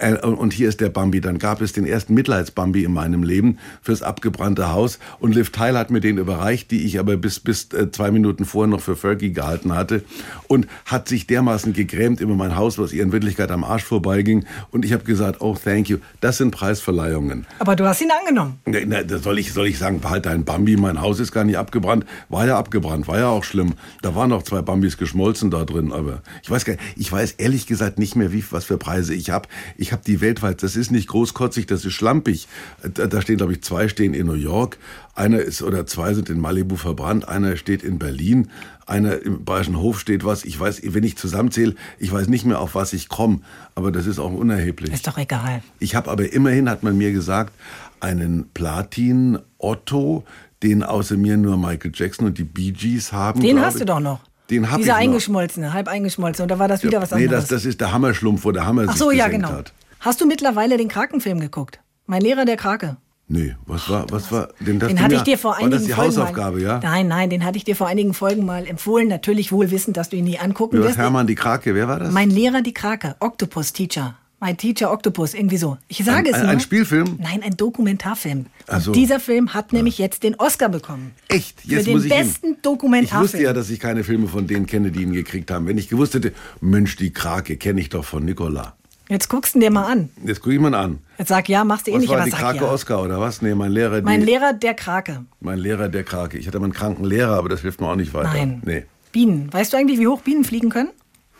Äh, 0.00 0.14
und 0.14 0.52
hier 0.52 0.68
ist 0.68 0.80
der 0.80 0.88
Bambi. 0.88 1.20
Dann 1.20 1.38
gab 1.38 1.60
es 1.60 1.72
den 1.72 1.86
ersten 1.86 2.14
Mitleidsbambi 2.14 2.84
in 2.84 2.92
meinem 2.92 3.22
Leben 3.22 3.58
fürs 3.82 4.02
abgebrannte 4.02 4.72
Haus. 4.72 4.98
Und 5.18 5.34
Liv 5.34 5.50
Tyler 5.50 5.78
hat 5.78 5.90
mir 5.90 6.00
den 6.00 6.18
überreicht, 6.18 6.70
die 6.70 6.84
ich 6.84 6.98
aber 6.98 7.16
bis, 7.16 7.40
bis 7.40 7.72
äh, 7.72 7.90
zwei 7.90 8.10
Minuten 8.10 8.44
vorher 8.44 8.68
noch 8.68 8.80
für 8.80 8.96
Fergie 8.96 9.32
gehalten 9.32 9.74
hatte. 9.74 10.02
Und 10.48 10.66
hat 10.86 11.08
sich 11.08 11.26
dermaßen 11.26 11.72
gegrämt 11.72 12.20
über 12.20 12.34
mein 12.34 12.56
Haus, 12.56 12.78
was 12.78 12.92
ihr 12.92 13.02
in 13.02 13.12
Wirklichkeit 13.12 13.50
am 13.50 13.64
Arsch 13.64 13.84
vorbeiging. 13.84 14.46
Und 14.70 14.84
ich 14.84 14.92
habe 14.92 15.04
gesagt, 15.04 15.40
oh, 15.40 15.56
thank 15.62 15.88
you. 15.88 15.98
Das 16.20 16.38
sind 16.38 16.50
Preisverleihungen. 16.50 17.46
Aber 17.58 17.76
du 17.76 17.86
hast 17.86 18.00
ihn 18.00 18.10
angenommen. 18.10 18.58
Na, 18.66 18.78
na, 18.86 19.18
soll, 19.18 19.38
ich, 19.38 19.52
soll 19.52 19.66
ich 19.66 19.78
sagen, 19.78 20.00
behalt 20.00 20.26
dein 20.26 20.44
Bambi, 20.44 20.76
mein 20.76 21.00
Haus 21.00 21.20
ist 21.20 21.32
gar 21.32 21.44
nicht 21.44 21.58
abgebrannt. 21.58 22.06
War 22.28 22.46
ja 22.46 22.58
abgebrannt, 22.58 23.08
war 23.08 23.18
ja 23.18 23.28
auch 23.28 23.44
schlimm. 23.44 23.74
Da 24.02 24.14
waren 24.14 24.30
noch 24.30 24.42
zwei 24.42 24.62
Bambis 24.62 24.96
geschmolzen 24.96 25.50
da 25.50 25.64
drin. 25.64 25.92
Aber 25.92 26.22
ich 26.42 26.50
weiß, 26.50 26.64
gar, 26.64 26.76
ich 26.96 27.10
weiß 27.10 27.32
ehrlich 27.32 27.66
gesagt 27.66 27.98
nicht 27.98 28.16
mehr, 28.16 28.32
wie, 28.32 28.44
was 28.50 28.64
für 28.64 28.78
Preise 28.78 29.14
ich 29.14 29.30
habe. 29.30 29.48
Ich 29.76 29.89
ich 29.90 29.92
habe 29.92 30.04
die 30.06 30.20
weltweit, 30.20 30.62
das 30.62 30.76
ist 30.76 30.92
nicht 30.92 31.08
großkotzig, 31.08 31.66
das 31.66 31.84
ist 31.84 31.94
schlampig. 31.94 32.46
Da, 32.94 33.08
da 33.08 33.20
stehen, 33.20 33.38
glaube 33.38 33.54
ich, 33.54 33.62
zwei 33.62 33.88
stehen 33.88 34.14
in 34.14 34.28
New 34.28 34.34
York, 34.34 34.78
einer 35.16 35.40
ist 35.40 35.62
oder 35.62 35.84
zwei 35.84 36.14
sind 36.14 36.30
in 36.30 36.38
Malibu 36.38 36.76
verbrannt, 36.76 37.26
einer 37.26 37.56
steht 37.56 37.82
in 37.82 37.98
Berlin, 37.98 38.50
einer 38.86 39.20
im 39.20 39.44
Bayerischen 39.44 39.80
Hof 39.80 39.98
steht 39.98 40.24
was. 40.24 40.44
Ich 40.44 40.60
weiß, 40.60 40.82
wenn 40.84 41.02
ich 41.02 41.16
zusammenzähle, 41.16 41.74
ich 41.98 42.12
weiß 42.12 42.28
nicht 42.28 42.44
mehr, 42.44 42.60
auf 42.60 42.76
was 42.76 42.92
ich 42.92 43.08
komme, 43.08 43.40
aber 43.74 43.90
das 43.90 44.06
ist 44.06 44.20
auch 44.20 44.32
unerheblich. 44.32 44.92
Ist 44.92 45.08
doch 45.08 45.18
egal. 45.18 45.60
Ich 45.80 45.96
habe 45.96 46.08
aber 46.08 46.32
immerhin, 46.32 46.70
hat 46.70 46.84
man 46.84 46.96
mir 46.96 47.10
gesagt, 47.10 47.52
einen 47.98 48.48
Platin 48.54 49.40
Otto, 49.58 50.22
den 50.62 50.84
außer 50.84 51.16
mir 51.16 51.36
nur 51.36 51.56
Michael 51.56 51.90
Jackson 51.92 52.26
und 52.26 52.38
die 52.38 52.44
Bee 52.44 52.70
Gees 52.70 53.12
haben. 53.12 53.40
Den 53.40 53.60
hast 53.60 53.80
du 53.80 53.84
doch 53.84 53.98
noch. 53.98 54.20
Den 54.50 54.70
habe 54.70 54.80
ich 54.80 54.86
Dieser 54.86 54.96
eingeschmolzene, 54.96 55.72
halb 55.72 55.88
eingeschmolzene. 55.88 56.44
Und 56.44 56.48
da 56.48 56.58
war 56.60 56.68
das 56.68 56.82
wieder 56.82 56.94
ja, 56.94 57.02
was 57.02 57.12
anderes. 57.12 57.30
Nee, 57.30 57.36
das, 57.36 57.48
das 57.48 57.64
ist 57.64 57.80
der 57.80 57.92
Hammerschlumpf, 57.92 58.44
wo 58.44 58.52
der 58.52 58.66
Hammer 58.66 58.84
Ach 58.88 58.96
so, 58.96 59.10
sich 59.10 59.18
ja, 59.18 59.28
genau. 59.28 59.50
Hat. 59.50 59.72
Hast 60.00 60.18
du 60.22 60.26
mittlerweile 60.26 60.78
den 60.78 60.88
Krakenfilm 60.88 61.40
geguckt? 61.40 61.78
Mein 62.06 62.22
Lehrer, 62.22 62.46
der 62.46 62.56
Krake. 62.56 62.96
Nee, 63.28 63.54
was 63.66 63.88
war, 63.90 64.10
was 64.10 64.32
war, 64.32 64.48
den, 64.58 64.80
den 64.80 65.00
hatte 65.00 65.14
ich 65.14 65.22
dir 65.22 65.38
vor 65.38 65.56
einigen 65.56 65.72
war 65.72 65.78
das 65.78 65.86
die 65.86 65.92
Folgen 65.92 66.08
Hausaufgabe, 66.08 66.56
mal, 66.56 66.62
ja? 66.62 66.80
Nein, 66.82 67.06
nein, 67.06 67.30
den 67.30 67.44
hatte 67.44 67.58
ich 67.58 67.64
dir 67.64 67.76
vor 67.76 67.86
einigen 67.86 68.14
Folgen 68.14 68.44
mal 68.44 68.66
empfohlen. 68.66 69.08
Natürlich 69.08 69.52
wohl 69.52 69.70
wissend, 69.70 69.98
dass 69.98 70.08
du 70.08 70.16
ihn 70.16 70.24
nie 70.24 70.38
angucken 70.38 70.78
wirst. 70.78 70.96
Hermann 70.96 71.26
die 71.26 71.34
Krake, 71.34 71.74
wer 71.74 71.86
war 71.86 72.00
das? 72.00 72.12
Mein 72.12 72.30
Lehrer 72.30 72.62
die 72.62 72.72
Krake, 72.72 73.14
Octopus 73.20 73.74
Teacher. 73.74 74.16
My 74.40 74.54
Teacher 74.54 74.90
Octopus, 74.90 75.34
irgendwie 75.34 75.58
so. 75.58 75.76
Ich 75.86 75.98
sage 75.98 76.30
ein, 76.30 76.34
es 76.34 76.40
nur. 76.40 76.48
Ein 76.48 76.60
Spielfilm? 76.60 77.18
Nein, 77.20 77.42
ein 77.42 77.58
Dokumentarfilm. 77.58 78.46
Ach 78.66 78.80
so. 78.80 78.90
Und 78.90 78.96
dieser 78.96 79.20
Film 79.20 79.52
hat 79.52 79.74
nämlich 79.74 79.98
jetzt 79.98 80.22
den 80.22 80.34
Oscar 80.36 80.70
bekommen. 80.70 81.12
Echt? 81.28 81.62
Jetzt 81.66 81.84
Für 81.84 82.00
den 82.00 82.08
besten 82.08 82.46
hin. 82.46 82.56
Dokumentarfilm. 82.62 83.24
Ich 83.26 83.32
wusste 83.32 83.42
ja, 83.42 83.52
dass 83.52 83.68
ich 83.68 83.78
keine 83.78 84.02
Filme 84.02 84.28
von 84.28 84.46
denen 84.46 84.64
kenne, 84.64 84.90
die 84.90 85.02
ihn 85.02 85.12
gekriegt 85.12 85.50
haben. 85.50 85.66
Wenn 85.66 85.76
ich 85.76 85.90
gewusst 85.90 86.14
hätte, 86.14 86.32
Mensch, 86.62 86.96
die 86.96 87.12
Krake 87.12 87.58
kenne 87.58 87.82
ich 87.82 87.90
doch 87.90 88.04
von 88.04 88.24
Nicola. 88.24 88.78
Jetzt 89.10 89.28
guckst 89.28 89.56
du 89.56 89.58
dir 89.58 89.72
mal 89.72 89.90
an. 89.90 90.08
Jetzt 90.24 90.40
guck 90.40 90.52
ich 90.52 90.60
mal 90.60 90.72
an. 90.72 91.00
Jetzt 91.18 91.28
sag 91.28 91.48
ja, 91.48 91.64
machst 91.64 91.88
du 91.88 91.90
eh 91.90 91.94
was 91.94 92.00
nicht, 92.02 92.10
war 92.10 92.18
aber 92.18 92.26
die 92.26 92.30
sag 92.30 92.38
Krake 92.38 92.64
ja. 92.64 92.70
Oscar 92.70 93.02
oder 93.02 93.20
was? 93.20 93.42
Nee, 93.42 93.56
mein 93.56 93.72
Lehrer. 93.72 94.00
Mein 94.02 94.20
die, 94.20 94.26
Lehrer 94.26 94.52
der 94.52 94.74
Krake. 94.74 95.24
Mein 95.40 95.58
Lehrer 95.58 95.88
der 95.88 96.04
Krake. 96.04 96.38
Ich 96.38 96.46
hatte 96.46 96.60
mal 96.60 96.66
einen 96.66 96.72
kranken 96.72 97.04
Lehrer, 97.04 97.36
aber 97.36 97.48
das 97.48 97.62
hilft 97.62 97.80
mir 97.80 97.88
auch 97.88 97.96
nicht 97.96 98.14
weiter. 98.14 98.30
Nein. 98.32 98.62
Nee. 98.64 98.84
Bienen. 99.10 99.52
Weißt 99.52 99.72
du 99.72 99.76
eigentlich, 99.76 99.98
wie 99.98 100.06
hoch 100.06 100.20
Bienen 100.20 100.44
fliegen 100.44 100.70
können? 100.70 100.90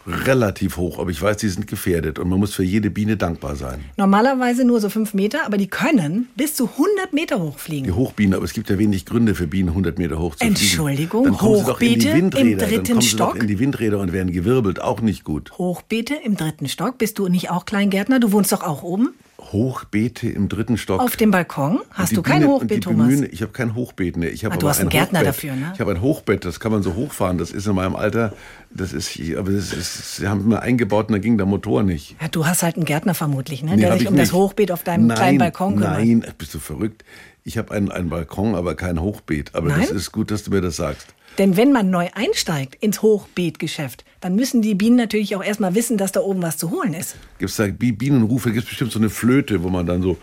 Relativ 0.07 0.77
hoch, 0.77 0.99
aber 0.99 1.11
ich 1.11 1.21
weiß, 1.21 1.37
die 1.39 1.49
sind 1.49 1.67
gefährdet 1.67 2.19
und 2.19 2.29
man 2.29 2.39
muss 2.39 2.55
für 2.55 2.63
jede 2.63 2.91
Biene 2.91 3.17
dankbar 3.17 3.57
sein. 3.57 3.85
Normalerweise 3.97 4.65
nur 4.65 4.81
so 4.81 4.89
fünf 4.89 5.15
Meter, 5.15 5.45
aber 5.47 5.59
die 5.59 5.69
können 5.69 6.29
bis 6.37 6.55
zu 6.55 6.69
100 6.69 7.13
Meter 7.13 7.41
hoch 7.41 7.59
fliegen. 7.59 7.85
Die 7.85 7.93
Hochbienen, 7.93 8.35
aber 8.35 8.45
es 8.45 8.53
gibt 8.53 8.71
ja 8.71 8.79
wenig 8.79 9.07
Gründe 9.07 9.35
für 9.35 9.47
Bienen 9.47 9.71
100 9.71 9.99
Meter 9.99 10.19
hoch 10.19 10.37
zu 10.37 10.45
Entschuldigung, 10.45 11.25
fliegen. 11.25 11.35
Entschuldigung, 11.35 11.67
Hochbeete 11.67 12.09
im 12.11 12.31
dritten 12.31 12.59
dann 12.59 12.85
kommen 12.85 13.03
Stock? 13.03 13.37
In 13.37 13.47
die 13.47 13.59
Windräder 13.59 13.99
und 13.99 14.13
werden 14.13 14.33
gewirbelt, 14.33 14.81
auch 14.81 15.01
nicht 15.01 15.25
gut. 15.25 15.53
Hochbeete 15.59 16.15
im 16.15 16.37
dritten 16.37 16.69
Stock, 16.69 16.99
bist 16.99 17.19
du 17.19 17.29
nicht 17.29 17.51
auch 17.51 17.65
Kleingärtner? 17.65 18.21
Du 18.21 18.33
wohnst 18.33 18.53
doch 18.53 18.63
auch 18.63 18.83
oben? 18.83 19.15
Hochbeete 19.41 20.29
im 20.29 20.49
dritten 20.49 20.77
Stock. 20.77 21.01
Auf 21.01 21.17
dem 21.17 21.31
Balkon? 21.31 21.81
Hast 21.91 22.17
du 22.17 22.23
kein 22.23 22.47
Hochbeet, 22.47 22.85
Thomas? 22.85 23.09
Bemühen, 23.09 23.29
ich 23.31 23.43
habe 23.43 23.53
kein 23.53 23.75
Hochbeet, 23.75 24.17
ne. 24.17 24.29
Ich 24.29 24.45
habe 24.45 24.55
ah, 24.55 24.59
du 24.59 24.69
hast 24.69 24.81
einen 24.81 24.89
ein 24.89 24.91
Gärtner 24.91 25.21
Hochbett. 25.21 25.35
dafür, 25.35 25.57
ne? 25.57 25.73
Ich 25.75 25.81
habe 25.81 25.91
ein 25.93 26.01
Hochbett, 26.01 26.45
das 26.45 26.61
kann 26.61 26.73
man 26.73 26.83
so 26.83 26.95
hochfahren. 26.95 27.39
Das 27.39 27.51
ist 27.51 27.67
in 27.67 27.75
meinem 27.75 27.97
Alter, 27.97 28.33
das 28.71 28.93
ist, 28.93 29.19
aber 29.37 29.51
das 29.51 29.73
ist, 29.73 30.17
sie 30.17 30.29
haben 30.29 30.47
mir 30.49 30.61
eingebaut 30.61 31.09
und 31.09 31.13
da 31.13 31.19
ging 31.19 31.37
der 31.37 31.47
Motor 31.47 31.83
nicht. 31.83 32.17
Ja, 32.21 32.29
du 32.29 32.47
hast 32.47 32.63
halt 32.63 32.77
einen 32.77 32.85
Gärtner 32.85 33.15
vermutlich, 33.15 33.63
ne? 33.63 33.75
Nee, 33.75 33.83
der 33.83 33.93
sich 33.95 34.03
ich 34.03 34.09
um 34.09 34.17
das 34.17 34.29
nicht. 34.29 34.33
Hochbeet 34.33 34.73
auf 34.73 34.83
deinem 34.83 35.07
nein, 35.07 35.17
kleinen 35.17 35.39
Balkon 35.39 35.77
kümmert. 35.77 35.99
Nein, 35.99 36.25
bist 36.39 36.55
du 36.55 36.59
verrückt? 36.59 37.05
Ich 37.45 37.59
habe 37.59 37.73
einen, 37.73 37.91
einen 37.91 38.11
Balkon, 38.11 38.55
aber 38.55 38.75
kein 38.75 39.01
Hochbeet. 39.01 39.55
Aber 39.55 39.69
Nein? 39.69 39.81
das 39.81 39.91
ist 39.91 40.13
gut, 40.13 40.31
dass 40.31 40.45
du 40.45 40.51
mir 40.51 40.61
das 40.61 40.77
sagst. 40.77 41.15
Denn 41.39 41.57
wenn 41.57 41.73
man 41.73 41.91
neu 41.91 42.09
einsteigt 42.15 42.77
ins 42.77 43.03
Hochbeetgeschäft, 43.03 44.05
dann 44.21 44.35
müssen 44.35 44.61
die 44.63 44.75
Bienen 44.75 44.97
natürlich 44.97 45.35
auch 45.35 45.43
erstmal 45.43 45.75
wissen, 45.75 45.97
dass 45.97 46.13
da 46.13 46.21
oben 46.21 46.43
was 46.43 46.57
zu 46.59 46.71
holen 46.71 46.93
ist. 46.95 47.17
Gibt 47.39 47.51
es 47.51 47.57
da 47.57 47.67
Bi- 47.67 47.93
Bienenrufe? 47.93 48.51
Gibt 48.53 48.65
es 48.65 48.69
bestimmt 48.69 48.93
so 48.93 48.99
eine 48.99 49.09
Flöte, 49.09 49.63
wo 49.63 49.71
man 49.71 49.87
dann 49.87 50.03
so, 50.03 50.19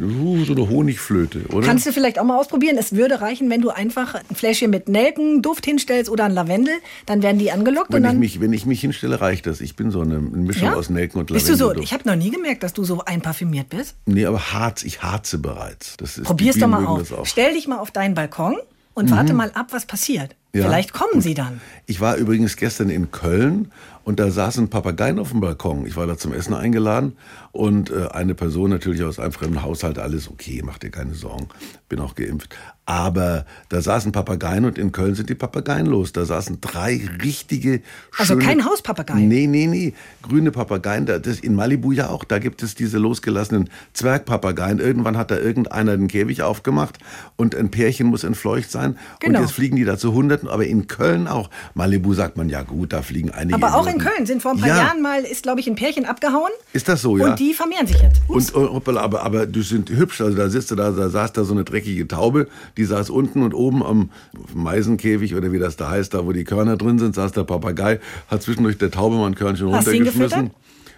uh, 0.00 0.44
so 0.44 0.52
eine 0.54 0.68
Honigflöte, 0.70 1.42
oder? 1.52 1.66
Kannst 1.66 1.84
du 1.86 1.92
vielleicht 1.92 2.18
auch 2.18 2.24
mal 2.24 2.38
ausprobieren. 2.38 2.76
Es 2.78 2.92
würde 2.92 3.20
reichen, 3.20 3.50
wenn 3.50 3.60
du 3.60 3.68
einfach 3.70 4.14
ein 4.14 4.34
Fläschchen 4.34 4.70
mit 4.70 4.88
Nelkenduft 4.88 5.66
hinstellst 5.66 6.10
oder 6.10 6.24
ein 6.24 6.32
Lavendel. 6.32 6.74
Dann 7.06 7.22
werden 7.22 7.38
die 7.38 7.52
angelockt. 7.52 7.92
wenn, 7.92 8.04
und 8.06 8.12
ich 8.12 8.18
mich, 8.18 8.40
wenn 8.40 8.52
ich 8.54 8.64
mich 8.64 8.80
hinstelle, 8.80 9.20
reicht 9.20 9.46
das. 9.46 9.60
Ich 9.60 9.76
bin 9.76 9.90
so 9.90 10.00
eine 10.00 10.18
Mischung 10.18 10.68
Ja? 10.68 10.74
aus 10.74 10.88
Nelken 10.88 11.20
und 11.20 11.26
Bist 11.32 11.48
du 11.48 11.54
so? 11.54 11.64
Lavendel. 11.66 11.84
Ich 11.84 11.92
habe 11.92 12.08
noch 12.08 12.16
nie 12.16 12.30
gemerkt, 12.30 12.62
dass 12.62 12.72
du 12.72 12.84
so 12.84 13.04
einparfümiert 13.04 13.68
bist. 13.68 13.96
Nee, 14.06 14.24
aber 14.24 14.52
Harz, 14.52 14.82
ich 14.82 15.02
harze 15.02 15.36
bereits. 15.38 15.96
Das 15.98 16.16
ist, 16.16 16.24
Probier's 16.24 16.58
doch 16.58 16.68
mal 16.68 16.86
auf. 16.86 17.12
Auch. 17.12 17.26
Stell 17.26 17.52
dich 17.52 17.68
mal 17.68 17.78
auf 17.78 17.90
deinen 17.90 18.14
Balkon 18.14 18.56
und 18.94 19.10
warte 19.10 19.34
mal 19.34 19.50
ab, 19.52 19.68
was 19.70 19.86
passiert. 19.86 20.36
Ja. 20.52 20.64
Vielleicht 20.64 20.92
kommen 20.92 21.22
sie 21.22 21.34
dann. 21.34 21.60
Ich 21.86 22.00
war 22.00 22.16
übrigens 22.16 22.56
gestern 22.56 22.90
in 22.90 23.10
Köln 23.10 23.72
und 24.04 24.20
da 24.20 24.30
saßen 24.30 24.68
Papageien 24.68 25.18
auf 25.18 25.30
dem 25.30 25.40
Balkon. 25.40 25.86
Ich 25.86 25.96
war 25.96 26.06
da 26.06 26.18
zum 26.18 26.34
Essen 26.34 26.52
eingeladen 26.52 27.16
und 27.52 27.90
äh, 27.90 28.08
eine 28.08 28.34
Person 28.34 28.68
natürlich 28.70 29.02
aus 29.02 29.18
einem 29.18 29.32
fremden 29.32 29.62
Haushalt, 29.62 29.98
alles 29.98 30.28
okay, 30.28 30.62
mach 30.64 30.78
dir 30.78 30.90
keine 30.90 31.14
Sorgen, 31.14 31.48
bin 31.88 32.00
auch 32.00 32.14
geimpft. 32.14 32.54
Aber 32.84 33.46
da 33.68 33.80
saßen 33.80 34.10
Papageien 34.10 34.64
und 34.64 34.76
in 34.76 34.90
Köln 34.90 35.14
sind 35.14 35.30
die 35.30 35.36
Papageien 35.36 35.86
los. 35.86 36.12
Da 36.12 36.24
saßen 36.24 36.60
drei 36.60 37.00
richtige 37.22 37.80
Also 38.18 38.34
schöne, 38.34 38.44
kein 38.44 38.64
Hauspapagei? 38.64 39.14
Nee, 39.14 39.46
nee, 39.46 39.68
nee, 39.68 39.94
grüne 40.20 40.50
Papageien. 40.50 41.06
Da, 41.06 41.20
das 41.20 41.38
in 41.38 41.54
Malibu 41.54 41.92
ja 41.92 42.08
auch, 42.08 42.24
da 42.24 42.40
gibt 42.40 42.62
es 42.64 42.74
diese 42.74 42.98
losgelassenen 42.98 43.70
Zwergpapageien. 43.92 44.80
Irgendwann 44.80 45.16
hat 45.16 45.30
da 45.30 45.38
irgendeiner 45.38 45.96
den 45.96 46.08
Käfig 46.08 46.42
aufgemacht 46.42 46.98
und 47.36 47.54
ein 47.54 47.70
Pärchen 47.70 48.08
muss 48.08 48.24
entfleucht 48.24 48.70
sein. 48.70 48.98
Genau. 49.20 49.38
Und 49.38 49.44
jetzt 49.44 49.54
fliegen 49.54 49.76
die 49.76 49.84
da 49.84 49.96
zu 49.96 50.12
Hunderten, 50.12 50.48
aber 50.48 50.66
in 50.66 50.88
Köln 50.88 51.28
auch. 51.28 51.50
Malibu 51.74 52.14
sagt 52.14 52.36
man, 52.36 52.48
ja 52.48 52.62
gut, 52.62 52.92
da 52.92 53.02
fliegen 53.02 53.30
einige. 53.30 53.54
Aber 53.54 53.76
auch 53.76 53.86
in. 53.86 53.98
Köln 53.98 54.26
sind 54.26 54.42
vor 54.42 54.52
ein 54.52 54.58
paar 54.58 54.68
ja. 54.68 54.78
Jahren 54.78 55.00
mal, 55.02 55.22
ist 55.22 55.44
glaube 55.44 55.60
ich 55.60 55.68
ein 55.68 55.76
Pärchen 55.76 56.04
abgehauen. 56.04 56.50
Ist 56.72 56.88
das 56.88 57.02
so, 57.02 57.16
ja? 57.16 57.30
Und 57.30 57.38
die 57.38 57.54
vermehren 57.54 57.86
sich 57.86 58.00
jetzt. 58.00 58.20
Ups. 58.26 58.50
Und, 58.50 58.70
hoppala, 58.70 59.02
aber, 59.02 59.22
aber 59.22 59.46
die 59.46 59.62
sind 59.62 59.88
hübsch. 59.90 60.20
Also 60.20 60.36
da 60.36 60.48
sitzt 60.48 60.72
du 60.72 60.74
da, 60.74 60.90
da 60.90 61.08
saß 61.08 61.32
da 61.32 61.44
so 61.44 61.54
eine 61.54 61.62
dreckige 61.62 62.08
Taube, 62.08 62.48
die 62.76 62.81
saß 62.84 63.10
unten 63.10 63.42
und 63.42 63.54
oben 63.54 63.82
am 63.82 64.10
Meisenkäfig 64.54 65.34
oder 65.34 65.52
wie 65.52 65.58
das 65.58 65.76
da 65.76 65.90
heißt, 65.90 66.14
da 66.14 66.26
wo 66.26 66.32
die 66.32 66.44
Körner 66.44 66.76
drin 66.76 66.98
sind, 66.98 67.14
saß 67.14 67.32
der 67.32 67.44
Papagei, 67.44 68.00
hat 68.28 68.42
zwischendurch 68.42 68.78
der 68.78 68.90
Taube 68.90 69.16
mal 69.16 69.26
ein 69.26 69.34
Körnchen 69.34 69.72
Hast 69.72 69.88
runtergeschmissen. 69.88 70.50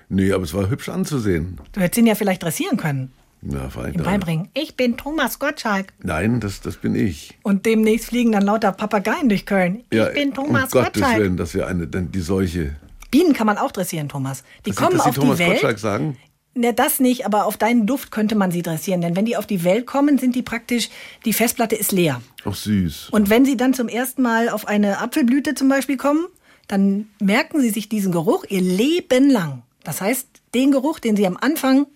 Nee, 0.08 0.32
aber 0.32 0.44
es 0.44 0.54
war 0.54 0.68
hübsch 0.68 0.88
anzusehen. 0.88 1.58
Du 1.72 1.80
hättest 1.80 1.98
ihn 1.98 2.06
ja 2.06 2.14
vielleicht 2.14 2.42
dressieren 2.42 2.76
können. 2.76 3.10
Ja, 3.42 3.68
vielleicht 3.68 3.96
Ihm 3.96 4.02
beibringen. 4.02 4.48
Ich 4.54 4.76
bin 4.76 4.96
Thomas 4.96 5.38
Gottschalk. 5.38 5.92
Nein, 6.02 6.40
das, 6.40 6.60
das 6.62 6.76
bin 6.76 6.94
ich. 6.94 7.36
Und 7.42 7.66
demnächst 7.66 8.08
fliegen 8.08 8.32
dann 8.32 8.42
lauter 8.42 8.72
Papageien 8.72 9.28
durch 9.28 9.44
Köln. 9.44 9.84
Ja, 9.92 10.08
ich 10.08 10.14
bin 10.14 10.32
Thomas 10.32 10.64
um 10.64 10.80
Gottes 10.80 11.00
Gottschalk. 11.02 11.18
Willen, 11.18 11.36
das 11.36 11.54
wäre 11.54 11.66
eine, 11.66 11.86
denn 11.86 12.10
die 12.10 12.20
Seuche. 12.20 12.76
Bienen 13.10 13.34
kann 13.34 13.46
man 13.46 13.58
auch 13.58 13.70
dressieren, 13.70 14.08
Thomas. 14.08 14.44
Die 14.64 14.70
Dass, 14.70 14.76
kommen 14.76 14.96
dass 14.96 15.06
auf 15.06 15.14
Sie 15.14 15.20
Thomas 15.20 15.36
die 15.36 15.42
Welt. 15.44 15.52
Gottschalk 15.52 15.78
sagen? 15.78 16.16
Ne, 16.56 16.72
das 16.72 17.00
nicht, 17.00 17.26
aber 17.26 17.46
auf 17.46 17.56
deinen 17.56 17.86
Duft 17.86 18.12
könnte 18.12 18.36
man 18.36 18.52
sie 18.52 18.62
dressieren. 18.62 19.00
Denn 19.00 19.16
wenn 19.16 19.24
die 19.24 19.36
auf 19.36 19.46
die 19.46 19.64
Welt 19.64 19.86
kommen, 19.86 20.18
sind 20.18 20.36
die 20.36 20.42
praktisch, 20.42 20.88
die 21.24 21.32
Festplatte 21.32 21.74
ist 21.74 21.90
leer. 21.90 22.22
Ach 22.44 22.54
süß. 22.54 23.08
Und 23.10 23.28
wenn 23.28 23.44
sie 23.44 23.56
dann 23.56 23.74
zum 23.74 23.88
ersten 23.88 24.22
Mal 24.22 24.48
auf 24.48 24.68
eine 24.68 24.98
Apfelblüte 25.00 25.54
zum 25.54 25.68
Beispiel 25.68 25.96
kommen, 25.96 26.26
dann 26.68 27.08
merken 27.20 27.60
sie 27.60 27.70
sich 27.70 27.88
diesen 27.88 28.12
Geruch 28.12 28.44
ihr 28.48 28.60
Leben 28.60 29.30
lang. 29.30 29.62
Das 29.82 30.00
heißt, 30.00 30.28
den 30.54 30.70
Geruch, 30.70 31.00
den 31.00 31.16
sie 31.16 31.26
am 31.26 31.36
Anfang 31.36 31.86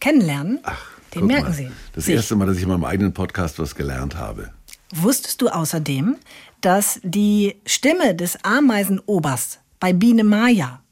kennenlernen, 0.00 0.58
den 1.14 1.20
Guck 1.20 1.28
merken 1.28 1.46
mal, 1.46 1.54
sie. 1.54 1.70
Das 1.94 2.04
sich. 2.04 2.14
erste 2.14 2.36
Mal, 2.36 2.46
dass 2.46 2.56
ich 2.56 2.64
in 2.64 2.68
meinem 2.68 2.84
eigenen 2.84 3.14
Podcast 3.14 3.58
was 3.58 3.74
gelernt 3.74 4.16
habe. 4.16 4.52
Wusstest 4.94 5.40
du 5.40 5.48
außerdem, 5.48 6.16
dass 6.60 7.00
die 7.02 7.56
Stimme 7.64 8.14
des 8.14 8.44
Ameisenobers 8.44 9.60
bei 9.80 9.92
Biene 9.92 10.24
Maya 10.24 10.82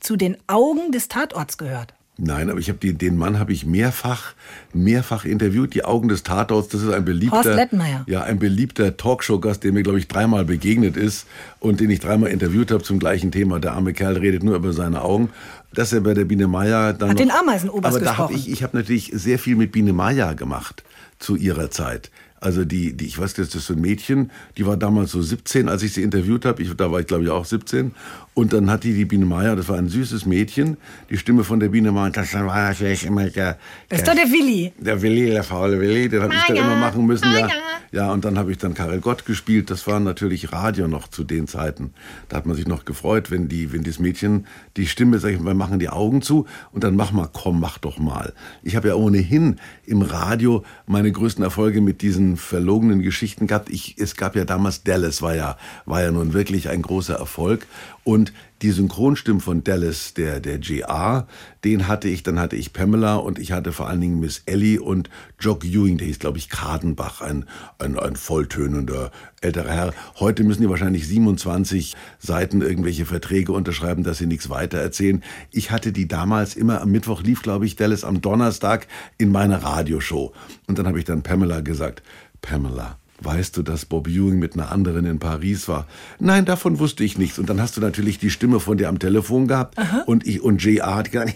zu 0.00 0.16
den 0.16 0.36
Augen 0.46 0.92
des 0.92 1.08
Tatorts 1.08 1.58
gehört? 1.58 1.94
Nein, 2.18 2.50
aber 2.50 2.60
ich 2.60 2.68
habe 2.68 2.78
den 2.92 3.16
Mann 3.16 3.38
habe 3.38 3.54
ich 3.54 3.64
mehrfach, 3.64 4.34
mehrfach 4.74 5.24
interviewt. 5.24 5.74
Die 5.74 5.84
Augen 5.84 6.08
des 6.08 6.22
Tatorts, 6.22 6.68
das 6.68 6.82
ist 6.82 6.92
ein 6.92 7.06
beliebter, 7.06 7.36
Horst 7.38 7.54
Lettmeier. 7.54 8.04
ja, 8.06 8.22
ein 8.22 8.38
beliebter 8.38 8.96
Talkshow-Gast, 8.96 9.64
der 9.64 9.72
mir 9.72 9.82
glaube 9.82 9.98
ich 9.98 10.08
dreimal 10.08 10.44
begegnet 10.44 10.96
ist 10.96 11.26
und 11.58 11.80
den 11.80 11.88
ich 11.88 12.00
dreimal 12.00 12.30
interviewt 12.30 12.70
habe 12.70 12.82
zum 12.82 12.98
gleichen 12.98 13.32
Thema. 13.32 13.60
Der 13.60 13.72
arme 13.72 13.94
Kerl 13.94 14.18
redet 14.18 14.42
nur 14.42 14.56
über 14.56 14.72
seine 14.74 15.02
Augen. 15.02 15.30
Dass 15.74 15.90
er 15.94 16.02
bei 16.02 16.12
der 16.12 16.26
Biene 16.26 16.48
Maya 16.48 16.92
dann 16.92 17.08
Hat 17.08 17.16
noch, 17.16 17.22
den 17.22 17.30
Ameisenobers 17.30 17.94
Aber 17.94 18.04
da 18.04 18.18
habe 18.18 18.34
gesprochen. 18.34 18.52
ich, 18.52 18.52
ich 18.52 18.62
habe 18.62 18.76
natürlich 18.76 19.10
sehr 19.14 19.38
viel 19.38 19.56
mit 19.56 19.72
Biene 19.72 19.94
Maya 19.94 20.34
gemacht 20.34 20.84
zu 21.18 21.34
ihrer 21.34 21.70
Zeit. 21.70 22.10
Also 22.42 22.64
die, 22.64 22.92
die 22.92 23.06
ich 23.06 23.18
weiß, 23.18 23.34
das 23.34 23.54
ist 23.54 23.66
so 23.66 23.74
ein 23.74 23.80
Mädchen, 23.80 24.30
die 24.56 24.66
war 24.66 24.76
damals 24.76 25.12
so 25.12 25.22
17, 25.22 25.68
als 25.68 25.82
ich 25.82 25.92
sie 25.92 26.02
interviewt 26.02 26.44
habe. 26.44 26.60
Ich, 26.62 26.74
da 26.76 26.90
war 26.90 27.00
ich 27.00 27.06
glaube 27.06 27.24
ich 27.24 27.30
auch 27.30 27.44
17. 27.44 27.92
Und 28.34 28.52
dann 28.52 28.70
hat 28.70 28.82
die 28.84 28.94
die 28.94 29.04
Biene 29.04 29.26
Maya, 29.26 29.54
das 29.54 29.68
war 29.68 29.76
ein 29.76 29.88
süßes 29.88 30.26
Mädchen, 30.26 30.78
die 31.10 31.18
Stimme 31.18 31.44
von 31.44 31.60
der 31.60 31.68
Biene 31.68 31.92
Maya, 31.92 32.10
das 32.10 32.32
war 32.32 32.46
natürlich 32.70 33.04
immer 33.04 33.28
der, 33.28 33.58
Das 33.90 34.00
ist 34.00 34.08
doch 34.08 34.14
der 34.14 34.24
Willi. 34.24 34.72
der 34.78 35.02
Willi, 35.02 35.30
der 35.30 35.44
faule 35.44 35.78
Willi, 35.78 36.08
den 36.08 36.22
habe 36.22 36.34
ich 36.34 36.40
dann 36.48 36.56
Maya, 36.56 36.66
immer 36.66 36.80
machen 36.80 37.06
müssen. 37.06 37.30
Ja, 37.32 37.42
Maya. 37.42 37.50
ja 37.92 38.12
und 38.12 38.24
dann 38.24 38.38
habe 38.38 38.50
ich 38.50 38.58
dann 38.58 38.72
Karel 38.72 39.00
Gott 39.00 39.26
gespielt. 39.26 39.70
Das 39.70 39.86
war 39.86 40.00
natürlich 40.00 40.50
Radio 40.50 40.88
noch 40.88 41.08
zu 41.08 41.24
den 41.24 41.46
Zeiten. 41.46 41.92
Da 42.28 42.38
hat 42.38 42.46
man 42.46 42.56
sich 42.56 42.66
noch 42.66 42.86
gefreut, 42.86 43.30
wenn 43.30 43.48
die, 43.48 43.72
wenn 43.72 43.84
das 43.84 43.98
Mädchen 43.98 44.46
die 44.78 44.86
Stimme, 44.86 45.18
sag 45.18 45.30
ich 45.32 45.40
mal, 45.40 45.54
machen 45.54 45.78
die 45.78 45.90
Augen 45.90 46.22
zu 46.22 46.46
und 46.72 46.84
dann 46.84 46.96
mach 46.96 47.12
mal, 47.12 47.28
komm, 47.30 47.60
mach 47.60 47.76
doch 47.78 47.98
mal. 47.98 48.32
Ich 48.62 48.76
habe 48.76 48.88
ja 48.88 48.94
ohnehin 48.94 49.56
im 49.84 50.00
Radio 50.00 50.64
meine 50.86 51.12
größten 51.12 51.44
Erfolge 51.44 51.82
mit 51.82 52.00
diesen 52.00 52.31
verlogenen 52.36 53.02
Geschichten 53.02 53.46
gehabt. 53.46 53.70
Ich, 53.70 53.96
es 53.98 54.16
gab 54.16 54.36
ja 54.36 54.44
damals 54.44 54.82
Dallas, 54.82 55.22
war 55.22 55.34
ja, 55.34 55.56
war 55.86 56.02
ja 56.02 56.10
nun 56.10 56.32
wirklich 56.32 56.68
ein 56.68 56.82
großer 56.82 57.14
Erfolg. 57.14 57.66
Und 58.04 58.32
die 58.62 58.70
Synchronstimmen 58.70 59.40
von 59.40 59.64
Dallas, 59.64 60.14
der, 60.14 60.38
der 60.38 60.58
GR, 60.58 61.26
den 61.64 61.88
hatte 61.88 62.08
ich, 62.08 62.22
dann 62.22 62.38
hatte 62.38 62.54
ich 62.54 62.72
Pamela 62.72 63.16
und 63.16 63.38
ich 63.38 63.50
hatte 63.52 63.72
vor 63.72 63.88
allen 63.88 64.00
Dingen 64.00 64.20
Miss 64.20 64.42
Ellie 64.46 64.80
und 64.80 65.10
Jock 65.40 65.64
Ewing, 65.64 65.98
der 65.98 66.06
hieß, 66.06 66.20
glaube 66.20 66.38
ich, 66.38 66.48
Kadenbach, 66.48 67.20
ein, 67.20 67.44
ein, 67.78 67.98
ein 67.98 68.14
volltönender 68.14 69.10
älterer 69.40 69.70
Herr. 69.70 69.94
Heute 70.20 70.44
müssen 70.44 70.62
die 70.62 70.68
wahrscheinlich 70.68 71.08
27 71.08 71.96
Seiten 72.20 72.62
irgendwelche 72.62 73.04
Verträge 73.04 73.52
unterschreiben, 73.52 74.04
dass 74.04 74.18
sie 74.18 74.26
nichts 74.26 74.48
weiter 74.48 74.78
erzählen. 74.78 75.22
Ich 75.50 75.72
hatte 75.72 75.92
die 75.92 76.06
damals 76.06 76.54
immer, 76.54 76.80
am 76.80 76.92
Mittwoch 76.92 77.22
lief, 77.22 77.42
glaube 77.42 77.66
ich, 77.66 77.74
Dallas 77.74 78.04
am 78.04 78.20
Donnerstag 78.20 78.86
in 79.18 79.32
meiner 79.32 79.62
Radioshow. 79.62 80.32
Und 80.68 80.78
dann 80.78 80.86
habe 80.86 81.00
ich 81.00 81.04
dann 81.04 81.22
Pamela 81.22 81.60
gesagt, 81.60 82.02
Pamela, 82.40 82.98
weißt 83.24 83.56
du, 83.56 83.62
dass 83.62 83.84
Bob 83.84 84.08
Ewing 84.08 84.38
mit 84.38 84.54
einer 84.54 84.70
anderen 84.72 85.06
in 85.06 85.18
Paris 85.18 85.68
war? 85.68 85.86
Nein, 86.18 86.44
davon 86.44 86.78
wusste 86.78 87.04
ich 87.04 87.18
nichts. 87.18 87.38
Und 87.38 87.48
dann 87.48 87.60
hast 87.60 87.76
du 87.76 87.80
natürlich 87.80 88.18
die 88.18 88.30
Stimme 88.30 88.60
von 88.60 88.76
dir 88.78 88.88
am 88.88 88.98
Telefon 88.98 89.46
gehabt 89.48 89.78
Aha. 89.78 90.02
und 90.06 90.26
ich 90.26 90.42
und 90.42 90.62
J.R. 90.62 90.94
hat 90.94 91.12
gesagt, 91.12 91.34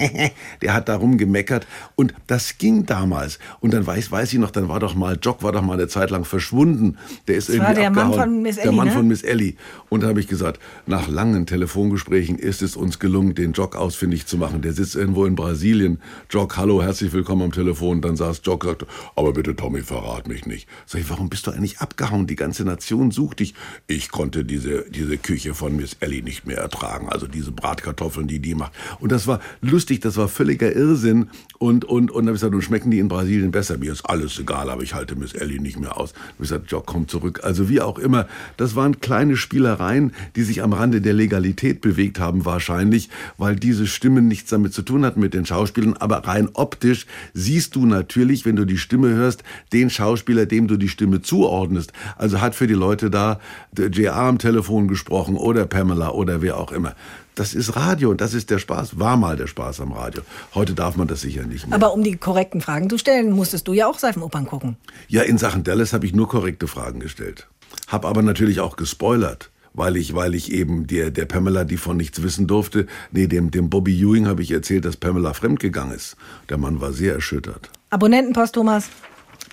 der 0.62 0.74
hat 0.74 0.88
darum 0.88 1.18
gemeckert 1.18 1.66
und 1.94 2.14
das 2.26 2.58
ging 2.58 2.86
damals. 2.86 3.38
Und 3.60 3.74
dann 3.74 3.86
weiß, 3.86 4.10
weiß 4.10 4.32
ich 4.32 4.38
noch, 4.38 4.50
dann 4.50 4.68
war 4.68 4.80
doch 4.80 4.94
mal, 4.94 5.18
Jock 5.20 5.42
war 5.42 5.52
doch 5.52 5.62
mal 5.62 5.74
eine 5.74 5.88
Zeit 5.88 6.10
lang 6.10 6.24
verschwunden. 6.24 6.96
Der 7.28 7.36
ist 7.36 7.48
das 7.48 7.56
irgendwie 7.56 7.68
war 7.68 7.74
der 7.74 7.88
abgehauen. 7.88 8.10
Mann 8.10 8.20
von 8.20 8.42
Miss 8.42 8.56
Ellie, 8.56 8.64
Der 8.64 8.72
Mann 8.72 8.88
ne? 8.88 8.94
von 8.94 9.08
Miss 9.08 9.22
Ellie. 9.22 9.54
Und 9.88 10.02
da 10.02 10.08
habe 10.08 10.20
ich 10.20 10.28
gesagt, 10.28 10.60
nach 10.86 11.08
langen 11.08 11.46
Telefongesprächen 11.46 12.38
ist 12.38 12.62
es 12.62 12.76
uns 12.76 12.98
gelungen, 12.98 13.34
den 13.34 13.52
Jock 13.52 13.76
ausfindig 13.76 14.26
zu 14.26 14.36
machen. 14.36 14.62
Der 14.62 14.72
sitzt 14.72 14.96
irgendwo 14.96 15.24
in 15.26 15.34
Brasilien. 15.34 16.00
Jock, 16.30 16.56
hallo, 16.56 16.82
herzlich 16.82 17.12
willkommen 17.12 17.42
am 17.42 17.52
Telefon. 17.52 18.00
Dann 18.00 18.16
saß 18.16 18.42
Jock, 18.44 18.64
sagte, 18.64 18.86
aber 19.16 19.32
bitte 19.32 19.56
Tommy, 19.56 19.82
verrat 19.82 20.28
mich 20.28 20.46
nicht. 20.46 20.68
Sag 20.86 21.00
ich, 21.00 21.06
warum 21.14 21.28
bist 21.28 21.46
du 21.46 21.52
eigentlich 21.52 21.78
abgehauen? 21.78 22.26
Die 22.26 22.34
ganze 22.34 22.64
Nation 22.64 23.12
sucht 23.12 23.38
dich. 23.38 23.54
Ich 23.86 24.10
konnte 24.10 24.44
diese, 24.44 24.84
diese 24.90 25.16
Küche 25.16 25.54
von 25.54 25.76
Miss 25.76 25.96
Ellie 26.00 26.24
nicht 26.24 26.44
mehr 26.44 26.58
ertragen. 26.58 27.08
Also 27.08 27.28
diese 27.28 27.52
Bratkartoffeln, 27.52 28.26
die 28.26 28.40
die 28.40 28.56
macht. 28.56 28.72
Und 28.98 29.12
das 29.12 29.28
war 29.28 29.38
lustig, 29.60 30.00
das 30.00 30.16
war 30.16 30.26
völliger 30.26 30.74
Irrsinn. 30.74 31.28
Und, 31.60 31.84
und, 31.84 32.10
und 32.10 32.24
dann 32.24 32.26
habe 32.26 32.30
ich 32.34 32.40
gesagt, 32.40 32.52
nun 32.52 32.62
schmecken 32.62 32.90
die 32.90 32.98
in 32.98 33.06
Brasilien 33.06 33.52
besser. 33.52 33.78
Mir 33.78 33.92
ist 33.92 34.02
alles 34.06 34.40
egal, 34.40 34.68
aber 34.70 34.82
ich 34.82 34.94
halte 34.94 35.14
Miss 35.14 35.34
Ellie 35.34 35.62
nicht 35.62 35.78
mehr 35.78 35.96
aus. 35.96 36.10
Und 36.10 36.18
ich 36.32 36.38
gesagt, 36.48 36.72
Jock, 36.72 36.86
komm 36.86 37.06
zurück. 37.06 37.42
Also 37.44 37.68
wie 37.68 37.80
auch 37.80 38.00
immer, 38.00 38.26
das 38.56 38.74
waren 38.74 39.00
kleine 39.00 39.36
Spielereien, 39.36 40.14
die 40.34 40.42
sich 40.42 40.64
am 40.64 40.72
Rande 40.72 41.00
der 41.00 41.14
Legalität 41.14 41.80
bewegt 41.80 42.18
haben 42.18 42.44
wahrscheinlich, 42.44 43.08
weil 43.38 43.54
diese 43.54 43.86
Stimmen 43.86 44.26
nichts 44.26 44.50
damit 44.50 44.74
zu 44.74 44.82
tun 44.82 45.04
hatten 45.04 45.20
mit 45.20 45.32
den 45.32 45.46
Schauspielern. 45.46 45.94
Aber 45.94 46.26
rein 46.26 46.48
optisch 46.54 47.06
siehst 47.34 47.76
du 47.76 47.86
natürlich, 47.86 48.44
wenn 48.44 48.56
du 48.56 48.64
die 48.64 48.78
Stimme 48.78 49.10
hörst, 49.10 49.44
den 49.72 49.90
Schauspieler, 49.90 50.46
dem 50.46 50.66
du 50.66 50.76
die 50.76 50.88
Stimme 50.88 51.03
zuordnest. 51.22 51.92
Also 52.16 52.40
hat 52.40 52.54
für 52.54 52.66
die 52.66 52.74
Leute 52.74 53.10
da 53.10 53.38
JR 53.76 54.16
am 54.16 54.38
Telefon 54.38 54.88
gesprochen 54.88 55.36
oder 55.36 55.66
Pamela 55.66 56.10
oder 56.10 56.42
wer 56.42 56.58
auch 56.58 56.72
immer. 56.72 56.94
Das 57.34 57.52
ist 57.52 57.74
Radio 57.74 58.10
und 58.10 58.20
das 58.20 58.32
ist 58.32 58.50
der 58.50 58.58
Spaß, 58.58 58.98
war 59.00 59.16
mal 59.16 59.36
der 59.36 59.48
Spaß 59.48 59.80
am 59.80 59.92
Radio. 59.92 60.22
Heute 60.54 60.74
darf 60.74 60.96
man 60.96 61.08
das 61.08 61.22
sicher 61.22 61.44
nicht 61.44 61.66
mehr. 61.66 61.74
Aber 61.74 61.92
um 61.92 62.04
die 62.04 62.16
korrekten 62.16 62.60
Fragen 62.60 62.88
zu 62.88 62.96
stellen, 62.96 63.32
musstest 63.32 63.66
du 63.66 63.72
ja 63.72 63.88
auch 63.88 63.98
Seifenopern 63.98 64.46
gucken. 64.46 64.76
Ja, 65.08 65.22
in 65.22 65.38
Sachen 65.38 65.64
Dallas 65.64 65.92
habe 65.92 66.06
ich 66.06 66.14
nur 66.14 66.28
korrekte 66.28 66.68
Fragen 66.68 67.00
gestellt. 67.00 67.48
Hab 67.88 68.04
aber 68.04 68.22
natürlich 68.22 68.60
auch 68.60 68.76
gespoilert 68.76 69.50
weil 69.74 69.96
ich, 69.96 70.14
weil 70.14 70.34
ich 70.34 70.52
eben 70.52 70.86
der, 70.86 71.10
der 71.10 71.26
Pamela, 71.26 71.64
die 71.64 71.76
von 71.76 71.96
nichts 71.96 72.22
wissen 72.22 72.46
durfte, 72.46 72.86
nee, 73.10 73.26
dem, 73.26 73.50
dem 73.50 73.68
Bobby 73.68 74.00
Ewing 74.00 74.26
habe 74.26 74.40
ich 74.42 74.50
erzählt, 74.52 74.84
dass 74.84 74.96
Pamela 74.96 75.34
fremdgegangen 75.34 75.94
ist. 75.94 76.16
Der 76.48 76.58
Mann 76.58 76.80
war 76.80 76.92
sehr 76.92 77.14
erschüttert. 77.14 77.70
Abonnentenpost, 77.90 78.54
Thomas. 78.54 78.88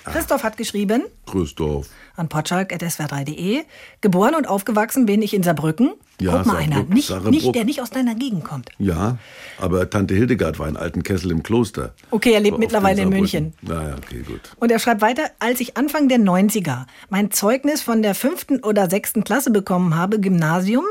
Christoph 0.04 0.42
hat 0.42 0.56
geschrieben. 0.56 1.04
Christoph. 1.26 1.88
An 2.16 2.28
potschalk.swr3.de. 2.28 3.62
Geboren 4.00 4.34
und 4.34 4.48
aufgewachsen 4.48 5.06
bin 5.06 5.22
ich 5.22 5.34
in 5.34 5.42
Saarbrücken. 5.42 5.92
Ja, 6.20 6.38
Guck 6.38 6.46
mal 6.46 6.56
einer, 6.58 6.84
nicht, 6.84 7.10
nicht, 7.24 7.54
der 7.54 7.64
nicht 7.64 7.82
aus 7.82 7.90
deiner 7.90 8.14
Gegend 8.14 8.44
kommt. 8.44 8.70
Ja, 8.78 9.18
aber 9.58 9.90
Tante 9.90 10.14
Hildegard 10.14 10.58
war 10.58 10.68
in 10.68 10.76
Altenkessel 10.76 11.32
im 11.32 11.42
Kloster. 11.42 11.94
Okay, 12.10 12.32
er 12.32 12.40
lebt 12.40 12.58
mittlerweile 12.58 13.02
in 13.02 13.08
München. 13.08 13.54
Naja, 13.62 13.96
okay, 13.96 14.22
gut. 14.22 14.40
Und 14.60 14.70
er 14.70 14.78
schreibt 14.78 15.00
weiter, 15.00 15.24
als 15.40 15.60
ich 15.60 15.76
Anfang 15.76 16.08
der 16.08 16.18
90er 16.18 16.86
mein 17.08 17.32
Zeugnis 17.32 17.82
von 17.82 18.02
der 18.02 18.14
fünften 18.14 18.62
oder 18.62 18.88
sechsten 18.88 19.24
Klasse 19.24 19.50
bekommen 19.50 19.96
habe, 19.96 20.20
Gymnasium, 20.20 20.84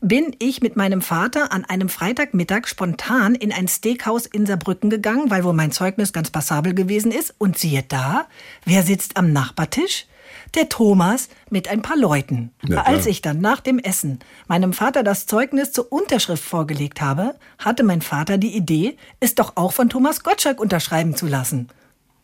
bin 0.00 0.34
ich 0.38 0.62
mit 0.62 0.76
meinem 0.76 1.02
Vater 1.02 1.52
an 1.52 1.64
einem 1.64 1.88
Freitagmittag 1.90 2.66
spontan 2.66 3.34
in 3.34 3.52
ein 3.52 3.68
Steakhouse 3.68 4.26
in 4.26 4.46
Saarbrücken 4.46 4.88
gegangen, 4.88 5.30
weil 5.30 5.44
wohl 5.44 5.52
mein 5.52 5.72
Zeugnis 5.72 6.12
ganz 6.14 6.30
passabel 6.30 6.72
gewesen 6.72 7.12
ist. 7.12 7.34
Und 7.36 7.58
siehe 7.58 7.84
da, 7.86 8.26
wer 8.64 8.82
sitzt 8.82 9.16
am 9.18 9.32
Nachbartisch? 9.32 10.06
Der 10.54 10.68
Thomas 10.68 11.28
mit 11.50 11.68
ein 11.68 11.82
paar 11.82 11.96
Leuten. 11.96 12.52
Ja, 12.66 12.82
Als 12.82 13.06
ich 13.06 13.22
dann 13.22 13.40
nach 13.40 13.60
dem 13.60 13.78
Essen 13.78 14.18
meinem 14.46 14.72
Vater 14.72 15.02
das 15.02 15.26
Zeugnis 15.26 15.72
zur 15.72 15.92
Unterschrift 15.92 16.44
vorgelegt 16.44 17.00
habe, 17.00 17.34
hatte 17.58 17.82
mein 17.82 18.02
Vater 18.02 18.38
die 18.38 18.56
Idee, 18.56 18.96
es 19.20 19.34
doch 19.34 19.56
auch 19.56 19.72
von 19.72 19.88
Thomas 19.88 20.22
Gottschalk 20.22 20.60
unterschreiben 20.60 21.14
zu 21.14 21.26
lassen. 21.26 21.68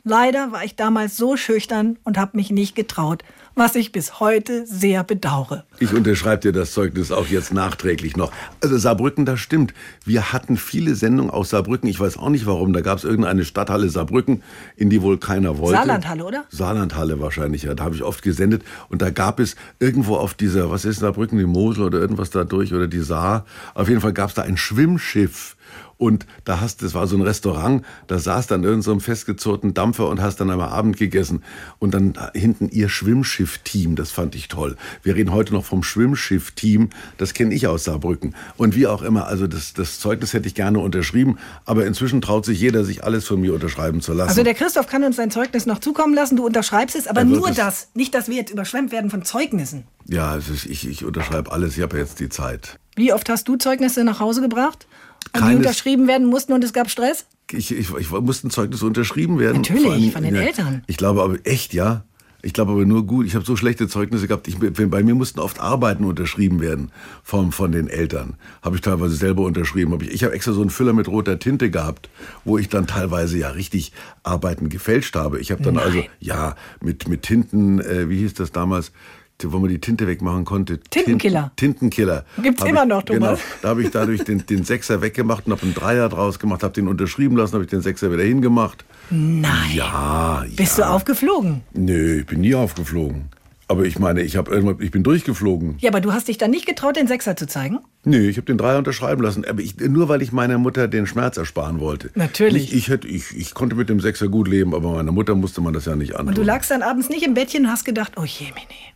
Leider 0.04 0.52
war 0.52 0.64
ich 0.64 0.76
damals 0.76 1.16
so 1.16 1.36
schüchtern 1.36 1.98
und 2.04 2.18
habe 2.18 2.36
mich 2.36 2.50
nicht 2.50 2.74
getraut, 2.74 3.24
was 3.54 3.74
ich 3.76 3.92
bis 3.92 4.20
heute 4.20 4.66
sehr 4.66 5.04
bedauere. 5.04 5.64
Ich 5.78 5.92
unterschreibe 5.92 6.40
dir 6.40 6.52
das 6.52 6.72
Zeugnis 6.72 7.12
auch 7.12 7.26
jetzt 7.28 7.52
nachträglich 7.52 8.16
noch. 8.16 8.32
Also 8.60 8.76
Saarbrücken, 8.76 9.24
das 9.24 9.40
stimmt. 9.40 9.74
Wir 10.04 10.32
hatten 10.32 10.56
viele 10.56 10.94
Sendungen 10.94 11.30
aus 11.30 11.50
Saarbrücken. 11.50 11.88
Ich 11.88 12.00
weiß 12.00 12.16
auch 12.16 12.30
nicht 12.30 12.46
warum. 12.46 12.72
Da 12.72 12.80
gab 12.80 12.98
es 12.98 13.04
irgendeine 13.04 13.44
Stadthalle 13.44 13.88
Saarbrücken, 13.88 14.42
in 14.76 14.90
die 14.90 15.02
wohl 15.02 15.18
keiner 15.18 15.58
wollte. 15.58 15.76
Saarlandhalle, 15.76 16.24
oder? 16.24 16.44
Saarlandhalle 16.50 17.20
wahrscheinlich, 17.20 17.62
ja. 17.62 17.74
Da 17.74 17.84
habe 17.84 17.94
ich 17.94 18.02
oft 18.02 18.22
gesendet. 18.22 18.62
Und 18.88 19.02
da 19.02 19.10
gab 19.10 19.38
es 19.38 19.56
irgendwo 19.78 20.16
auf 20.16 20.34
dieser, 20.34 20.70
was 20.70 20.84
ist 20.84 21.00
Saarbrücken, 21.00 21.38
die 21.38 21.44
Mosel 21.44 21.84
oder 21.84 21.98
irgendwas 21.98 22.30
da 22.30 22.44
durch 22.44 22.74
oder 22.74 22.88
die 22.88 23.02
Saar. 23.02 23.44
Auf 23.74 23.88
jeden 23.88 24.00
Fall 24.00 24.12
gab 24.12 24.30
es 24.30 24.34
da 24.34 24.42
ein 24.42 24.56
Schwimmschiff 24.56 25.56
und 25.98 26.26
da 26.44 26.60
hast, 26.60 26.82
das 26.82 26.94
war 26.94 27.06
so 27.06 27.16
ein 27.16 27.22
Restaurant, 27.22 27.84
da 28.06 28.18
saß 28.18 28.46
dann 28.46 28.64
irgend 28.64 28.84
so 28.84 28.92
ein 28.92 29.00
festgezurrten 29.00 29.74
Dampfer 29.74 30.08
und 30.08 30.20
hast 30.20 30.40
dann 30.40 30.50
einmal 30.50 30.68
Abend 30.68 30.96
gegessen. 30.96 31.42
Und 31.78 31.94
dann 31.94 32.14
hinten 32.34 32.68
ihr 32.68 32.88
Schwimmschiff-Team, 32.88 33.96
das 33.96 34.10
fand 34.10 34.34
ich 34.34 34.48
toll. 34.48 34.76
Wir 35.02 35.14
reden 35.14 35.32
heute 35.32 35.52
noch 35.52 35.64
vom 35.64 35.82
Schwimmschiff-Team, 35.82 36.90
das 37.18 37.34
kenne 37.34 37.54
ich 37.54 37.66
aus 37.66 37.84
Saarbrücken. 37.84 38.34
Und 38.56 38.74
wie 38.74 38.86
auch 38.86 39.02
immer, 39.02 39.26
also 39.26 39.46
das, 39.46 39.72
das 39.72 39.98
Zeugnis 39.98 40.32
hätte 40.32 40.48
ich 40.48 40.54
gerne 40.54 40.78
unterschrieben, 40.78 41.38
aber 41.64 41.86
inzwischen 41.86 42.20
traut 42.20 42.44
sich 42.44 42.60
jeder, 42.60 42.84
sich 42.84 43.04
alles 43.04 43.26
von 43.26 43.40
mir 43.40 43.54
unterschreiben 43.54 44.00
zu 44.00 44.12
lassen. 44.12 44.30
Also 44.30 44.42
der 44.42 44.54
Christoph 44.54 44.86
kann 44.86 45.04
uns 45.04 45.16
sein 45.16 45.30
Zeugnis 45.30 45.66
noch 45.66 45.78
zukommen 45.78 46.14
lassen, 46.14 46.36
du 46.36 46.46
unterschreibst 46.46 46.96
es, 46.96 47.06
aber 47.06 47.24
nur 47.24 47.50
das, 47.50 47.88
nicht, 47.94 48.14
dass 48.14 48.28
wir 48.28 48.36
jetzt 48.36 48.50
überschwemmt 48.50 48.92
werden 48.92 49.10
von 49.10 49.24
Zeugnissen. 49.24 49.84
Ja, 50.06 50.30
also 50.30 50.52
ich, 50.52 50.86
ich 50.86 51.04
unterschreibe 51.04 51.52
alles, 51.52 51.76
ich 51.76 51.82
habe 51.82 51.98
jetzt 51.98 52.20
die 52.20 52.28
Zeit. 52.28 52.78
Wie 52.96 53.12
oft 53.12 53.28
hast 53.28 53.48
du 53.48 53.56
Zeugnisse 53.56 54.04
nach 54.04 54.20
Hause 54.20 54.40
gebracht? 54.40 54.86
Keines, 55.32 55.50
die 55.50 55.56
unterschrieben 55.56 56.06
werden 56.06 56.26
mussten 56.26 56.52
und 56.52 56.62
es 56.64 56.72
gab 56.72 56.90
Stress? 56.90 57.26
Ich, 57.50 57.70
ich, 57.70 57.94
ich 57.94 58.10
musste 58.10 58.48
ein 58.48 58.50
Zeugnis 58.50 58.82
unterschrieben 58.82 59.38
werden. 59.38 59.58
Natürlich, 59.58 59.90
allem, 59.90 60.10
von 60.12 60.22
den 60.22 60.34
ja, 60.34 60.42
Eltern. 60.42 60.82
Ich 60.86 60.96
glaube 60.96 61.22
aber 61.22 61.38
echt, 61.44 61.74
ja. 61.74 62.04
Ich 62.44 62.52
glaube 62.52 62.72
aber 62.72 62.84
nur 62.84 63.06
gut. 63.06 63.26
Ich 63.26 63.34
habe 63.34 63.44
so 63.44 63.56
schlechte 63.56 63.88
Zeugnisse 63.88 64.28
gehabt. 64.28 64.48
Ich, 64.48 64.58
bei 64.58 65.02
mir 65.02 65.14
mussten 65.14 65.40
oft 65.40 65.60
Arbeiten 65.60 66.04
unterschrieben 66.04 66.60
werden 66.60 66.90
von, 67.22 67.52
von 67.52 67.72
den 67.72 67.88
Eltern. 67.88 68.34
Habe 68.60 68.76
ich 68.76 68.82
teilweise 68.82 69.16
selber 69.16 69.44
unterschrieben. 69.44 69.98
Ich, 70.02 70.10
ich 70.10 70.24
habe 70.24 70.34
extra 70.34 70.52
so 70.52 70.60
einen 70.60 70.68
Füller 70.68 70.92
mit 70.92 71.08
roter 71.08 71.38
Tinte 71.38 71.70
gehabt, 71.70 72.10
wo 72.44 72.58
ich 72.58 72.68
dann 72.68 72.86
teilweise 72.86 73.38
ja 73.38 73.48
richtig 73.48 73.92
Arbeiten 74.24 74.68
gefälscht 74.68 75.16
habe. 75.16 75.40
Ich 75.40 75.52
habe 75.52 75.62
dann 75.62 75.74
Nein. 75.74 75.84
also, 75.84 76.02
ja, 76.20 76.54
mit, 76.82 77.08
mit 77.08 77.22
Tinten, 77.22 77.80
äh, 77.80 78.10
wie 78.10 78.18
hieß 78.18 78.34
das 78.34 78.52
damals? 78.52 78.92
Wo 79.42 79.58
man 79.58 79.68
die 79.68 79.78
Tinte 79.78 80.06
wegmachen 80.06 80.44
konnte. 80.44 80.78
Tintenkiller. 80.78 81.52
Tintenkiller. 81.56 82.24
Gibt's 82.42 82.62
hab 82.62 82.68
immer 82.68 82.86
noch, 82.86 83.02
Thomas. 83.02 83.38
Genau, 83.38 83.52
da 83.62 83.68
habe 83.68 83.82
ich 83.82 83.90
dadurch 83.90 84.24
den, 84.24 84.46
den 84.46 84.64
Sechser 84.64 85.02
weggemacht 85.02 85.46
und 85.46 85.52
habe 85.52 85.62
einen 85.62 85.74
Dreier 85.74 86.08
draus 86.08 86.38
gemacht, 86.38 86.62
habe 86.62 86.72
den 86.72 86.88
unterschrieben 86.88 87.36
lassen, 87.36 87.54
habe 87.54 87.64
ich 87.64 87.70
den 87.70 87.82
Sechser 87.82 88.12
wieder 88.12 88.22
hingemacht. 88.22 88.84
Nein. 89.10 89.70
Ja, 89.74 90.44
Bist 90.56 90.78
ja. 90.78 90.86
du 90.86 90.90
aufgeflogen? 90.90 91.62
Nö, 91.74 92.20
ich 92.20 92.26
bin 92.26 92.40
nie 92.40 92.54
aufgeflogen. 92.54 93.28
Aber 93.66 93.84
ich 93.84 93.98
meine, 93.98 94.22
ich, 94.22 94.36
hab, 94.36 94.50
ich 94.52 94.90
bin 94.90 95.02
durchgeflogen. 95.02 95.76
Ja, 95.78 95.90
aber 95.90 96.00
du 96.00 96.12
hast 96.12 96.28
dich 96.28 96.36
dann 96.36 96.50
nicht 96.50 96.66
getraut, 96.66 96.96
den 96.96 97.06
Sechser 97.06 97.34
zu 97.34 97.46
zeigen? 97.46 97.78
Nee, 98.04 98.28
ich 98.28 98.36
habe 98.36 98.44
den 98.44 98.58
Dreier 98.58 98.78
unterschreiben 98.78 99.22
lassen. 99.22 99.44
Aber 99.46 99.60
ich, 99.60 99.78
nur 99.78 100.08
weil 100.08 100.20
ich 100.20 100.32
meiner 100.32 100.58
Mutter 100.58 100.86
den 100.86 101.06
Schmerz 101.06 101.38
ersparen 101.38 101.80
wollte. 101.80 102.10
Natürlich. 102.14 102.72
Ich, 102.72 102.74
ich, 102.74 102.88
hätte, 102.88 103.08
ich, 103.08 103.34
ich 103.36 103.54
konnte 103.54 103.74
mit 103.74 103.88
dem 103.88 104.00
Sechser 104.00 104.28
gut 104.28 104.48
leben, 104.48 104.74
aber 104.74 104.92
meiner 104.92 105.12
Mutter 105.12 105.34
musste 105.34 105.62
man 105.62 105.72
das 105.72 105.86
ja 105.86 105.96
nicht 105.96 106.12
antun. 106.14 106.28
Und 106.28 106.38
du 106.38 106.42
lagst 106.42 106.70
dann 106.70 106.82
abends 106.82 107.08
nicht 107.08 107.24
im 107.24 107.32
Bettchen 107.32 107.64
und 107.64 107.70
hast 107.70 107.84
gedacht, 107.84 108.12
oh 108.16 108.24
je, 108.24 108.46
Mini. 108.46 108.93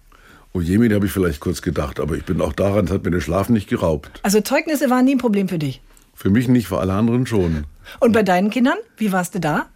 Oh 0.52 0.61
Jemine, 0.61 0.94
habe 0.94 1.06
ich 1.06 1.12
vielleicht 1.12 1.40
kurz 1.40 1.62
gedacht, 1.62 2.00
aber 2.00 2.16
ich 2.16 2.24
bin 2.24 2.40
auch 2.40 2.52
daran, 2.52 2.87
es 2.87 2.90
hat 2.90 3.04
mir 3.04 3.11
den 3.11 3.20
Schlaf 3.20 3.48
nicht 3.48 3.68
geraubt. 3.68 4.20
Also 4.22 4.40
Zeugnisse 4.40 4.90
waren 4.90 5.04
nie 5.04 5.14
ein 5.14 5.18
Problem 5.18 5.48
für 5.48 5.58
dich? 5.58 5.82
Für 6.14 6.30
mich 6.30 6.48
nicht, 6.48 6.68
für 6.68 6.80
alle 6.80 6.94
anderen 6.94 7.26
schon. 7.26 7.64
Und 8.00 8.12
bei 8.12 8.22
deinen 8.22 8.50
Kindern? 8.50 8.78
Wie 8.96 9.12
warst 9.12 9.34
du 9.34 9.40
da? 9.40 9.66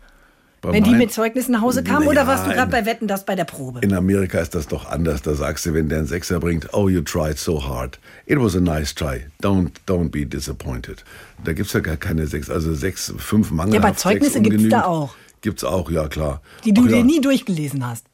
Bei 0.63 0.73
wenn 0.73 0.85
die 0.85 0.95
mit 0.95 1.13
Zeugnissen 1.13 1.53
nach 1.53 1.61
Hause 1.61 1.83
kamen 1.83 2.07
oder 2.07 2.29
warst 2.29 2.47
du 2.47 2.51
gerade 2.51 2.71
bei 2.71 2.87
Wetten 2.87 3.09
das 3.09 3.25
bei 3.25 3.35
der 3.35 3.45
Probe? 3.45 3.81
In 3.81 3.93
Amerika 3.93 4.39
ist 4.39 4.55
das 4.55 4.69
doch 4.69 4.89
anders. 4.89 5.21
Da 5.21 5.35
sagst 5.35 5.67
du, 5.67 5.75
wenn 5.75 5.89
der 5.89 5.99
einen 5.99 6.07
Sechser 6.07 6.39
bringt, 6.39 6.73
oh, 6.73 6.89
you 6.89 7.01
tried 7.01 7.37
so 7.37 7.65
hard. 7.65 7.99
It 8.27 8.39
was 8.39 8.55
a 8.55 8.61
nice 8.61 8.95
try. 8.95 9.27
Don't, 9.43 9.73
don't 9.89 10.11
be 10.11 10.25
disappointed. 10.25 11.05
Da 11.45 11.53
gibt 11.53 11.67
es 11.67 11.73
ja 11.73 11.81
gar 11.81 11.97
keine 11.97 12.29
sechs, 12.29 12.49
also 12.49 12.75
sechs, 12.75 13.13
fünf 13.19 13.51
Mangel. 13.51 13.75
Ja, 13.75 13.81
aber 13.81 13.97
Zeugnisse 13.97 14.41
gibt 14.41 14.61
es 14.61 14.69
da 14.69 14.85
auch. 14.85 15.17
Gibt's 15.41 15.65
auch, 15.65 15.91
ja 15.91 16.07
klar. 16.07 16.41
Die 16.65 16.73
du 16.73 16.83
Ach, 16.83 16.89
dir 16.89 16.99
ja. 16.99 17.03
nie 17.05 17.21
durchgelesen 17.21 17.85
hast. 17.85 18.07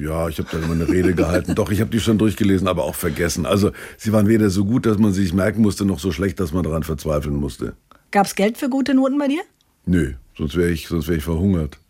Ja, 0.00 0.28
ich 0.28 0.38
habe 0.38 0.48
da 0.50 0.58
immer 0.58 0.72
eine 0.72 0.88
Rede 0.88 1.14
gehalten. 1.14 1.54
Doch, 1.54 1.70
ich 1.70 1.80
habe 1.80 1.90
die 1.90 2.00
schon 2.00 2.18
durchgelesen, 2.18 2.68
aber 2.68 2.84
auch 2.84 2.94
vergessen. 2.94 3.46
Also 3.46 3.72
sie 3.96 4.12
waren 4.12 4.28
weder 4.28 4.50
so 4.50 4.64
gut, 4.64 4.86
dass 4.86 4.98
man 4.98 5.12
sie 5.12 5.22
sich 5.22 5.32
merken 5.32 5.62
musste, 5.62 5.84
noch 5.84 5.98
so 5.98 6.12
schlecht, 6.12 6.40
dass 6.40 6.52
man 6.52 6.62
daran 6.62 6.82
verzweifeln 6.82 7.36
musste. 7.36 7.74
Gab 8.10 8.26
es 8.26 8.34
Geld 8.34 8.58
für 8.58 8.68
gute 8.68 8.94
Noten 8.94 9.18
bei 9.18 9.28
dir? 9.28 9.42
Nö, 9.86 10.14
sonst 10.36 10.56
wäre 10.56 10.70
ich, 10.70 10.90
wär 10.90 11.16
ich 11.16 11.24
verhungert. 11.24 11.78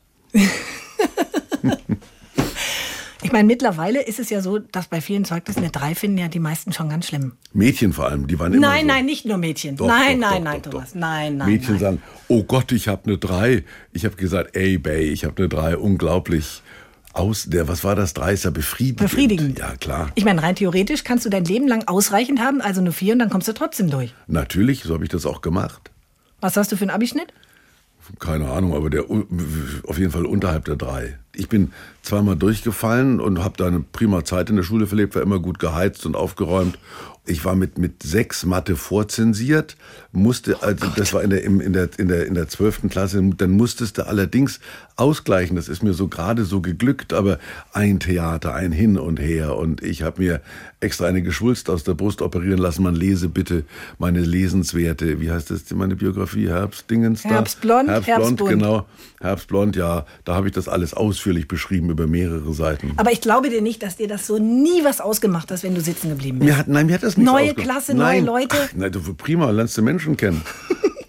Ich 3.22 3.32
meine, 3.32 3.44
mittlerweile 3.44 4.02
ist 4.02 4.18
es 4.18 4.30
ja 4.30 4.40
so, 4.40 4.58
dass 4.58 4.88
bei 4.88 5.00
vielen 5.00 5.24
Zeugnissen 5.24 5.62
eine 5.62 5.70
3 5.70 5.94
finden 5.94 6.18
ja 6.18 6.28
die 6.28 6.38
meisten 6.38 6.72
schon 6.72 6.88
ganz 6.88 7.06
schlimm. 7.06 7.32
Mädchen 7.52 7.92
vor 7.92 8.06
allem, 8.06 8.26
die 8.26 8.38
waren 8.38 8.52
immer 8.54 8.66
Nein, 8.66 8.80
so. 8.80 8.86
nein, 8.86 9.06
nicht 9.06 9.26
nur 9.26 9.36
Mädchen. 9.36 9.76
Doch, 9.76 9.86
nein, 9.86 10.20
doch, 10.20 10.30
nein, 10.30 10.38
doch, 10.38 10.52
nein, 10.52 10.62
Thomas. 10.62 10.94
Nein, 10.94 11.36
nein. 11.36 11.48
Mädchen 11.48 11.74
nein. 11.74 11.80
sagen, 11.80 12.02
oh 12.28 12.42
Gott, 12.44 12.72
ich 12.72 12.88
habe 12.88 13.02
eine 13.06 13.18
3. 13.18 13.62
Ich 13.92 14.04
habe 14.06 14.16
gesagt, 14.16 14.56
ey, 14.56 14.78
Bay, 14.78 15.04
ich 15.10 15.24
habe 15.24 15.36
eine 15.36 15.48
3, 15.48 15.76
unglaublich. 15.76 16.62
Aus, 17.12 17.46
der, 17.48 17.66
was 17.66 17.82
war 17.82 17.96
das? 17.96 18.14
Drei 18.14 18.32
ist 18.32 18.44
ja 18.44 18.50
befriedigend. 18.50 18.98
Befriedigend. 19.00 19.58
Ja, 19.58 19.74
klar. 19.76 20.12
Ich 20.14 20.24
meine, 20.24 20.42
rein 20.42 20.54
theoretisch 20.54 21.02
kannst 21.02 21.24
du 21.24 21.30
dein 21.30 21.44
Leben 21.44 21.66
lang 21.66 21.88
ausreichend 21.88 22.40
haben, 22.40 22.60
also 22.60 22.80
nur 22.80 22.92
vier 22.92 23.14
und 23.14 23.18
dann 23.18 23.30
kommst 23.30 23.48
du 23.48 23.52
trotzdem 23.52 23.90
durch. 23.90 24.14
Natürlich, 24.28 24.84
so 24.84 24.94
habe 24.94 25.04
ich 25.04 25.10
das 25.10 25.26
auch 25.26 25.40
gemacht. 25.40 25.90
Was 26.40 26.56
hast 26.56 26.70
du 26.70 26.76
für 26.76 26.82
einen 26.82 26.92
Abischnitt? 26.92 27.32
Keine 28.18 28.50
Ahnung, 28.50 28.74
aber 28.74 28.90
der 28.90 29.04
auf 29.86 29.98
jeden 29.98 30.10
Fall 30.10 30.26
unterhalb 30.26 30.64
der 30.64 30.76
drei. 30.76 31.18
Ich 31.34 31.48
bin 31.48 31.72
zweimal 32.02 32.34
durchgefallen 32.34 33.20
und 33.20 33.44
habe 33.44 33.56
da 33.56 33.66
eine 33.66 33.80
prima 33.80 34.24
Zeit 34.24 34.50
in 34.50 34.56
der 34.56 34.62
Schule 34.62 34.86
verlebt, 34.86 35.14
war 35.14 35.22
immer 35.22 35.38
gut 35.38 35.58
geheizt 35.58 36.06
und 36.06 36.16
aufgeräumt 36.16 36.78
ich 37.30 37.44
war 37.44 37.54
mit, 37.54 37.78
mit 37.78 38.02
sechs 38.02 38.44
Mathe 38.44 38.76
vorzensiert, 38.76 39.76
musste, 40.12 40.62
also 40.62 40.86
oh 40.86 40.92
das 40.96 41.12
war 41.12 41.22
in 41.22 41.30
der, 41.30 41.44
in 41.44 41.72
der, 41.72 41.88
in 41.98 42.08
der, 42.08 42.26
in 42.26 42.34
der 42.34 42.48
12. 42.48 42.88
Klasse, 42.90 43.22
dann 43.36 43.50
musstest 43.50 43.98
du 43.98 44.06
allerdings 44.06 44.60
ausgleichen. 45.00 45.56
Das 45.56 45.68
ist 45.68 45.82
mir 45.82 45.94
so 45.94 46.08
gerade 46.08 46.44
so 46.44 46.60
geglückt, 46.60 47.12
aber 47.12 47.38
ein 47.72 48.00
Theater, 48.00 48.54
ein 48.54 48.72
Hin 48.72 48.98
und 48.98 49.18
Her. 49.18 49.56
Und 49.56 49.82
ich 49.82 50.02
habe 50.02 50.22
mir 50.22 50.40
extra 50.80 51.06
eine 51.06 51.22
Geschwulst 51.22 51.70
aus 51.70 51.84
der 51.84 51.94
Brust 51.94 52.22
operieren 52.22 52.58
lassen. 52.58 52.82
Man 52.82 52.94
lese 52.94 53.28
bitte 53.28 53.64
meine 53.98 54.20
Lesenswerte, 54.20 55.20
wie 55.20 55.30
heißt 55.30 55.50
das, 55.50 55.70
meine 55.72 55.96
Biografie? 55.96 56.48
Herbstdingens? 56.48 57.24
Herbstblond, 57.24 57.88
Herbstblond, 57.88 58.46
genau. 58.46 58.86
Herbstblond, 59.20 59.76
ja. 59.76 60.04
Da 60.24 60.34
habe 60.34 60.48
ich 60.48 60.52
das 60.52 60.68
alles 60.68 60.94
ausführlich 60.94 61.48
beschrieben 61.48 61.90
über 61.90 62.06
mehrere 62.06 62.52
Seiten. 62.52 62.92
Aber 62.96 63.12
ich 63.12 63.20
glaube 63.20 63.50
dir 63.50 63.62
nicht, 63.62 63.82
dass 63.82 63.96
dir 63.96 64.08
das 64.08 64.26
so 64.26 64.38
nie 64.38 64.84
was 64.84 65.00
ausgemacht 65.00 65.50
hat, 65.50 65.62
wenn 65.62 65.74
du 65.74 65.80
sitzen 65.80 66.10
geblieben 66.10 66.38
bist. 66.38 66.50
Mir 66.50 66.58
hat, 66.58 66.68
nein, 66.68 66.86
mir 66.86 66.94
hat 66.94 67.02
das 67.02 67.16
nichts 67.16 67.32
Neue 67.32 67.54
Klasse, 67.54 67.94
neue 67.94 68.20
Leute. 68.20 68.56
Ach, 68.58 68.68
na, 68.74 68.88
du, 68.88 69.00
prima, 69.14 69.50
lernst 69.50 69.76
du 69.78 69.82
Menschen 69.82 70.16
kennen. 70.16 70.42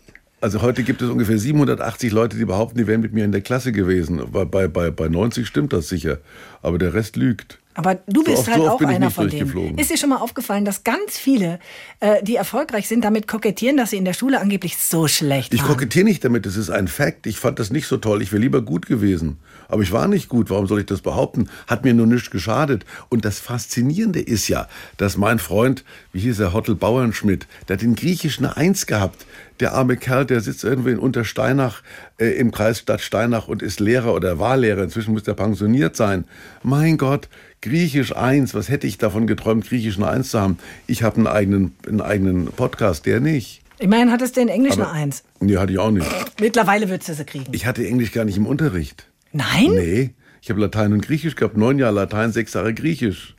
Also 0.41 0.63
heute 0.63 0.81
gibt 0.81 1.03
es 1.03 1.09
ungefähr 1.09 1.37
780 1.37 2.11
Leute, 2.11 2.35
die 2.35 2.45
behaupten, 2.45 2.79
die 2.79 2.87
wären 2.87 3.01
mit 3.01 3.13
mir 3.13 3.23
in 3.23 3.31
der 3.31 3.41
Klasse 3.41 3.71
gewesen. 3.71 4.19
Bei, 4.31 4.45
bei, 4.45 4.89
bei 4.89 5.07
90 5.07 5.45
stimmt 5.45 5.71
das 5.71 5.87
sicher. 5.87 6.17
Aber 6.63 6.79
der 6.79 6.95
Rest 6.95 7.15
lügt. 7.15 7.59
Aber 7.73 7.99
du 8.07 8.23
bist 8.23 8.45
so 8.45 8.51
halt 8.51 8.61
so 8.63 8.69
auch 8.69 8.81
einer 8.81 9.11
von 9.11 9.29
denen. 9.29 9.77
Ist 9.77 9.91
dir 9.91 9.97
schon 9.97 10.09
mal 10.09 10.17
aufgefallen, 10.17 10.65
dass 10.65 10.83
ganz 10.83 11.17
viele, 11.17 11.59
äh, 11.99 12.21
die 12.21 12.35
erfolgreich 12.35 12.87
sind, 12.87 13.05
damit 13.05 13.27
kokettieren, 13.27 13.77
dass 13.77 13.91
sie 13.91 13.97
in 13.97 14.03
der 14.03 14.13
Schule 14.13 14.41
angeblich 14.41 14.77
so 14.77 15.07
schlecht 15.07 15.53
waren? 15.53 15.59
Ich 15.59 15.63
kokettiere 15.63 16.03
nicht 16.03 16.25
damit, 16.25 16.45
das 16.45 16.57
ist 16.57 16.69
ein 16.69 16.87
Fakt. 16.87 17.27
Ich 17.27 17.37
fand 17.37 17.59
das 17.59 17.69
nicht 17.69 17.87
so 17.87 17.97
toll. 17.97 18.21
Ich 18.21 18.31
wäre 18.31 18.41
lieber 18.41 18.61
gut 18.61 18.87
gewesen. 18.87 19.37
Aber 19.69 19.83
ich 19.83 19.91
war 19.93 20.07
nicht 20.07 20.27
gut. 20.27 20.49
Warum 20.49 20.67
soll 20.67 20.81
ich 20.81 20.85
das 20.87 21.01
behaupten? 21.01 21.49
Hat 21.67 21.85
mir 21.85 21.93
nur 21.93 22.07
nichts 22.07 22.29
geschadet. 22.29 22.83
Und 23.07 23.23
das 23.23 23.39
Faszinierende 23.39 24.19
ist 24.19 24.49
ja, 24.49 24.67
dass 24.97 25.15
mein 25.15 25.39
Freund, 25.39 25.85
wie 26.11 26.19
hieß 26.19 26.39
er, 26.39 26.53
Hottel 26.53 26.75
Bauernschmidt, 26.75 27.47
der 27.69 27.77
hat 27.77 27.83
in 27.83 27.95
Griechisch 27.95 28.39
eine 28.39 28.57
Eins 28.57 28.85
gehabt. 28.85 29.25
Der 29.59 29.73
arme 29.73 29.97
Kerl, 29.97 30.25
der 30.25 30.41
sitzt 30.41 30.63
irgendwo 30.63 30.89
in 30.89 30.97
Untersteinach 30.97 31.83
äh, 32.17 32.31
im 32.31 32.51
Kreis 32.51 32.79
Stadt 32.79 33.01
Steinach 33.01 33.47
und 33.47 33.61
ist 33.61 33.79
Lehrer 33.79 34.13
oder 34.13 34.39
war 34.39 34.57
Lehrer. 34.57 34.83
Inzwischen 34.83 35.13
muss 35.13 35.27
er 35.27 35.35
pensioniert 35.35 35.95
sein. 35.95 36.25
Mein 36.63 36.97
Gott, 36.97 37.29
Griechisch 37.61 38.15
1, 38.15 38.55
was 38.55 38.69
hätte 38.69 38.87
ich 38.87 38.97
davon 38.97 39.27
geträumt, 39.27 39.67
Griechisch 39.67 39.97
eine 39.97 40.07
1 40.07 40.31
zu 40.31 40.39
haben? 40.41 40.57
Ich 40.87 41.03
habe 41.03 41.17
einen 41.17 41.27
eigenen, 41.27 41.75
einen 41.87 42.01
eigenen 42.01 42.47
Podcast, 42.47 43.05
der 43.05 43.19
nicht. 43.19 43.61
Immerhin 43.77 44.11
hattest 44.11 44.37
du 44.37 44.41
in 44.41 44.47
Englisch 44.47 44.73
Aber, 44.73 44.91
eine 44.91 45.03
1. 45.03 45.23
Nee, 45.39 45.57
hatte 45.57 45.73
ich 45.73 45.79
auch 45.79 45.91
nicht. 45.91 46.07
Mittlerweile 46.39 46.89
würdest 46.89 47.09
du 47.09 47.13
sie 47.13 47.25
kriegen. 47.25 47.45
Ich 47.51 47.65
hatte 47.65 47.85
Englisch 47.85 48.11
gar 48.11 48.25
nicht 48.25 48.37
im 48.37 48.45
Unterricht. 48.47 49.07
Nein? 49.31 49.71
Nee. 49.71 50.09
Ich 50.41 50.49
habe 50.49 50.59
Latein 50.59 50.93
und 50.93 51.05
Griechisch 51.05 51.35
gehabt, 51.35 51.55
neun 51.55 51.77
Jahre 51.77 51.93
Latein, 51.93 52.31
sechs 52.31 52.53
Jahre 52.53 52.73
Griechisch. 52.73 53.35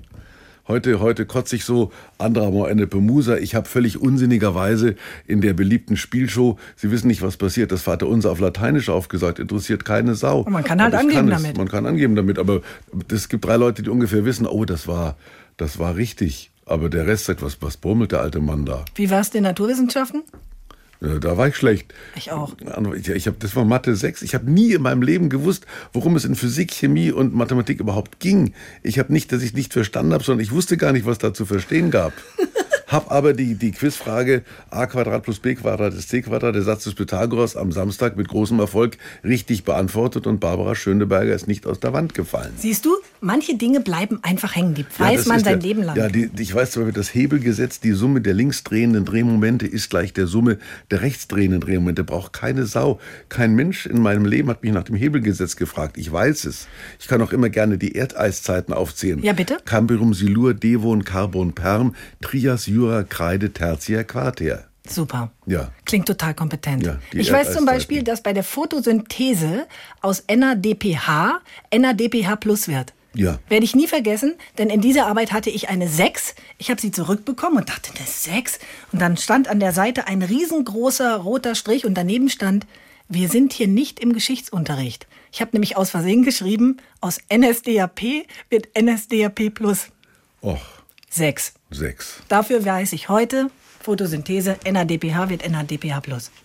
Heute, 0.68 1.00
heute 1.00 1.26
kotze 1.26 1.56
ich 1.56 1.64
so, 1.64 1.90
anderer 2.18 2.52
mal 2.52 2.70
eine 2.70 2.86
Bemusa. 2.86 3.36
Ich 3.36 3.56
habe 3.56 3.68
völlig 3.68 4.00
unsinnigerweise 4.00 4.94
in 5.26 5.40
der 5.40 5.54
beliebten 5.54 5.96
Spielshow, 5.96 6.56
Sie 6.76 6.92
wissen 6.92 7.08
nicht, 7.08 7.20
was 7.20 7.36
passiert, 7.36 7.72
das 7.72 7.82
Vaterunser 7.82 8.30
auf 8.30 8.38
Lateinisch 8.38 8.88
aufgesagt, 8.88 9.40
interessiert 9.40 9.84
keine 9.84 10.14
Sau. 10.14 10.44
man 10.48 10.62
kann 10.62 10.80
halt 10.80 10.94
angeben 10.94 11.28
kann 11.28 11.30
damit. 11.30 11.56
Man 11.58 11.68
kann 11.68 11.84
angeben 11.84 12.14
damit, 12.14 12.38
aber 12.38 12.62
es 13.12 13.28
gibt 13.28 13.44
drei 13.44 13.56
Leute, 13.56 13.82
die 13.82 13.90
ungefähr 13.90 14.24
wissen, 14.24 14.46
oh, 14.46 14.64
das 14.64 14.86
war, 14.86 15.16
das 15.56 15.80
war 15.80 15.96
richtig. 15.96 16.52
Aber 16.64 16.88
der 16.88 17.08
Rest 17.08 17.24
sagt, 17.24 17.42
was, 17.42 17.60
was 17.60 17.76
brummelt 17.76 18.12
der 18.12 18.20
alte 18.20 18.38
Mann 18.38 18.64
da? 18.64 18.84
Wie 18.94 19.10
war 19.10 19.20
es 19.20 19.30
in 19.30 19.42
Naturwissenschaften? 19.42 20.22
Da 21.02 21.36
war 21.36 21.48
ich 21.48 21.56
schlecht. 21.56 21.92
Ich 22.14 22.30
auch. 22.30 22.54
Ich, 22.94 23.08
ich 23.08 23.26
hab, 23.26 23.40
das 23.40 23.56
war 23.56 23.64
Mathe 23.64 23.96
6. 23.96 24.22
Ich 24.22 24.34
habe 24.34 24.48
nie 24.48 24.72
in 24.72 24.82
meinem 24.82 25.02
Leben 25.02 25.30
gewusst, 25.30 25.66
worum 25.92 26.14
es 26.14 26.24
in 26.24 26.36
Physik, 26.36 26.70
Chemie 26.70 27.10
und 27.10 27.34
Mathematik 27.34 27.80
überhaupt 27.80 28.20
ging. 28.20 28.54
Ich 28.84 29.00
habe 29.00 29.12
nicht, 29.12 29.32
dass 29.32 29.42
ich 29.42 29.52
nicht 29.52 29.72
verstanden 29.72 30.12
habe, 30.12 30.22
sondern 30.22 30.44
ich 30.44 30.52
wusste 30.52 30.76
gar 30.76 30.92
nicht, 30.92 31.04
was 31.04 31.18
da 31.18 31.34
zu 31.34 31.44
verstehen 31.44 31.90
gab. 31.90 32.12
Hab 32.86 33.10
aber 33.10 33.32
die, 33.32 33.54
die 33.54 33.72
Quizfrage 33.72 34.42
a 34.70 34.86
Quadrat 34.86 35.22
plus 35.22 35.40
b 35.40 35.54
Quadrat 35.54 35.94
ist 35.94 36.10
c 36.10 36.20
Quadrat, 36.20 36.54
der 36.54 36.62
Satz 36.62 36.84
des 36.84 36.94
Pythagoras, 36.94 37.56
am 37.56 37.72
Samstag 37.72 38.18
mit 38.18 38.28
großem 38.28 38.60
Erfolg 38.60 38.98
richtig 39.24 39.64
beantwortet 39.64 40.26
und 40.26 40.40
Barbara 40.40 40.74
Schöneberger 40.74 41.34
ist 41.34 41.48
nicht 41.48 41.66
aus 41.66 41.80
der 41.80 41.94
Wand 41.94 42.12
gefallen. 42.12 42.52
Siehst 42.58 42.84
du, 42.84 42.90
manche 43.22 43.56
Dinge 43.56 43.80
bleiben 43.80 44.18
einfach 44.22 44.54
hängen. 44.54 44.74
Die 44.74 44.84
weiß 44.98 45.24
ja, 45.24 45.32
man 45.32 45.42
sein 45.42 45.60
der, 45.60 45.68
Leben 45.68 45.82
lang. 45.82 45.96
Ja, 45.96 46.08
die, 46.08 46.30
ich 46.38 46.54
weiß 46.54 46.72
zwar, 46.72 46.90
das 46.92 47.14
Hebelgesetz, 47.14 47.80
die 47.80 47.92
Summe 47.92 48.20
der 48.20 48.34
linksdrehenden 48.34 49.04
Drehmomente 49.04 49.66
ist 49.66 49.90
gleich 49.90 50.12
der 50.12 50.26
Summe 50.26 50.58
der 50.90 51.00
rechtsdrehenden 51.02 51.60
Drehmomente. 51.60 52.04
Braucht 52.04 52.32
keine 52.32 52.66
Sau. 52.66 53.00
Kein 53.28 53.54
Mensch 53.54 53.86
in 53.86 54.00
meinem 54.00 54.24
Leben 54.24 54.48
hat 54.48 54.62
mich 54.62 54.72
nach 54.72 54.84
dem 54.84 54.96
Hebelgesetz 54.96 55.56
gefragt. 55.56 55.96
Ich 55.96 56.10
weiß 56.10 56.44
es. 56.44 56.66
Ich 56.98 57.08
kann 57.08 57.22
auch 57.22 57.32
immer 57.32 57.48
gerne 57.48 57.78
die 57.78 57.94
Erdeiszeiten 57.94 58.74
aufzählen. 58.74 59.22
Ja, 59.22 59.32
bitte. 59.32 59.58
Cambrium, 59.64 60.14
Silur, 60.14 60.54
Devon, 60.54 61.04
Carbon, 61.04 61.54
Perm, 61.54 61.94
Trias, 62.20 62.66
Jura, 62.66 63.04
Kreide, 63.04 63.52
Tertia, 63.52 64.02
Quarter. 64.04 64.66
Super. 64.88 65.30
Ja. 65.46 65.70
Klingt 65.84 66.06
total 66.06 66.34
kompetent. 66.34 66.84
Ja, 66.84 66.98
ich 67.12 67.30
weiß 67.30 67.52
zum 67.52 67.64
Beispiel, 67.64 68.02
dass 68.02 68.22
bei 68.22 68.32
der 68.32 68.42
Photosynthese 68.42 69.66
aus 70.00 70.24
NADPH 70.28 71.40
NADPH 71.72 72.36
plus 72.36 72.66
wird. 72.66 72.92
Ja. 73.14 73.38
Werde 73.48 73.64
ich 73.64 73.74
nie 73.74 73.86
vergessen, 73.86 74.34
denn 74.58 74.70
in 74.70 74.80
dieser 74.80 75.06
Arbeit 75.06 75.32
hatte 75.32 75.50
ich 75.50 75.68
eine 75.68 75.88
6. 75.88 76.34
Ich 76.58 76.70
habe 76.70 76.80
sie 76.80 76.90
zurückbekommen 76.90 77.58
und 77.58 77.68
dachte, 77.68 77.90
eine 77.96 78.06
6. 78.06 78.58
Und 78.92 79.00
dann 79.00 79.16
stand 79.16 79.48
an 79.48 79.60
der 79.60 79.72
Seite 79.72 80.06
ein 80.06 80.22
riesengroßer 80.22 81.16
roter 81.16 81.54
Strich 81.54 81.84
und 81.84 81.94
daneben 81.94 82.28
stand, 82.30 82.66
wir 83.08 83.28
sind 83.28 83.52
hier 83.52 83.68
nicht 83.68 84.00
im 84.00 84.12
Geschichtsunterricht. 84.12 85.06
Ich 85.32 85.40
habe 85.40 85.50
nämlich 85.52 85.76
aus 85.76 85.90
Versehen 85.90 86.24
geschrieben, 86.24 86.78
aus 87.00 87.18
NSDAP 87.34 88.00
wird 88.48 88.68
NSDAP 88.80 89.54
plus. 89.54 89.88
Och. 90.42 90.60
Sechs. 91.10 91.52
Sechs. 91.70 92.22
Dafür 92.28 92.64
weiß 92.64 92.94
ich 92.94 93.10
heute, 93.10 93.50
Photosynthese, 93.82 94.56
NADPH 94.64 95.28
wird 95.28 95.48
NADPH+. 95.48 96.02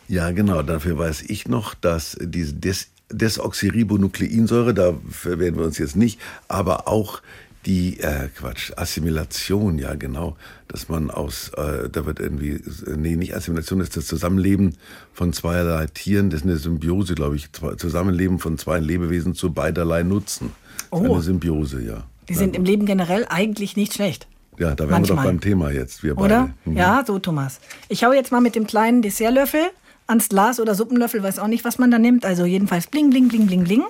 Ja, 0.10 0.32
genau. 0.32 0.62
Dafür 0.62 0.98
weiß 0.98 1.22
ich 1.24 1.48
noch, 1.48 1.74
dass 1.74 2.18
diese 2.20 2.54
Des 2.54 2.90
Desoxyribonukleinsäure, 3.12 4.74
da 4.74 4.94
werden 5.24 5.58
wir 5.58 5.66
uns 5.66 5.78
jetzt 5.78 5.96
nicht, 5.96 6.20
aber 6.48 6.88
auch 6.88 7.22
die, 7.66 8.00
äh, 8.00 8.30
Quatsch, 8.38 8.72
Assimilation, 8.78 9.78
ja 9.78 9.96
genau, 9.96 10.38
dass 10.70 10.88
man 10.88 11.12
aus, 11.12 11.50
äh, 11.58 11.90
da 11.90 12.06
wird 12.06 12.20
irgendwie, 12.20 12.62
nee, 12.96 13.16
nicht 13.16 13.36
Assimilation, 13.36 13.80
das 13.80 13.90
ist 13.90 13.98
das 13.98 14.08
Zusammenleben 14.08 14.76
von 15.14 15.34
zweierlei 15.34 15.88
Tieren, 15.88 16.30
das 16.30 16.42
ist 16.42 16.46
eine 16.46 16.58
Symbiose, 16.58 17.16
glaube 17.16 17.36
ich, 17.36 17.50
Zusammenleben 17.78 18.40
von 18.40 18.58
zwei 18.58 18.80
Lebewesen 18.80 19.36
zu 19.36 19.52
beiderlei 19.52 20.04
Nutzen. 20.04 20.52
Oh. 20.92 21.04
Eine 21.04 21.22
Symbiose, 21.22 21.82
ja. 21.82 22.04
Die 22.30 22.36
sind 22.36 22.56
im 22.56 22.64
Leben 22.64 22.86
generell 22.86 23.26
eigentlich 23.30 23.76
nicht 23.76 23.94
schlecht. 23.94 24.28
Ja, 24.58 24.74
da 24.74 24.90
wären 24.90 25.04
wir 25.04 25.16
doch 25.16 25.24
beim 25.24 25.40
Thema 25.40 25.70
jetzt, 25.72 26.04
wir 26.04 26.16
beide. 26.16 26.26
Oder? 26.26 26.50
Mhm. 26.66 26.78
Ja, 26.78 27.04
so 27.06 27.20
Thomas. 27.20 27.60
Ich 27.90 28.04
hau 28.04 28.12
jetzt 28.12 28.32
mal 28.32 28.42
mit 28.42 28.56
dem 28.56 28.66
kleinen 28.66 29.02
Dessertlöffel 29.02 29.62
ans 30.08 30.30
Glas 30.30 30.60
oder 30.60 30.76
Suppenlöffel, 30.76 31.22
weiß 31.22 31.40
auch 31.40 31.48
nicht, 31.48 31.66
was 31.66 31.78
man 31.78 31.92
da 31.92 32.00
nimmt. 32.00 32.26
Also 32.26 32.46
jedenfalls 32.46 32.88
bling, 32.88 33.10
bling, 33.10 33.28
bling, 33.28 33.48
bling, 33.48 33.64
bling. 33.64 33.84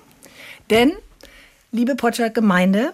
Denn, 0.69 0.93
liebe 1.71 1.95
Potschak-Gemeinde, 1.95 2.93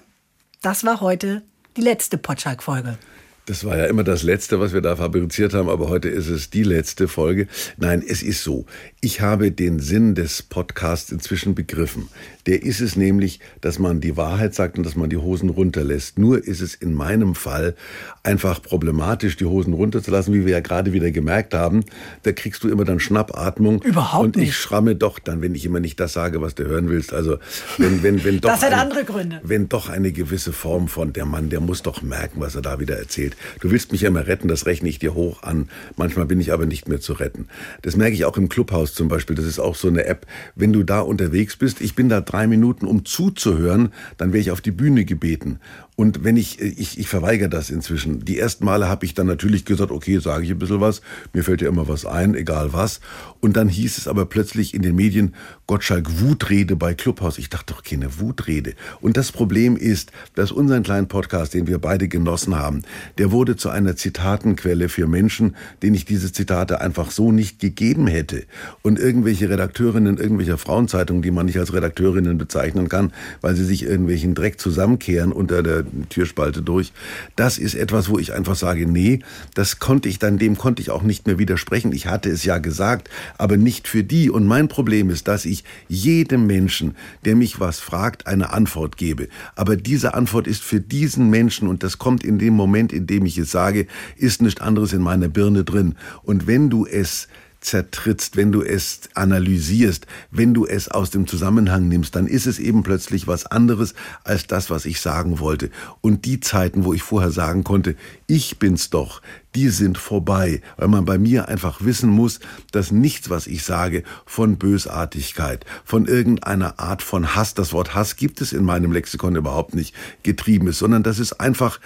das 0.61 0.83
war 0.83 1.01
heute 1.01 1.41
die 1.75 1.81
letzte 1.81 2.17
Potschak-Folge. 2.17 2.97
Das 3.45 3.65
war 3.65 3.77
ja 3.77 3.85
immer 3.85 4.05
das 4.05 4.23
Letzte, 4.23 4.61
was 4.61 4.71
wir 4.71 4.79
da 4.79 4.95
fabriziert 4.95 5.53
haben, 5.53 5.67
aber 5.67 5.89
heute 5.89 6.07
ist 6.07 6.29
es 6.29 6.49
die 6.49 6.63
letzte 6.63 7.09
Folge. 7.09 7.47
Nein, 7.75 8.01
es 8.07 8.23
ist 8.23 8.41
so. 8.41 8.65
Ich 9.01 9.19
habe 9.19 9.51
den 9.51 9.79
Sinn 9.79 10.15
des 10.15 10.43
Podcasts 10.43 11.11
inzwischen 11.11 11.53
begriffen. 11.53 12.07
Der 12.45 12.63
ist 12.63 12.81
es 12.81 12.95
nämlich, 12.95 13.39
dass 13.61 13.79
man 13.79 14.01
die 14.01 14.17
Wahrheit 14.17 14.53
sagt 14.53 14.77
und 14.77 14.85
dass 14.85 14.95
man 14.95 15.09
die 15.09 15.17
Hosen 15.17 15.49
runterlässt. 15.49 16.19
Nur 16.19 16.43
ist 16.43 16.61
es 16.61 16.75
in 16.75 16.93
meinem 16.93 17.35
Fall 17.35 17.75
einfach 18.23 18.61
problematisch, 18.61 19.37
die 19.37 19.45
Hosen 19.45 19.73
runterzulassen, 19.73 20.33
wie 20.33 20.45
wir 20.45 20.53
ja 20.53 20.59
gerade 20.59 20.93
wieder 20.93 21.11
gemerkt 21.11 21.53
haben. 21.53 21.83
Da 22.23 22.31
kriegst 22.31 22.63
du 22.63 22.69
immer 22.69 22.85
dann 22.85 22.99
Schnappatmung. 22.99 23.81
Überhaupt 23.81 24.23
und 24.23 24.35
nicht. 24.35 24.43
Und 24.43 24.49
ich 24.49 24.55
schramme 24.57 24.95
doch 24.95 25.19
dann, 25.19 25.41
wenn 25.41 25.55
ich 25.55 25.65
immer 25.65 25.79
nicht 25.79 25.99
das 25.99 26.13
sage, 26.13 26.41
was 26.41 26.55
du 26.55 26.65
hören 26.65 26.89
willst. 26.89 27.13
Also 27.13 27.37
wenn, 27.77 28.03
wenn, 28.03 28.23
wenn 28.23 28.41
doch 28.41 28.49
das 28.49 28.63
hat 28.63 28.73
andere 28.73 29.03
Gründe. 29.03 29.41
Wenn 29.43 29.69
doch 29.69 29.89
eine 29.89 30.11
gewisse 30.11 30.53
Form 30.53 30.87
von 30.87 31.13
der 31.13 31.25
Mann, 31.25 31.49
der 31.49 31.59
muss 31.59 31.81
doch 31.81 32.01
merken, 32.01 32.41
was 32.41 32.55
er 32.55 32.61
da 32.61 32.79
wieder 32.79 32.97
erzählt. 32.97 33.35
Du 33.61 33.71
willst 33.71 33.91
mich 33.91 34.01
ja 34.01 34.09
immer 34.09 34.27
retten, 34.27 34.47
das 34.47 34.65
rechne 34.65 34.89
ich 34.89 34.99
dir 34.99 35.13
hoch 35.13 35.43
an. 35.43 35.69
Manchmal 35.95 36.25
bin 36.25 36.39
ich 36.39 36.51
aber 36.51 36.65
nicht 36.65 36.87
mehr 36.87 36.99
zu 36.99 37.13
retten. 37.13 37.47
Das 37.81 37.95
merke 37.95 38.13
ich 38.13 38.25
auch 38.25 38.37
im 38.37 38.49
Clubhaus 38.49 38.93
zum 38.93 39.07
Beispiel, 39.07 39.35
das 39.35 39.45
ist 39.45 39.59
auch 39.59 39.75
so 39.75 39.87
eine 39.87 40.05
App, 40.05 40.25
wenn 40.55 40.73
du 40.73 40.83
da 40.83 40.99
unterwegs 40.99 41.55
bist, 41.55 41.81
ich 41.81 41.95
bin 41.95 42.09
da 42.09 42.21
drei 42.33 42.47
Minuten, 42.47 42.87
um 42.87 43.05
zuzuhören, 43.05 43.93
dann 44.17 44.33
wäre 44.33 44.41
ich 44.41 44.49
auf 44.49 44.59
die 44.59 44.71
Bühne 44.71 45.05
gebeten. 45.05 45.59
Und 45.95 46.23
wenn 46.23 46.35
ich, 46.35 46.59
ich, 46.59 46.97
ich 46.97 47.07
verweigere 47.07 47.49
das 47.49 47.69
inzwischen. 47.69 48.25
Die 48.25 48.39
ersten 48.39 48.65
Male 48.65 48.89
habe 48.89 49.05
ich 49.05 49.13
dann 49.13 49.27
natürlich 49.27 49.65
gesagt, 49.65 49.91
okay, 49.91 50.17
sage 50.17 50.43
ich 50.43 50.49
ein 50.49 50.57
bisschen 50.57 50.81
was, 50.81 51.01
mir 51.33 51.43
fällt 51.43 51.61
ja 51.61 51.67
immer 51.69 51.87
was 51.87 52.07
ein, 52.07 52.33
egal 52.33 52.73
was. 52.73 53.01
Und 53.39 53.55
dann 53.55 53.69
hieß 53.69 53.99
es 53.99 54.07
aber 54.07 54.25
plötzlich 54.25 54.73
in 54.73 54.81
den 54.81 54.95
Medien, 54.95 55.35
Gottschalk 55.73 56.21
Wutrede 56.21 56.75
bei 56.75 56.93
Clubhaus. 56.93 57.39
Ich 57.39 57.49
dachte 57.49 57.73
doch 57.73 57.81
keine 57.81 58.19
Wutrede. 58.19 58.75
Und 59.01 59.17
das 59.17 59.31
Problem 59.31 59.75
ist, 59.75 60.11
dass 60.35 60.51
unseren 60.51 60.83
kleinen 60.83 61.07
Podcast, 61.07 61.55
den 61.55 61.65
wir 61.65 61.79
beide 61.79 62.07
genossen 62.07 62.55
haben, 62.55 62.83
der 63.17 63.31
wurde 63.31 63.55
zu 63.55 63.69
einer 63.69 63.95
Zitatenquelle 63.95 64.87
für 64.87 65.07
Menschen, 65.07 65.55
denen 65.81 65.95
ich 65.95 66.05
diese 66.05 66.31
Zitate 66.31 66.79
einfach 66.79 67.09
so 67.09 67.31
nicht 67.31 67.57
gegeben 67.57 68.05
hätte. 68.05 68.43
Und 68.83 68.99
irgendwelche 68.99 69.49
Redakteurinnen 69.49 70.19
irgendwelcher 70.19 70.59
Frauenzeitungen, 70.59 71.23
die 71.23 71.31
man 71.31 71.47
nicht 71.47 71.57
als 71.57 71.73
Redakteurinnen 71.73 72.37
bezeichnen 72.37 72.87
kann, 72.87 73.11
weil 73.41 73.55
sie 73.55 73.65
sich 73.65 73.81
irgendwelchen 73.81 74.35
Dreck 74.35 74.59
zusammenkehren 74.59 75.31
unter 75.31 75.63
der 75.63 75.85
Türspalte 76.09 76.61
durch, 76.61 76.93
das 77.35 77.57
ist 77.57 77.73
etwas, 77.73 78.09
wo 78.09 78.19
ich 78.19 78.31
einfach 78.31 78.55
sage, 78.55 78.85
nee, 78.85 79.21
das 79.55 79.79
konnte 79.79 80.07
ich 80.07 80.19
dann, 80.19 80.37
dem 80.37 80.55
konnte 80.55 80.83
ich 80.83 80.91
auch 80.91 81.01
nicht 81.01 81.25
mehr 81.25 81.39
widersprechen. 81.39 81.93
Ich 81.93 82.05
hatte 82.05 82.29
es 82.29 82.45
ja 82.45 82.59
gesagt, 82.59 83.09
aber 83.39 83.57
nicht 83.57 83.87
für 83.87 84.03
die. 84.03 84.29
Und 84.29 84.45
mein 84.45 84.67
Problem 84.67 85.09
ist, 85.09 85.27
dass 85.27 85.45
ich 85.45 85.62
jedem 85.87 86.47
Menschen, 86.47 86.95
der 87.25 87.35
mich 87.35 87.59
was 87.59 87.79
fragt, 87.79 88.27
eine 88.27 88.51
Antwort 88.51 88.97
gebe. 88.97 89.27
Aber 89.55 89.75
diese 89.75 90.13
Antwort 90.13 90.47
ist 90.47 90.63
für 90.63 90.79
diesen 90.79 91.29
Menschen, 91.29 91.67
und 91.67 91.83
das 91.83 91.97
kommt 91.97 92.23
in 92.23 92.39
dem 92.39 92.53
Moment, 92.53 92.93
in 92.93 93.07
dem 93.07 93.25
ich 93.25 93.37
es 93.37 93.51
sage, 93.51 93.87
ist 94.17 94.41
nichts 94.41 94.61
anderes 94.61 94.93
in 94.93 95.01
meiner 95.01 95.27
Birne 95.27 95.63
drin. 95.63 95.95
Und 96.23 96.47
wenn 96.47 96.69
du 96.69 96.85
es 96.85 97.27
zertrittst, 97.63 98.35
wenn 98.35 98.51
du 98.51 98.61
es 98.61 99.01
analysierst, 99.13 100.05
wenn 100.31 100.53
du 100.53 100.65
es 100.65 100.89
aus 100.89 101.09
dem 101.09 101.27
Zusammenhang 101.27 101.87
nimmst, 101.87 102.15
dann 102.15 102.27
ist 102.27 102.45
es 102.45 102.59
eben 102.59 102.83
plötzlich 102.83 103.27
was 103.27 103.45
anderes 103.45 103.95
als 104.23 104.47
das, 104.47 104.69
was 104.69 104.85
ich 104.85 105.01
sagen 105.01 105.39
wollte. 105.39 105.69
Und 106.01 106.25
die 106.25 106.39
Zeiten, 106.39 106.83
wo 106.83 106.93
ich 106.93 107.01
vorher 107.01 107.31
sagen 107.31 107.63
konnte, 107.63 107.95
ich 108.33 108.57
bin's 108.57 108.89
doch, 108.89 109.21
die 109.53 109.69
sind 109.69 109.99
vorbei, 109.99 110.61
weil 110.77 110.87
man 110.87 111.05
bei 111.05 111.19
mir 111.19 111.49
einfach 111.49 111.81
wissen 111.83 112.09
muss, 112.09 112.39
dass 112.71 112.91
nichts, 112.91 113.29
was 113.29 113.45
ich 113.45 113.63
sage, 113.63 114.03
von 114.25 114.57
Bösartigkeit, 114.57 115.65
von 115.85 116.07
irgendeiner 116.07 116.79
Art 116.79 117.03
von 117.03 117.35
Hass, 117.35 117.53
das 117.53 117.73
Wort 117.73 117.93
Hass 117.93 118.15
gibt 118.15 118.41
es 118.41 118.51
in 118.51 118.63
meinem 118.63 118.91
Lexikon 118.91 119.35
überhaupt 119.35 119.75
nicht, 119.75 119.93
getrieben 120.23 120.67
ist, 120.67 120.79
sondern 120.79 121.03
dass 121.03 121.19
es 121.19 121.39
einfach 121.39 121.79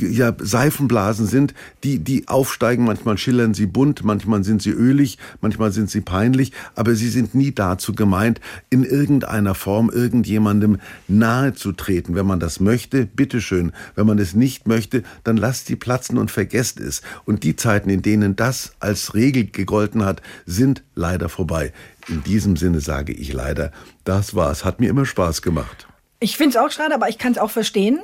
ja, 0.00 0.34
Seifenblasen 0.38 1.26
sind, 1.26 1.54
die, 1.82 1.98
die 1.98 2.28
aufsteigen, 2.28 2.84
manchmal 2.84 3.18
schillern 3.18 3.54
sie 3.54 3.66
bunt, 3.66 4.04
manchmal 4.04 4.44
sind 4.44 4.62
sie 4.62 4.70
ölig, 4.70 5.18
manchmal 5.40 5.72
sind 5.72 5.90
sie 5.90 6.00
peinlich, 6.00 6.52
aber 6.74 6.94
sie 6.94 7.08
sind 7.08 7.34
nie 7.34 7.52
dazu 7.52 7.94
gemeint, 7.94 8.40
in 8.70 8.84
irgendeiner 8.84 9.54
Form 9.54 9.90
irgendjemandem 9.90 10.78
nahe 11.08 11.54
zu 11.54 11.72
treten. 11.72 12.14
Wenn 12.14 12.26
man 12.26 12.40
das 12.40 12.60
möchte, 12.60 13.06
bitteschön. 13.06 13.72
Wenn 13.94 14.06
man 14.06 14.18
es 14.18 14.34
nicht 14.34 14.68
möchte, 14.68 15.02
dann 15.24 15.36
lasst 15.36 15.66
sie 15.66 15.76
platzen 15.88 16.18
und 16.18 16.30
vergesst 16.30 16.80
es. 16.80 17.00
Und 17.24 17.44
die 17.44 17.56
Zeiten, 17.56 17.88
in 17.88 18.02
denen 18.02 18.36
das 18.36 18.72
als 18.78 19.14
Regel 19.14 19.46
gegolten 19.46 20.04
hat, 20.04 20.20
sind 20.44 20.82
leider 20.94 21.30
vorbei. 21.30 21.72
In 22.08 22.22
diesem 22.22 22.58
Sinne 22.58 22.80
sage 22.80 23.14
ich 23.14 23.32
leider, 23.32 23.72
das 24.04 24.34
war's. 24.34 24.66
Hat 24.66 24.80
mir 24.80 24.90
immer 24.90 25.06
Spaß 25.06 25.40
gemacht. 25.40 25.88
Ich 26.20 26.36
finde 26.36 26.58
es 26.58 26.62
auch 26.62 26.70
schade, 26.70 26.94
aber 26.94 27.08
ich 27.08 27.16
kann 27.16 27.32
es 27.32 27.38
auch 27.38 27.50
verstehen. 27.50 28.00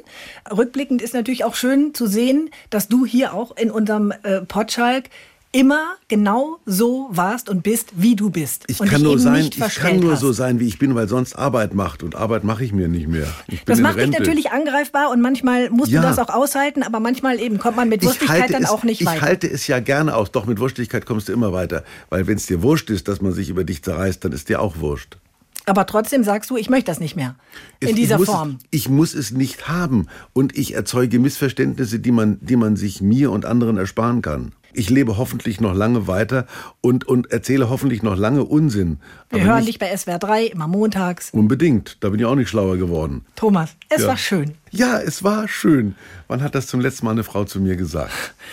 Rückblickend 0.51 1.03
ist 1.03 1.12
natürlich 1.12 1.44
auch 1.44 1.57
schön 1.57 1.92
zu 1.92 2.07
sehen, 2.07 2.49
dass 2.70 2.88
du 2.88 3.05
hier 3.05 3.35
auch 3.35 3.55
in 3.55 3.70
unserem 3.70 4.14
äh, 4.23 4.40
Potschalk 4.40 5.11
immer 5.55 5.95
genau 6.09 6.59
so 6.67 7.09
warst 7.12 7.49
und 7.49 7.62
bist, 7.62 7.93
wie 7.95 8.17
du 8.17 8.29
bist. 8.29 8.64
Ich 8.67 8.79
kann 8.79 9.03
nur 9.03 9.21
sein, 9.21 9.49
ich 9.57 9.75
kann 9.77 10.01
nur 10.01 10.12
hast. 10.12 10.21
so 10.21 10.33
sein, 10.33 10.59
wie 10.59 10.67
ich 10.67 10.81
bin, 10.81 10.97
weil 10.97 11.09
sonst 11.09 11.37
Arbeit 11.37 11.75
macht 11.75 12.03
und 12.03 12.17
Arbeit 12.17 12.43
mache 12.43 12.64
ich 12.64 12.73
mir 12.73 12.88
nicht 12.88 13.07
mehr. 13.07 13.29
das 13.64 13.79
macht 13.79 13.99
dich 13.99 14.11
natürlich 14.11 14.51
angreifbar 14.51 15.11
und 15.11 15.21
manchmal 15.21 15.71
musst 15.71 15.93
ja. 15.93 16.03
du 16.03 16.09
das 16.09 16.19
auch 16.19 16.29
aushalten, 16.29 16.83
aber 16.83 16.99
manchmal 16.99 17.38
eben 17.38 17.59
kommt 17.59 17.77
man 17.77 17.88
mit 17.88 18.03
Wurstigkeit 18.05 18.53
dann 18.53 18.64
es, 18.64 18.69
auch 18.69 18.83
nicht 18.83 19.01
ich 19.01 19.07
weiter. 19.07 19.17
Ich 19.17 19.23
halte 19.23 19.51
es 19.51 19.67
ja 19.69 19.79
gerne 19.79 20.17
aus, 20.17 20.33
doch 20.33 20.47
mit 20.47 20.59
Wurstigkeit 20.59 21.07
kommst 21.07 21.29
du 21.29 21.33
immer 21.33 21.53
weiter, 21.53 21.85
weil 22.11 22.27
wenn 22.27 22.37
es 22.37 22.47
dir 22.47 22.62
wurscht 22.62 22.90
ist, 22.90 23.07
dass 23.07 23.23
man 23.23 23.33
sich 23.33 23.49
über 23.49 23.62
dich 23.62 23.85
zerreißt, 23.85 24.25
dann 24.25 24.33
ist 24.33 24.49
dir 24.49 24.61
auch 24.61 24.79
wurscht. 24.79 25.19
Aber 25.67 25.87
trotzdem 25.87 26.25
sagst 26.25 26.51
du, 26.51 26.57
ich 26.57 26.69
möchte 26.69 26.90
das 26.90 26.99
nicht 26.99 27.14
mehr. 27.14 27.37
In 27.79 27.90
es, 27.90 27.95
dieser 27.95 28.17
ich 28.17 28.19
muss, 28.19 28.29
Form. 28.29 28.59
Ich 28.71 28.88
muss 28.88 29.14
es 29.14 29.31
nicht 29.31 29.69
haben. 29.69 30.09
Und 30.35 30.59
ich 30.59 30.75
erzeuge 30.75 31.19
Missverständnisse, 31.19 32.01
die 32.01 32.11
man, 32.11 32.38
die 32.43 32.57
man 32.57 32.77
sich 32.77 33.01
mir 33.01 33.31
und 33.31 33.47
anderen 33.47 33.79
ersparen 33.79 34.21
kann 34.21 34.53
ich 34.74 34.90
lebe 34.90 35.16
hoffentlich 35.16 35.60
noch 35.60 35.74
lange 35.74 36.06
weiter 36.06 36.46
und, 36.80 37.06
und 37.06 37.30
erzähle 37.30 37.70
hoffentlich 37.70 38.02
noch 38.02 38.16
lange 38.16 38.44
Unsinn. 38.44 38.98
Wir 39.30 39.42
Aber 39.42 39.52
hören 39.52 39.66
dich 39.66 39.78
bei 39.78 39.96
SWR 39.96 40.18
3 40.18 40.46
immer 40.46 40.68
montags. 40.68 41.30
Unbedingt, 41.32 41.98
da 42.00 42.10
bin 42.10 42.20
ich 42.20 42.26
auch 42.26 42.34
nicht 42.34 42.48
schlauer 42.48 42.76
geworden. 42.76 43.24
Thomas, 43.37 43.70
es 43.88 44.02
ja. 44.02 44.08
war 44.08 44.16
schön. 44.16 44.54
Ja, 44.70 45.00
es 45.00 45.22
war 45.22 45.48
schön. 45.48 45.94
Wann 46.28 46.42
hat 46.42 46.54
das 46.54 46.66
zum 46.66 46.80
letzten 46.80 47.06
Mal 47.06 47.12
eine 47.12 47.24
Frau 47.24 47.44
zu 47.44 47.60
mir 47.60 47.76
gesagt? 47.76 48.12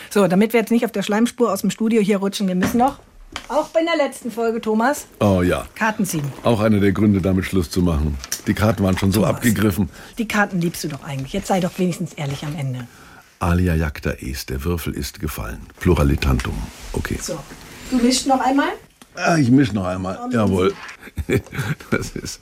So, 0.10 0.27
damit 0.27 0.53
wir 0.53 0.60
jetzt 0.60 0.71
nicht 0.71 0.86
auf 0.86 0.91
der 0.91 1.03
Schleimspur 1.03 1.51
aus 1.51 1.62
dem 1.62 1.71
Studio 1.71 2.01
hier 2.01 2.17
rutschen, 2.17 2.47
wir 2.47 2.55
müssen 2.55 2.77
noch 2.77 2.99
auch 3.47 3.69
bei 3.69 3.81
der 3.84 3.95
letzten 3.95 4.31
Folge, 4.31 4.62
Thomas. 4.62 5.07
Oh 5.19 5.41
ja. 5.41 5.65
Karten 5.75 6.05
ziehen. 6.05 6.23
Auch 6.43 6.60
einer 6.60 6.79
der 6.79 6.91
Gründe, 6.91 7.21
damit 7.21 7.45
Schluss 7.45 7.69
zu 7.69 7.81
machen. 7.81 8.17
Die 8.47 8.53
Karten 8.53 8.84
waren 8.84 8.97
schon 8.97 9.12
so 9.12 9.21
Thomas, 9.21 9.36
abgegriffen. 9.36 9.89
Die 10.17 10.27
Karten 10.27 10.62
liebst 10.62 10.84
du 10.84 10.88
doch 10.88 11.03
eigentlich. 11.03 11.34
Jetzt 11.34 11.47
sei 11.47 11.60
doch 11.60 11.77
wenigstens 11.77 12.13
ehrlich 12.13 12.43
am 12.43 12.55
Ende. 12.55 12.88
Alia 13.41 13.73
jacta 13.73 14.12
est, 14.12 14.51
der 14.51 14.63
Würfel 14.63 14.93
ist 14.93 15.19
gefallen. 15.19 15.62
Pluralitantum. 15.80 16.54
Okay. 16.93 17.17
So. 17.19 17.39
Du 17.89 17.97
mischst 17.97 18.27
noch 18.27 18.39
einmal? 18.39 18.73
Ah, 19.15 19.36
ich 19.36 19.49
misch 19.49 19.73
noch 19.73 19.86
einmal. 19.86 20.15
Und 20.17 20.32
Jawohl. 20.32 20.75
das 21.89 22.12
ist. 22.12 22.41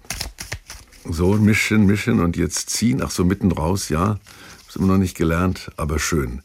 So, 1.05 1.35
mischen, 1.35 1.85
mischen 1.85 2.19
und 2.19 2.35
jetzt 2.35 2.69
ziehen. 2.69 3.01
Ach 3.01 3.11
so, 3.11 3.23
mitten 3.23 3.49
raus, 3.53 3.87
ja. 3.87 4.19
Ist 4.67 4.75
immer 4.75 4.87
noch 4.87 4.97
nicht 4.97 5.15
gelernt, 5.15 5.71
aber 5.77 5.99
schön. 5.99 6.41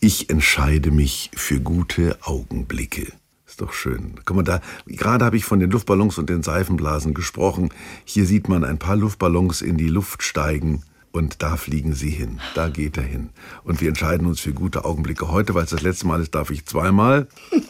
Ich 0.00 0.30
entscheide 0.30 0.90
mich 0.90 1.30
für 1.36 1.60
gute 1.60 2.18
Augenblicke. 2.22 3.12
Ist 3.46 3.60
doch 3.60 3.72
schön. 3.72 4.14
Guck 4.24 4.34
mal, 4.34 4.42
da, 4.42 4.60
gerade 4.86 5.24
habe 5.24 5.36
ich 5.36 5.44
von 5.44 5.60
den 5.60 5.70
Luftballons 5.70 6.18
und 6.18 6.28
den 6.28 6.42
Seifenblasen 6.42 7.14
gesprochen. 7.14 7.68
Hier 8.04 8.26
sieht 8.26 8.48
man 8.48 8.64
ein 8.64 8.78
paar 8.80 8.96
Luftballons 8.96 9.62
in 9.62 9.76
die 9.76 9.88
Luft 9.88 10.24
steigen 10.24 10.82
und 11.12 11.42
da 11.42 11.56
fliegen 11.56 11.94
Sie 11.94 12.10
hin, 12.10 12.40
da 12.54 12.68
geht 12.68 12.96
er 12.96 13.02
hin. 13.04 13.30
Und 13.64 13.80
wir 13.80 13.88
entscheiden 13.88 14.26
uns 14.26 14.40
für 14.40 14.52
gute 14.52 14.84
Augenblicke. 14.84 15.28
Heute, 15.28 15.54
weil 15.54 15.64
es 15.64 15.70
das 15.70 15.82
letzte 15.82 16.06
Mal 16.06 16.20
ist, 16.20 16.34
darf 16.34 16.50
ich 16.50 16.66
zweimal. 16.66 17.28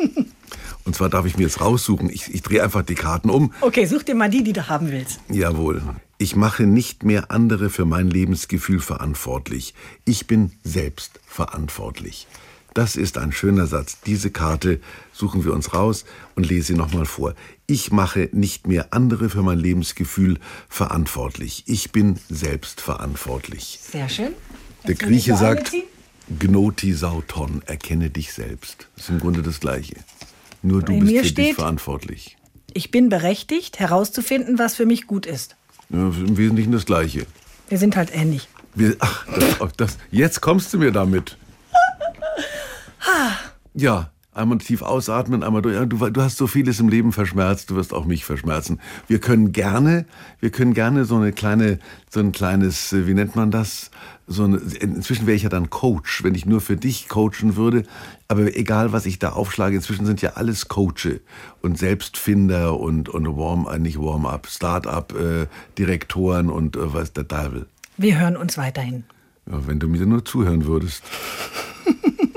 Und 0.85 0.97
zwar 0.97 1.09
darf 1.09 1.27
ich 1.27 1.37
mir 1.37 1.45
jetzt 1.45 1.61
raussuchen. 1.61 2.11
Ich, 2.11 2.35
ich 2.35 2.43
drehe 2.43 2.63
einfach 2.63 2.83
die 2.83 2.97
Karten 2.97 3.31
um. 3.31 3.53
Okay, 3.61 3.87
such 3.87 4.03
dir 4.03 4.17
mal 4.17 4.29
die, 4.29 4.43
die 4.43 4.53
du 4.53 4.69
haben 4.69 4.91
willst. 4.91 5.21
Jawohl. 5.29 5.81
Ich 6.19 6.35
mache 6.35 6.65
nicht 6.65 7.05
mehr 7.05 7.31
andere 7.31 7.71
für 7.71 7.85
mein 7.85 8.09
Lebensgefühl 8.09 8.81
verantwortlich. 8.81 9.75
Ich 10.05 10.27
bin 10.27 10.53
selbst 10.65 11.21
verantwortlich. 11.27 12.27
Das 12.75 12.97
ist 12.97 13.19
ein 13.19 13.33
schöner 13.33 13.67
Satz. 13.67 13.99
Diese 14.07 14.31
Karte 14.31 14.81
suchen 15.13 15.45
wir 15.45 15.53
uns 15.53 15.75
raus 15.75 16.05
und 16.35 16.49
lese 16.49 16.69
sie 16.69 16.75
nochmal 16.75 17.05
vor. 17.05 17.35
Ich 17.67 17.93
mache 17.93 18.31
nicht 18.33 18.67
mehr 18.67 18.89
andere 18.93 19.29
für 19.29 19.43
mein 19.43 19.59
Lebensgefühl 19.59 20.39
verantwortlich. 20.69 21.65
Ich 21.67 21.93
bin 21.93 22.19
selbst 22.31 22.81
verantwortlich. 22.81 23.79
Sehr 23.83 24.09
schön. 24.09 24.33
Der 24.87 24.95
Grieche 24.95 25.37
sagt, 25.37 25.73
Gnoti 26.39 26.95
sauton, 26.95 27.63
erkenne 27.67 28.11
dich 28.11 28.33
selbst. 28.33 28.89
Das 28.97 29.05
ist 29.05 29.11
im 29.11 29.21
Grunde 29.21 29.43
das 29.43 29.61
Gleiche. 29.61 29.97
Nur 30.63 30.83
du 30.83 30.93
Bei 30.93 31.01
bist 31.01 31.13
für 31.13 31.25
steht, 31.25 31.39
dich 31.49 31.55
verantwortlich. 31.55 32.37
Ich 32.73 32.91
bin 32.91 33.11
berechtigt, 33.11 33.79
herauszufinden, 33.81 34.59
was 34.59 34.75
für 34.75 34.87
mich 34.87 35.07
gut 35.07 35.27
ist. 35.27 35.57
Ja, 35.91 35.99
Im 35.99 36.37
Wesentlichen 36.39 36.73
das 36.73 36.87
Gleiche. 36.87 37.27
Wir 37.69 37.79
sind 37.79 37.97
halt 37.97 38.15
ähnlich. 38.15 38.49
Wir, 38.75 38.97
ach, 39.01 39.27
das, 39.27 39.73
das, 39.77 39.99
jetzt 40.11 40.41
kommst 40.41 40.73
du 40.73 40.79
mir 40.79 40.91
damit. 40.91 41.37
Ja, 43.75 44.11
einmal 44.35 44.59
tief 44.59 44.83
ausatmen, 44.83 45.43
einmal 45.43 45.63
durch. 45.63 45.77
Du, 45.89 46.11
du, 46.11 46.23
hast 46.23 46.37
so 46.37 46.47
vieles 46.47 46.81
im 46.81 46.89
Leben 46.89 47.13
verschmerzt, 47.13 47.71
du 47.71 47.77
wirst 47.77 47.93
auch 47.93 48.05
mich 48.05 48.25
verschmerzen. 48.25 48.81
Wir 49.07 49.19
können 49.19 49.53
gerne, 49.53 50.07
wir 50.41 50.51
können 50.51 50.75
gerne 50.75 51.05
so 51.05 51.17
eine 51.17 51.33
kleine, 51.33 51.79
so 52.11 52.21
ein 52.21 52.33
kleines, 52.33 52.93
äh, 52.93 53.07
wie 53.07 53.15
nennt 53.15 53.37
man 53.37 53.51
das? 53.51 53.91
So 54.27 54.45
eine, 54.45 54.57
inzwischen 54.57 55.27
wäre 55.27 55.37
ich 55.37 55.43
ja 55.43 55.49
dann 55.49 55.69
Coach, 55.69 56.25
wenn 56.25 56.35
ich 56.35 56.47
nur 56.47 56.61
für 56.61 56.77
dich 56.77 57.09
coachen 57.09 57.57
würde. 57.57 57.85
Aber 58.29 58.57
egal, 58.57 58.93
was 58.93 59.05
ich 59.05 59.19
da 59.19 59.31
aufschlage, 59.31 59.77
inzwischen 59.77 60.07
sind 60.07 60.23
ja 60.23 60.35
alles 60.35 60.69
Coache 60.69 61.21
und 61.61 61.77
Selbstfinder 61.77 62.79
und, 62.79 63.09
und 63.09 63.27
Warm, 63.37 63.69
äh, 63.71 63.79
nicht 63.79 63.99
Warm-up, 63.99 64.47
Start-up-Direktoren 64.47 66.49
äh, 66.49 66.53
und 66.53 66.77
äh, 66.77 66.95
was 66.95 67.13
der 67.13 67.29
Teufel. 67.29 67.67
Wir 67.99 68.19
hören 68.19 68.37
uns 68.37 68.57
weiterhin. 68.57 69.05
Ja, 69.51 69.67
wenn 69.67 69.79
du 69.79 69.89
mir 69.89 70.07
nur 70.07 70.25
zuhören 70.25 70.65
würdest. 70.65 71.03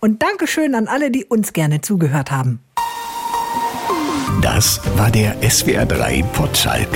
Und 0.00 0.22
Dankeschön 0.22 0.74
an 0.74 0.88
alle, 0.88 1.10
die 1.10 1.26
uns 1.26 1.52
gerne 1.52 1.82
zugehört 1.82 2.30
haben. 2.30 2.60
Das 4.40 4.80
war 4.96 5.10
der 5.10 5.42
SWR3 5.42 6.24
Potschalk 6.24 6.88